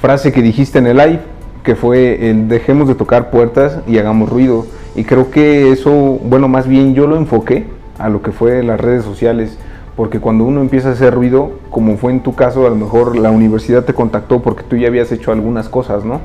frase 0.00 0.32
que 0.32 0.42
dijiste 0.42 0.78
en 0.78 0.86
el 0.86 0.96
live, 0.96 1.20
que 1.62 1.74
fue 1.74 2.30
el 2.30 2.48
dejemos 2.48 2.88
de 2.88 2.94
tocar 2.94 3.30
puertas 3.30 3.80
y 3.86 3.98
hagamos 3.98 4.28
ruido. 4.28 4.66
Y 4.94 5.04
creo 5.04 5.30
que 5.30 5.70
eso, 5.72 5.90
bueno, 6.24 6.48
más 6.48 6.66
bien 6.66 6.94
yo 6.94 7.06
lo 7.06 7.16
enfoqué 7.16 7.66
a 7.98 8.08
lo 8.08 8.22
que 8.22 8.32
fue 8.32 8.62
las 8.62 8.80
redes 8.80 9.04
sociales 9.04 9.58
porque 9.98 10.20
cuando 10.20 10.44
uno 10.44 10.60
empieza 10.60 10.90
a 10.90 10.92
hacer 10.92 11.12
ruido, 11.12 11.54
como 11.70 11.96
fue 11.96 12.12
en 12.12 12.20
tu 12.20 12.36
caso, 12.36 12.64
a 12.68 12.70
lo 12.70 12.76
mejor 12.76 13.18
la 13.18 13.32
universidad 13.32 13.84
te 13.84 13.94
contactó 13.94 14.40
porque 14.40 14.62
tú 14.62 14.76
ya 14.76 14.86
habías 14.86 15.10
hecho 15.10 15.32
algunas 15.32 15.68
cosas, 15.68 16.04
¿no? 16.04 16.20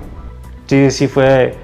Sí, 0.67 0.91
sí, 0.91 1.07
fue, 1.07 1.55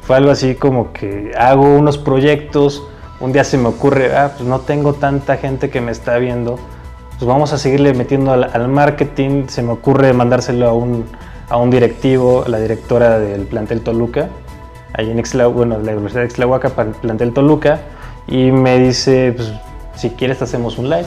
fue 0.00 0.16
algo 0.16 0.30
así 0.30 0.54
como 0.54 0.94
que 0.94 1.32
hago 1.38 1.76
unos 1.76 1.98
proyectos, 1.98 2.88
un 3.20 3.34
día 3.34 3.44
se 3.44 3.58
me 3.58 3.68
ocurre, 3.68 4.16
ah, 4.16 4.32
pues 4.34 4.48
no 4.48 4.60
tengo 4.60 4.94
tanta 4.94 5.36
gente 5.36 5.68
que 5.68 5.82
me 5.82 5.92
está 5.92 6.16
viendo, 6.16 6.58
pues 7.18 7.26
vamos 7.26 7.52
a 7.52 7.58
seguirle 7.58 7.94
metiendo 7.94 8.32
al, 8.32 8.68
marketing, 8.68 9.48
se 9.48 9.62
me 9.62 9.72
ocurre 9.72 10.12
mandárselo 10.12 10.68
a 10.68 10.72
un, 10.72 11.04
a 11.48 11.56
un 11.56 11.70
directivo, 11.70 12.44
la 12.46 12.58
directora 12.58 13.18
del 13.18 13.42
plantel 13.42 13.80
Toluca, 13.80 14.28
ahí 14.92 15.10
en 15.10 15.18
Exla, 15.18 15.46
bueno, 15.46 15.78
la 15.78 15.92
Universidad 15.92 16.22
de 16.22 16.26
Exlahuaca, 16.26 16.70
para 16.70 16.90
el 16.90 16.94
plantel 16.94 17.32
Toluca, 17.32 17.80
y 18.26 18.52
me 18.52 18.78
dice, 18.78 19.32
pues 19.32 19.52
si 19.96 20.10
quieres 20.10 20.40
hacemos 20.42 20.78
un 20.78 20.90
live 20.90 21.06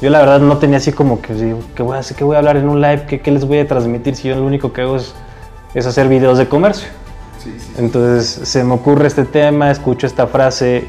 yo 0.00 0.10
la 0.10 0.20
verdad 0.20 0.40
no 0.40 0.58
tenía 0.58 0.76
así 0.76 0.92
como 0.92 1.20
que, 1.20 1.56
¿qué 1.74 1.82
voy 1.82 1.96
a 1.96 2.00
hacer? 2.00 2.16
¿Qué 2.16 2.22
voy 2.22 2.36
a 2.36 2.38
hablar 2.38 2.56
en 2.56 2.68
un 2.68 2.80
live? 2.80 3.04
¿Qué, 3.08 3.20
qué 3.20 3.32
les 3.32 3.44
voy 3.44 3.58
a 3.58 3.66
transmitir 3.66 4.14
si 4.14 4.28
yo 4.28 4.36
lo 4.36 4.44
único 4.44 4.72
que 4.72 4.82
hago 4.82 4.96
es, 4.96 5.12
es 5.74 5.86
hacer 5.86 6.08
videos 6.08 6.38
de 6.38 6.46
comercio? 6.46 6.88
Entonces 7.76 8.48
se 8.48 8.62
me 8.62 8.74
ocurre 8.74 9.08
este 9.08 9.24
tema, 9.24 9.70
escucho 9.70 10.06
esta 10.06 10.28
frase, 10.28 10.86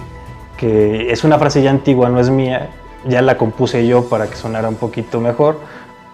que 0.58 1.12
es 1.12 1.24
una 1.24 1.40
frase 1.40 1.64
ya 1.64 1.72
antigua, 1.72 2.10
no 2.10 2.20
es 2.20 2.30
mía, 2.30 2.70
ya 3.06 3.22
la 3.22 3.38
compuse 3.38 3.88
yo 3.88 4.10
para 4.10 4.28
que 4.28 4.36
sonara 4.36 4.70
un 4.70 4.76
poquito 4.76 5.20
mejor. 5.20 5.60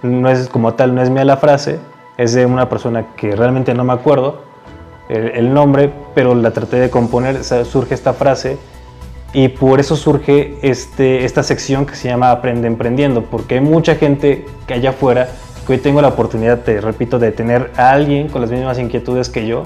No 0.02 0.30
es 0.30 0.50
como 0.50 0.74
tal, 0.74 0.94
no 0.94 1.02
es 1.02 1.10
mía 1.10 1.26
la 1.26 1.38
frase, 1.38 1.80
es 2.18 2.34
de 2.34 2.46
una 2.46 2.70
persona 2.70 3.08
que 3.16 3.36
realmente 3.36 3.74
no 3.74 3.84
me 3.84 3.94
acuerdo 3.94 4.46
el, 5.10 5.54
nombre, 5.54 5.92
pero 6.14 6.34
la 6.36 6.52
traté 6.52 6.78
de 6.78 6.90
componer, 6.90 7.44
surge 7.44 7.94
esta 7.94 8.14
frase 8.14 8.58
y 9.34 9.50
por 9.50 9.80
eso 9.80 9.96
surge 9.96 10.58
este, 10.62 11.26
esta 11.26 11.44
sección 11.44 11.86
que 11.86 11.96
se 11.96 12.08
llama 12.08 12.32
Aprende 12.32 12.68
Emprendiendo, 12.68 13.24
porque 13.24 13.56
hay 13.56 13.62
mucha 13.62 13.96
gente 13.96 14.46
que 14.66 14.74
allá 14.74 14.92
afuera, 14.92 15.30
que 15.66 15.74
hoy 15.74 15.80
tengo 15.80 16.02
la 16.02 16.10
oportunidad, 16.10 16.62
te 16.62 16.82
repito, 16.82 17.20
de 17.20 17.32
tener 17.32 17.72
a 17.76 17.92
alguien 17.92 18.30
con 18.30 18.42
las 18.42 18.50
mismas 18.50 18.80
inquietudes 18.80 19.30
que 19.30 19.46
yo, 19.46 19.64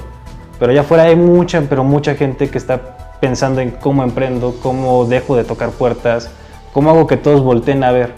pero 0.59 0.71
allá 0.71 0.81
afuera 0.81 1.03
hay 1.03 1.15
mucha, 1.15 1.61
pero 1.61 1.83
mucha 1.83 2.15
gente 2.15 2.49
que 2.49 2.57
está 2.57 2.97
pensando 3.21 3.61
en 3.61 3.71
cómo 3.71 4.03
emprendo, 4.03 4.55
cómo 4.61 5.05
dejo 5.05 5.35
de 5.35 5.43
tocar 5.43 5.69
puertas, 5.69 6.31
cómo 6.73 6.89
hago 6.89 7.07
que 7.07 7.17
todos 7.17 7.41
volteen 7.43 7.83
a 7.83 7.91
ver, 7.91 8.13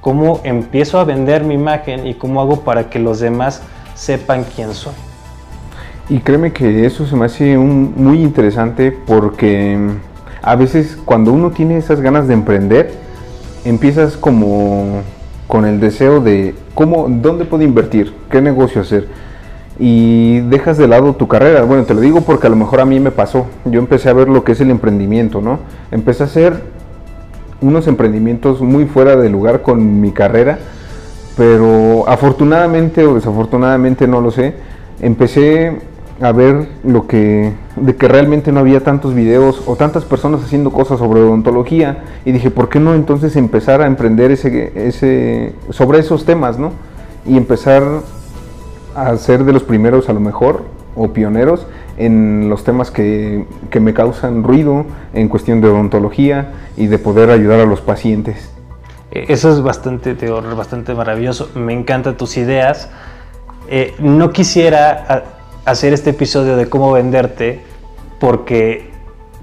cómo 0.00 0.40
empiezo 0.44 0.98
a 0.98 1.04
vender 1.04 1.44
mi 1.44 1.54
imagen 1.54 2.06
y 2.06 2.14
cómo 2.14 2.40
hago 2.40 2.60
para 2.60 2.90
que 2.90 2.98
los 2.98 3.20
demás 3.20 3.62
sepan 3.94 4.44
quién 4.54 4.74
soy. 4.74 4.92
Y 6.08 6.18
créeme 6.18 6.52
que 6.52 6.84
eso 6.84 7.06
se 7.06 7.16
me 7.16 7.24
hace 7.24 7.56
muy 7.56 8.22
interesante 8.22 8.92
porque 8.92 9.78
a 10.42 10.56
veces 10.56 10.98
cuando 11.04 11.32
uno 11.32 11.50
tiene 11.50 11.78
esas 11.78 12.02
ganas 12.02 12.28
de 12.28 12.34
emprender, 12.34 12.92
empiezas 13.64 14.18
como 14.18 15.00
con 15.46 15.64
el 15.64 15.80
deseo 15.80 16.20
de 16.20 16.54
cómo, 16.74 17.06
dónde 17.08 17.46
puedo 17.46 17.62
invertir, 17.64 18.14
qué 18.30 18.42
negocio 18.42 18.82
hacer. 18.82 19.08
y 19.78 20.38
dejas 20.40 20.76
de 20.78 20.86
lado 20.86 21.14
tu 21.14 21.26
carrera. 21.26 21.62
Bueno, 21.62 21.84
te 21.84 21.94
lo 21.94 22.00
digo 22.00 22.20
porque 22.20 22.46
a 22.46 22.50
lo 22.50 22.56
mejor 22.56 22.80
a 22.80 22.84
mí 22.84 23.00
me 23.00 23.10
pasó. 23.10 23.46
Yo 23.64 23.80
empecé 23.80 24.08
a 24.08 24.12
ver 24.12 24.28
lo 24.28 24.44
que 24.44 24.52
es 24.52 24.60
el 24.60 24.70
emprendimiento, 24.70 25.40
¿no? 25.40 25.58
Empecé 25.90 26.22
a 26.22 26.26
hacer 26.26 26.62
unos 27.64 27.86
emprendimientos 27.86 28.60
muy 28.60 28.84
fuera 28.84 29.16
de 29.16 29.30
lugar 29.30 29.62
con 29.62 30.00
mi 30.00 30.12
carrera, 30.12 30.58
pero 31.36 32.04
afortunadamente 32.06 33.04
o 33.06 33.14
desafortunadamente 33.14 34.06
no 34.06 34.20
lo 34.20 34.30
sé, 34.30 34.54
empecé 35.00 35.78
a 36.20 36.30
ver 36.30 36.68
lo 36.84 37.06
que 37.06 37.52
de 37.76 37.96
que 37.96 38.06
realmente 38.06 38.52
no 38.52 38.60
había 38.60 38.80
tantos 38.84 39.14
videos 39.14 39.62
o 39.66 39.74
tantas 39.74 40.04
personas 40.04 40.44
haciendo 40.44 40.70
cosas 40.70 40.98
sobre 40.98 41.20
odontología 41.20 42.04
y 42.24 42.32
dije, 42.32 42.50
¿por 42.50 42.68
qué 42.68 42.78
no 42.78 42.94
entonces 42.94 43.34
empezar 43.34 43.82
a 43.82 43.86
emprender 43.86 44.30
ese, 44.30 45.54
sobre 45.70 45.98
esos 45.98 46.24
temas, 46.24 46.58
¿no? 46.58 46.72
Y 47.26 47.36
empezar 47.36 47.82
a 48.94 49.16
ser 49.16 49.44
de 49.44 49.52
los 49.52 49.64
primeros 49.64 50.08
a 50.08 50.12
lo 50.12 50.20
mejor 50.20 50.62
o 50.94 51.08
pioneros 51.12 51.66
en 51.96 52.48
los 52.48 52.64
temas 52.64 52.90
que, 52.90 53.46
que 53.70 53.80
me 53.80 53.94
causan 53.94 54.42
ruido 54.42 54.84
en 55.12 55.28
cuestión 55.28 55.60
de 55.60 55.68
odontología 55.68 56.52
y 56.76 56.86
de 56.86 56.98
poder 56.98 57.30
ayudar 57.30 57.60
a 57.60 57.66
los 57.66 57.80
pacientes. 57.80 58.50
Eh, 59.10 59.26
Eso 59.28 59.52
es 59.52 59.62
bastante, 59.62 60.14
bastante 60.56 60.94
maravilloso. 60.94 61.50
Me 61.54 61.72
encantan 61.72 62.16
tus 62.16 62.36
ideas. 62.36 62.90
Eh, 63.68 63.94
no 63.98 64.30
quisiera 64.30 65.24
hacer 65.64 65.92
este 65.92 66.10
episodio 66.10 66.56
de 66.56 66.68
cómo 66.68 66.92
venderte 66.92 67.62
porque 68.20 68.90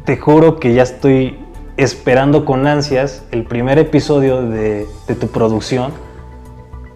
te 0.05 0.17
juro 0.17 0.59
que 0.59 0.73
ya 0.73 0.83
estoy 0.83 1.39
esperando 1.77 2.45
con 2.45 2.67
ansias 2.67 3.23
el 3.31 3.43
primer 3.45 3.79
episodio 3.79 4.43
de, 4.43 4.87
de 5.07 5.15
tu 5.15 5.27
producción 5.27 5.91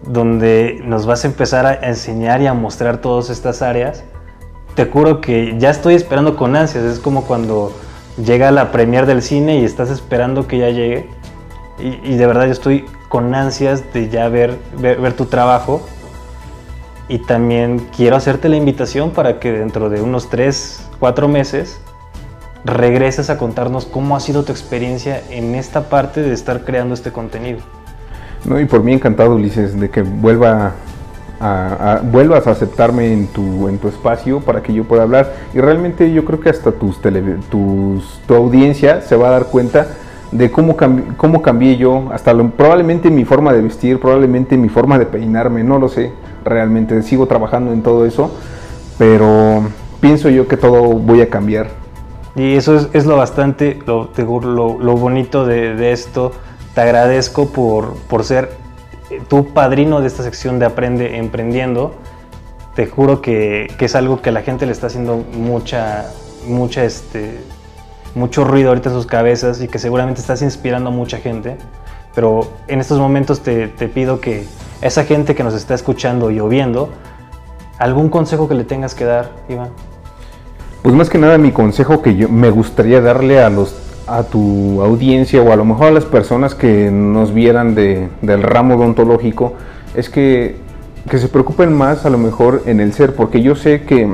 donde 0.06 0.80
nos 0.84 1.06
vas 1.06 1.24
a 1.24 1.28
empezar 1.28 1.66
a 1.66 1.74
enseñar 1.74 2.40
y 2.40 2.46
a 2.46 2.54
mostrar 2.54 2.98
todas 3.00 3.30
estas 3.30 3.62
áreas. 3.62 4.04
Te 4.76 4.86
juro 4.86 5.20
que 5.20 5.56
ya 5.58 5.70
estoy 5.70 5.94
esperando 5.94 6.36
con 6.36 6.54
ansias. 6.54 6.84
Es 6.84 7.00
como 7.00 7.24
cuando 7.24 7.72
llega 8.24 8.52
la 8.52 8.70
premier 8.70 9.06
del 9.06 9.22
cine 9.22 9.58
y 9.58 9.64
estás 9.64 9.90
esperando 9.90 10.46
que 10.46 10.58
ya 10.58 10.70
llegue. 10.70 11.08
Y, 11.80 12.12
y 12.12 12.16
de 12.16 12.26
verdad 12.26 12.46
yo 12.46 12.52
estoy 12.52 12.84
con 13.08 13.34
ansias 13.34 13.92
de 13.92 14.08
ya 14.08 14.28
ver, 14.28 14.56
ver, 14.78 15.00
ver 15.00 15.14
tu 15.14 15.24
trabajo. 15.24 15.84
Y 17.08 17.18
también 17.18 17.88
quiero 17.96 18.16
hacerte 18.16 18.48
la 18.48 18.56
invitación 18.56 19.10
para 19.10 19.40
que 19.40 19.50
dentro 19.50 19.90
de 19.90 20.00
unos 20.00 20.28
3, 20.28 20.90
4 21.00 21.26
meses 21.26 21.80
regreses 22.64 23.30
a 23.30 23.38
contarnos 23.38 23.86
cómo 23.86 24.16
ha 24.16 24.20
sido 24.20 24.44
tu 24.44 24.52
experiencia 24.52 25.22
en 25.30 25.54
esta 25.54 25.88
parte 25.88 26.20
de 26.20 26.34
estar 26.34 26.64
creando 26.64 26.94
este 26.94 27.12
contenido. 27.12 27.60
No, 28.44 28.60
y 28.60 28.64
por 28.64 28.82
mí 28.82 28.92
encantado, 28.92 29.34
Ulises, 29.34 29.78
de 29.78 29.88
que 29.88 30.02
vuelva 30.02 30.74
a, 31.40 31.94
a- 31.94 32.00
vuelvas 32.00 32.46
a 32.46 32.52
aceptarme 32.52 33.12
en 33.12 33.26
tu, 33.28 33.68
en 33.68 33.78
tu 33.78 33.88
espacio 33.88 34.40
para 34.40 34.62
que 34.62 34.72
yo 34.72 34.84
pueda 34.84 35.02
hablar. 35.02 35.32
Y 35.54 35.58
realmente 35.60 36.12
yo 36.12 36.24
creo 36.24 36.40
que 36.40 36.48
hasta 36.50 36.72
tus, 36.72 37.00
tele- 37.00 37.38
tus 37.50 38.20
tu 38.26 38.34
audiencia 38.34 39.00
se 39.02 39.16
va 39.16 39.28
a 39.28 39.30
dar 39.32 39.46
cuenta 39.46 39.86
de 40.32 40.50
cómo, 40.50 40.76
cambi- 40.76 41.16
cómo 41.16 41.42
cambié 41.42 41.76
yo, 41.76 42.08
hasta 42.12 42.32
lo- 42.32 42.50
probablemente 42.50 43.10
mi 43.10 43.24
forma 43.24 43.52
de 43.52 43.62
vestir, 43.62 44.00
probablemente 44.00 44.56
mi 44.56 44.68
forma 44.68 44.98
de 44.98 45.06
peinarme, 45.06 45.62
no 45.62 45.78
lo 45.78 45.88
sé, 45.88 46.12
realmente 46.44 47.00
sigo 47.02 47.26
trabajando 47.26 47.72
en 47.72 47.82
todo 47.82 48.04
eso, 48.06 48.30
pero 48.98 49.62
pienso 50.00 50.28
yo 50.28 50.48
que 50.48 50.56
todo 50.56 50.82
voy 50.94 51.20
a 51.20 51.28
cambiar. 51.30 51.68
Y 52.34 52.54
eso 52.54 52.76
es, 52.76 52.88
es 52.92 53.06
lo 53.06 53.16
bastante, 53.16 53.78
lo, 53.86 54.10
lo, 54.42 54.78
lo 54.78 54.96
bonito 54.96 55.46
de, 55.46 55.74
de 55.74 55.92
esto. 55.92 56.32
Te 56.74 56.82
agradezco 56.82 57.46
por, 57.48 57.94
por 58.08 58.24
ser 58.24 58.50
eh, 59.10 59.22
tu 59.28 59.52
padrino 59.52 60.00
de 60.00 60.06
esta 60.06 60.22
sección 60.22 60.58
de 60.58 60.66
Aprende 60.66 61.18
Emprendiendo. 61.18 61.94
Te 62.74 62.86
juro 62.86 63.22
que, 63.22 63.72
que 63.78 63.86
es 63.86 63.94
algo 63.94 64.20
que 64.20 64.30
a 64.30 64.32
la 64.32 64.42
gente 64.42 64.66
le 64.66 64.72
está 64.72 64.88
haciendo 64.88 65.16
mucha, 65.16 66.10
mucha, 66.46 66.84
este, 66.84 67.38
mucho 68.14 68.44
ruido 68.44 68.68
ahorita 68.68 68.90
en 68.90 68.94
sus 68.94 69.06
cabezas 69.06 69.62
y 69.62 69.68
que 69.68 69.78
seguramente 69.78 70.20
estás 70.20 70.42
inspirando 70.42 70.90
a 70.90 70.92
mucha 70.92 71.18
gente. 71.18 71.56
Pero 72.14 72.50
en 72.68 72.80
estos 72.80 72.98
momentos 72.98 73.40
te, 73.40 73.68
te 73.68 73.88
pido 73.88 74.20
que 74.20 74.46
esa 74.82 75.04
gente 75.04 75.34
que 75.34 75.42
nos 75.42 75.54
está 75.54 75.74
escuchando 75.74 76.30
y 76.30 76.40
viendo, 76.40 76.90
algún 77.78 78.08
consejo 78.08 78.48
que 78.48 78.54
le 78.54 78.64
tengas 78.64 78.94
que 78.94 79.04
dar, 79.04 79.30
Iván. 79.48 79.70
Pues 80.82 80.94
más 80.94 81.10
que 81.10 81.18
nada 81.18 81.38
mi 81.38 81.52
consejo 81.52 82.02
que 82.02 82.14
yo 82.14 82.28
me 82.28 82.50
gustaría 82.50 83.00
darle 83.00 83.40
a 83.40 83.50
los 83.50 83.85
a 84.06 84.22
tu 84.22 84.82
audiencia 84.82 85.42
o 85.42 85.52
a 85.52 85.56
lo 85.56 85.64
mejor 85.64 85.88
a 85.88 85.90
las 85.90 86.04
personas 86.04 86.54
que 86.54 86.90
nos 86.90 87.34
vieran 87.34 87.74
de- 87.74 88.08
del 88.22 88.42
ramo 88.42 88.76
odontológico 88.76 89.54
es 89.94 90.08
que, 90.10 90.56
que 91.10 91.18
se 91.18 91.28
preocupen 91.28 91.72
más 91.72 92.06
a 92.06 92.10
lo 92.10 92.18
mejor 92.18 92.62
en 92.66 92.80
el 92.80 92.92
ser, 92.92 93.14
porque 93.14 93.42
yo 93.42 93.56
sé 93.56 93.82
que, 93.82 94.08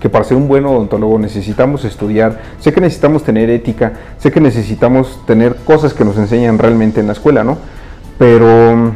que 0.00 0.08
para 0.08 0.24
ser 0.24 0.36
un 0.36 0.48
buen 0.48 0.64
odontólogo 0.66 1.18
necesitamos 1.18 1.84
estudiar, 1.84 2.40
sé 2.58 2.72
que 2.72 2.80
necesitamos 2.80 3.22
tener 3.22 3.50
ética, 3.50 3.92
sé 4.18 4.32
que 4.32 4.40
necesitamos 4.40 5.20
tener 5.26 5.56
cosas 5.64 5.94
que 5.94 6.04
nos 6.04 6.16
enseñan 6.18 6.58
realmente 6.58 7.00
en 7.00 7.06
la 7.06 7.12
escuela, 7.12 7.44
¿no? 7.44 7.58
Pero 8.18 8.92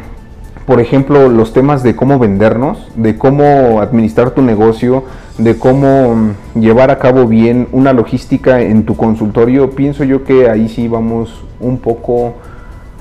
por 0.66 0.80
ejemplo, 0.80 1.28
los 1.30 1.54
temas 1.54 1.82
de 1.82 1.96
cómo 1.96 2.18
vendernos, 2.18 2.88
de 2.94 3.16
cómo 3.16 3.80
administrar 3.80 4.32
tu 4.32 4.42
negocio, 4.42 5.04
de 5.38 5.56
cómo 5.58 6.14
mm, 6.14 6.60
llevar 6.60 6.90
a 6.90 6.98
cabo 6.98 7.26
bien 7.26 7.68
una 7.72 7.92
logística 7.92 8.60
en 8.60 8.84
tu 8.84 8.96
consultorio, 8.96 9.70
pienso 9.70 10.04
yo 10.04 10.24
que 10.24 10.50
ahí 10.50 10.68
sí 10.68 10.88
vamos 10.88 11.44
un 11.60 11.78
poco 11.78 12.34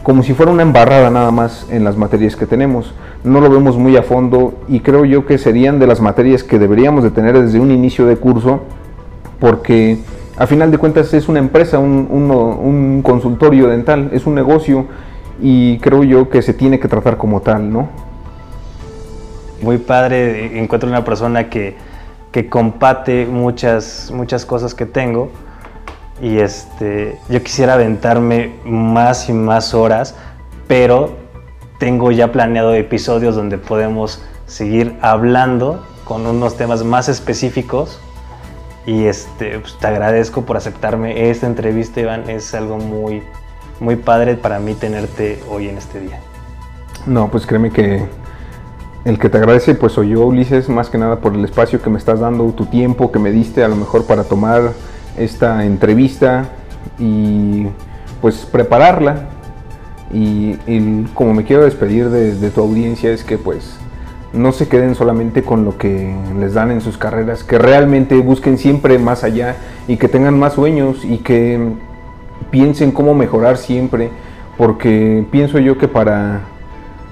como 0.04 0.24
si 0.24 0.34
fuera 0.34 0.52
una 0.52 0.62
embarrada 0.62 1.10
nada 1.10 1.32
más 1.32 1.68
en 1.70 1.84
las 1.84 1.98
materias 1.98 2.36
que 2.38 2.46
tenemos. 2.46 2.94
No 3.24 3.42
lo 3.42 3.50
vemos 3.50 3.78
muy 3.78 3.98
a 3.98 4.04
fondo 4.04 4.54
y 4.70 4.80
creo 4.80 5.04
yo 5.04 5.26
que 5.26 5.38
serían 5.38 5.80
de 5.80 5.88
las 5.88 6.00
materias 6.00 6.44
que 6.44 6.60
deberíamos 6.60 7.04
de 7.04 7.12
tener 7.12 7.38
desde 7.38 7.60
un 7.60 7.72
inicio 7.72 8.06
de 8.06 8.16
curso 8.16 8.62
porque 9.40 9.98
a 10.38 10.48
final 10.48 10.72
de 10.72 10.78
cuentas 10.78 11.14
es 11.14 11.28
una 11.28 11.40
empresa, 11.40 11.80
un, 11.80 12.08
uno- 12.10 12.56
un 12.58 13.02
consultorio 13.04 13.68
dental, 13.68 14.12
es 14.14 14.26
un 14.28 14.36
negocio 14.36 14.86
y 15.42 15.78
creo 15.80 16.04
yo 16.04 16.30
que 16.30 16.42
se 16.42 16.54
tiene 16.54 16.80
que 16.80 16.88
tratar 16.88 17.18
como 17.18 17.42
tal, 17.42 17.72
¿no? 17.72 17.90
muy 19.62 19.78
padre, 19.80 20.60
encuentro 20.62 20.88
una 20.88 21.04
persona 21.04 21.50
que, 21.50 21.76
que 22.38 22.50
comparte 22.50 23.26
muchas, 23.26 24.12
muchas 24.14 24.46
cosas 24.46 24.76
que 24.76 24.86
tengo. 24.86 25.32
Y 26.22 26.38
este, 26.38 27.18
yo 27.30 27.42
quisiera 27.42 27.74
aventarme 27.74 28.54
más 28.64 29.28
y 29.28 29.34
más 29.34 29.74
horas, 29.74 30.14
pero 30.68 31.16
tengo 31.80 32.12
ya 32.12 32.32
planeado 32.32 32.76
episodios 32.76 33.36
donde 33.36 33.58
podemos 33.58 34.24
seguir 34.46 35.00
hablando 35.02 35.84
con 36.04 36.28
unos 36.28 36.58
temas 36.58 36.84
más 36.84 37.10
específicos. 37.10 38.00
Y 38.86 39.06
este, 39.06 39.58
pues, 39.58 39.76
te 39.80 39.88
agradezco 39.88 40.44
por 40.44 40.58
aceptarme 40.58 41.32
esta 41.32 41.48
entrevista, 41.48 42.02
Iván, 42.02 42.30
es 42.30 42.54
algo 42.54 42.78
muy, 42.78 43.24
muy 43.80 43.96
padre 43.96 44.36
para 44.36 44.60
mí 44.60 44.76
tenerte 44.76 45.42
hoy 45.50 45.70
en 45.70 45.80
este 45.80 46.02
día. 46.02 46.20
No, 47.08 47.32
pues 47.32 47.48
créeme 47.48 47.72
que 47.72 48.06
el 49.08 49.20
que 49.20 49.30
te 49.30 49.38
agradece 49.38 49.74
pues 49.74 49.94
soy 49.94 50.10
yo, 50.10 50.26
Ulises, 50.26 50.68
más 50.68 50.90
que 50.90 50.98
nada 50.98 51.22
por 51.22 51.34
el 51.34 51.46
espacio 51.46 51.82
que 51.82 51.90
me 51.90 51.98
estás 51.98 52.20
dando, 52.20 52.44
tu 52.52 52.66
tiempo 52.66 53.10
que 53.10 53.20
me 53.20 53.32
diste 53.32 53.64
a 53.64 53.70
lo 53.70 53.78
mejor 53.78 54.06
para 54.06 54.26
tomar 54.26 54.74
esta 55.18 55.64
entrevista 55.64 56.50
y 57.00 57.68
pues 58.22 58.46
prepararla. 58.46 59.30
Y, 60.14 60.56
como 61.14 61.34
me 61.34 61.46
quiero 61.46 61.64
despedir 61.64 62.10
de, 62.10 62.36
de 62.36 62.50
tu 62.50 62.62
audiencia 62.62 63.12
es 63.12 63.24
que 63.24 63.38
pues 63.38 63.78
no 64.34 64.52
se 64.52 64.68
queden 64.68 64.94
solamente 64.94 65.42
con 65.42 65.64
lo 65.64 65.78
que 65.78 66.14
les 66.38 66.54
dan 66.54 66.72
en 66.72 66.82
sus 66.82 66.98
carreras, 66.98 67.46
que 67.46 67.58
realmente 67.58 68.16
busquen 68.18 68.58
siempre 68.58 69.00
más 69.00 69.24
allá 69.24 69.56
y 69.88 69.96
que 69.96 70.10
tengan 70.10 70.38
más 70.38 70.54
sueños 70.54 71.06
y 71.06 71.20
que 71.20 71.60
piensen 72.52 72.92
cómo 72.92 73.14
mejorar 73.14 73.56
siempre, 73.56 74.10
porque 74.58 75.26
pienso 75.32 75.60
yo 75.60 75.78
que 75.78 75.88
para 75.88 76.42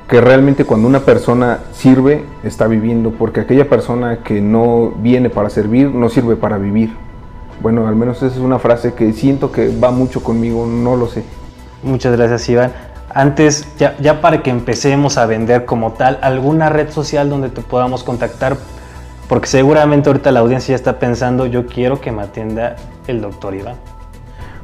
que 0.07 0.21
realmente 0.21 0.65
cuando 0.65 0.87
una 0.87 0.99
persona 0.99 1.59
sirve, 1.73 2.23
está 2.43 2.67
viviendo, 2.67 3.11
porque 3.11 3.39
aquella 3.39 3.67
persona 3.67 4.17
que 4.17 4.39
no 4.39 4.93
viene 4.97 5.29
para 5.29 5.49
servir, 5.49 5.89
no 5.89 6.09
sirve 6.09 6.35
para 6.35 6.57
vivir. 6.57 6.93
Bueno, 7.61 7.87
al 7.87 7.95
menos 7.95 8.17
esa 8.17 8.27
es 8.27 8.37
una 8.37 8.59
frase 8.59 8.93
que 8.93 9.13
siento 9.13 9.51
que 9.51 9.75
va 9.75 9.89
mucho 9.89 10.21
conmigo, 10.21 10.67
no 10.67 10.95
lo 10.95 11.07
sé. 11.07 11.23
Muchas 11.81 12.15
gracias, 12.15 12.47
Iván. 12.49 12.71
Antes, 13.11 13.67
ya, 13.79 13.95
ya 13.99 14.21
para 14.21 14.43
que 14.43 14.51
empecemos 14.51 15.17
a 15.17 15.25
vender 15.25 15.65
como 15.65 15.93
tal, 15.93 16.19
alguna 16.21 16.69
red 16.69 16.91
social 16.91 17.29
donde 17.29 17.49
te 17.49 17.61
podamos 17.61 18.03
contactar, 18.03 18.57
porque 19.27 19.47
seguramente 19.47 20.09
ahorita 20.09 20.31
la 20.31 20.41
audiencia 20.41 20.73
ya 20.73 20.75
está 20.75 20.99
pensando, 20.99 21.47
yo 21.47 21.65
quiero 21.65 21.99
que 21.99 22.11
me 22.11 22.21
atienda 22.21 22.75
el 23.07 23.21
doctor 23.21 23.55
Iván. 23.55 23.75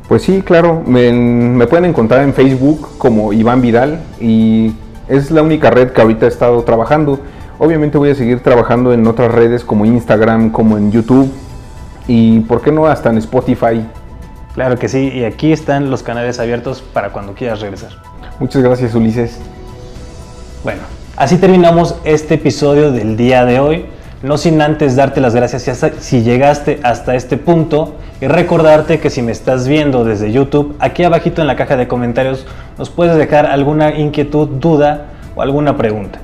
Pues 0.08 0.24
sí, 0.24 0.42
claro, 0.42 0.84
me, 0.86 1.12
me 1.14 1.66
pueden 1.66 1.86
encontrar 1.86 2.22
en 2.24 2.34
Facebook 2.34 2.90
como 2.98 3.32
Iván 3.32 3.62
Vidal 3.62 4.04
y 4.20 4.74
es 5.12 5.30
la 5.30 5.42
única 5.42 5.70
red 5.70 5.92
que 5.92 6.02
ahorita 6.02 6.26
he 6.26 6.30
estado 6.30 6.64
trabajando. 6.64 7.20
Obviamente 7.60 7.98
voy 7.98 8.12
a 8.12 8.16
seguir 8.16 8.42
trabajando 8.42 8.94
en 8.94 9.06
otras 9.06 9.32
redes 9.32 9.66
como 9.66 9.86
Instagram, 9.86 10.52
como 10.52 10.78
en 10.78 10.92
YouTube 10.92 11.30
y, 12.08 12.40
¿por 12.42 12.62
qué 12.62 12.72
no, 12.72 12.88
hasta 12.88 13.10
en 13.10 13.18
Spotify? 13.18 13.86
Claro 14.54 14.80
que 14.80 14.88
sí, 14.88 15.12
y 15.14 15.26
aquí 15.26 15.52
están 15.52 15.92
los 15.92 16.02
canales 16.02 16.40
abiertos 16.40 16.82
para 16.82 17.10
cuando 17.10 17.34
quieras 17.34 17.60
regresar. 17.60 17.92
Muchas 18.40 18.64
gracias, 18.64 18.96
Ulises. 18.96 19.38
Bueno, 20.64 20.82
así 21.18 21.38
terminamos 21.38 21.96
este 22.06 22.36
episodio 22.36 22.92
del 22.92 23.18
día 23.18 23.44
de 23.44 23.60
hoy. 23.60 23.86
No 24.24 24.38
sin 24.38 24.62
antes 24.62 24.96
darte 24.96 25.20
las 25.20 25.34
gracias 25.34 25.68
si, 26.00 26.22
llegaste 26.22 26.80
hasta 26.84 27.16
este 27.16 27.38
punto 27.38 27.96
y 28.22 28.28
recordarte 28.28 29.00
que 29.00 29.10
si 29.10 29.24
me 29.24 29.32
estás 29.32 29.68
viendo 29.68 30.04
desde 30.04 30.32
YouTube, 30.32 30.76
aquí 30.78 31.04
abajito 31.04 31.42
en 31.42 31.48
la 31.48 31.56
caja 31.56 31.76
de 31.76 31.88
comentarios 31.88 32.46
nos 32.78 32.92
puedes 32.92 33.16
dejar 33.16 33.48
alguna 33.48 33.98
inquietud, 33.98 34.48
duda 34.48 35.08
o 35.36 35.42
alguna 35.42 35.76
pregunta. 35.76 36.20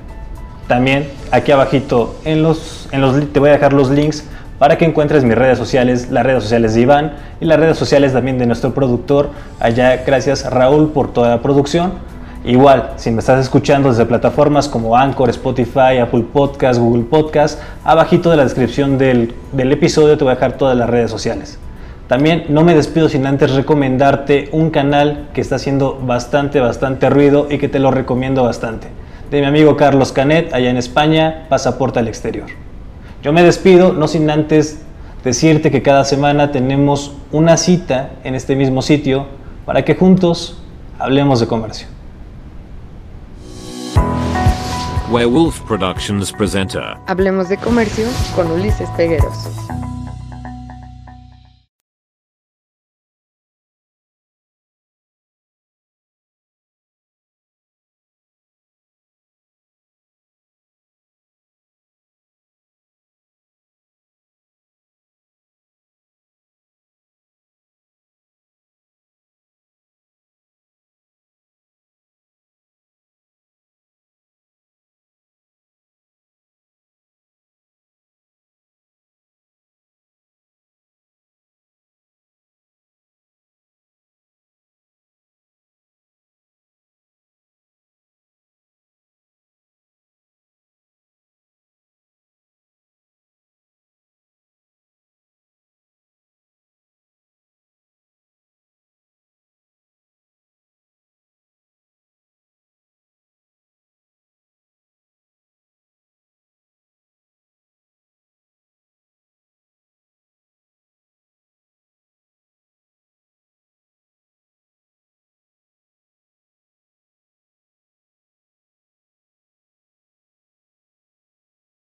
También 0.68 1.08
aquí 1.32 1.50
abajito 1.50 2.14
en 2.24 2.44
los, 2.44 2.88
en 2.92 3.00
los, 3.00 3.32
te 3.32 3.40
voy 3.40 3.48
a 3.48 3.52
dejar 3.54 3.72
los 3.72 3.90
links 3.90 4.24
para 4.60 4.78
que 4.78 4.84
encuentres 4.84 5.24
mis 5.24 5.36
redes 5.36 5.58
sociales, 5.58 6.08
las 6.12 6.24
redes 6.24 6.44
sociales 6.44 6.74
de 6.74 6.82
Iván 6.82 7.16
y 7.40 7.46
las 7.46 7.58
redes 7.58 7.78
sociales 7.78 8.12
también 8.12 8.38
de 8.38 8.46
nuestro 8.46 8.74
productor. 8.74 9.30
Allá, 9.58 10.04
gracias 10.06 10.48
Raúl 10.48 10.92
por 10.92 11.12
toda 11.12 11.30
la 11.30 11.42
producción. 11.42 11.94
Igual, 12.48 12.94
si 12.96 13.10
me 13.10 13.18
estás 13.18 13.40
escuchando 13.40 13.90
desde 13.90 14.06
plataformas 14.06 14.70
como 14.70 14.96
Anchor, 14.96 15.28
Spotify, 15.28 15.98
Apple 16.00 16.24
Podcast, 16.32 16.80
Google 16.80 17.02
Podcast, 17.02 17.60
abajito 17.84 18.30
de 18.30 18.38
la 18.38 18.44
descripción 18.44 18.96
del, 18.96 19.34
del 19.52 19.70
episodio 19.70 20.16
te 20.16 20.24
voy 20.24 20.30
a 20.30 20.36
dejar 20.36 20.54
todas 20.54 20.74
las 20.74 20.88
redes 20.88 21.10
sociales. 21.10 21.58
También 22.06 22.46
no 22.48 22.62
me 22.64 22.74
despido 22.74 23.10
sin 23.10 23.26
antes 23.26 23.54
recomendarte 23.54 24.48
un 24.52 24.70
canal 24.70 25.28
que 25.34 25.42
está 25.42 25.56
haciendo 25.56 26.00
bastante, 26.02 26.58
bastante 26.58 27.10
ruido 27.10 27.48
y 27.50 27.58
que 27.58 27.68
te 27.68 27.80
lo 27.80 27.90
recomiendo 27.90 28.44
bastante. 28.44 28.88
De 29.30 29.40
mi 29.42 29.46
amigo 29.46 29.76
Carlos 29.76 30.12
Canet, 30.12 30.54
allá 30.54 30.70
en 30.70 30.78
España, 30.78 31.44
Pasaporte 31.50 31.98
al 31.98 32.08
Exterior. 32.08 32.46
Yo 33.22 33.30
me 33.34 33.42
despido, 33.42 33.92
no 33.92 34.08
sin 34.08 34.30
antes 34.30 34.80
decirte 35.22 35.70
que 35.70 35.82
cada 35.82 36.06
semana 36.06 36.50
tenemos 36.50 37.12
una 37.30 37.58
cita 37.58 38.12
en 38.24 38.34
este 38.34 38.56
mismo 38.56 38.80
sitio 38.80 39.26
para 39.66 39.84
que 39.84 39.96
juntos 39.96 40.62
hablemos 40.98 41.40
de 41.40 41.46
comercio. 41.46 41.97
Werewolf 45.10 45.60
Productions 45.62 46.30
presenter. 46.30 46.98
Hablemos 47.06 47.48
de 47.48 47.56
comercio 47.56 48.06
con 48.36 48.50
Ulises 48.50 48.90
Pegueros. 48.90 49.48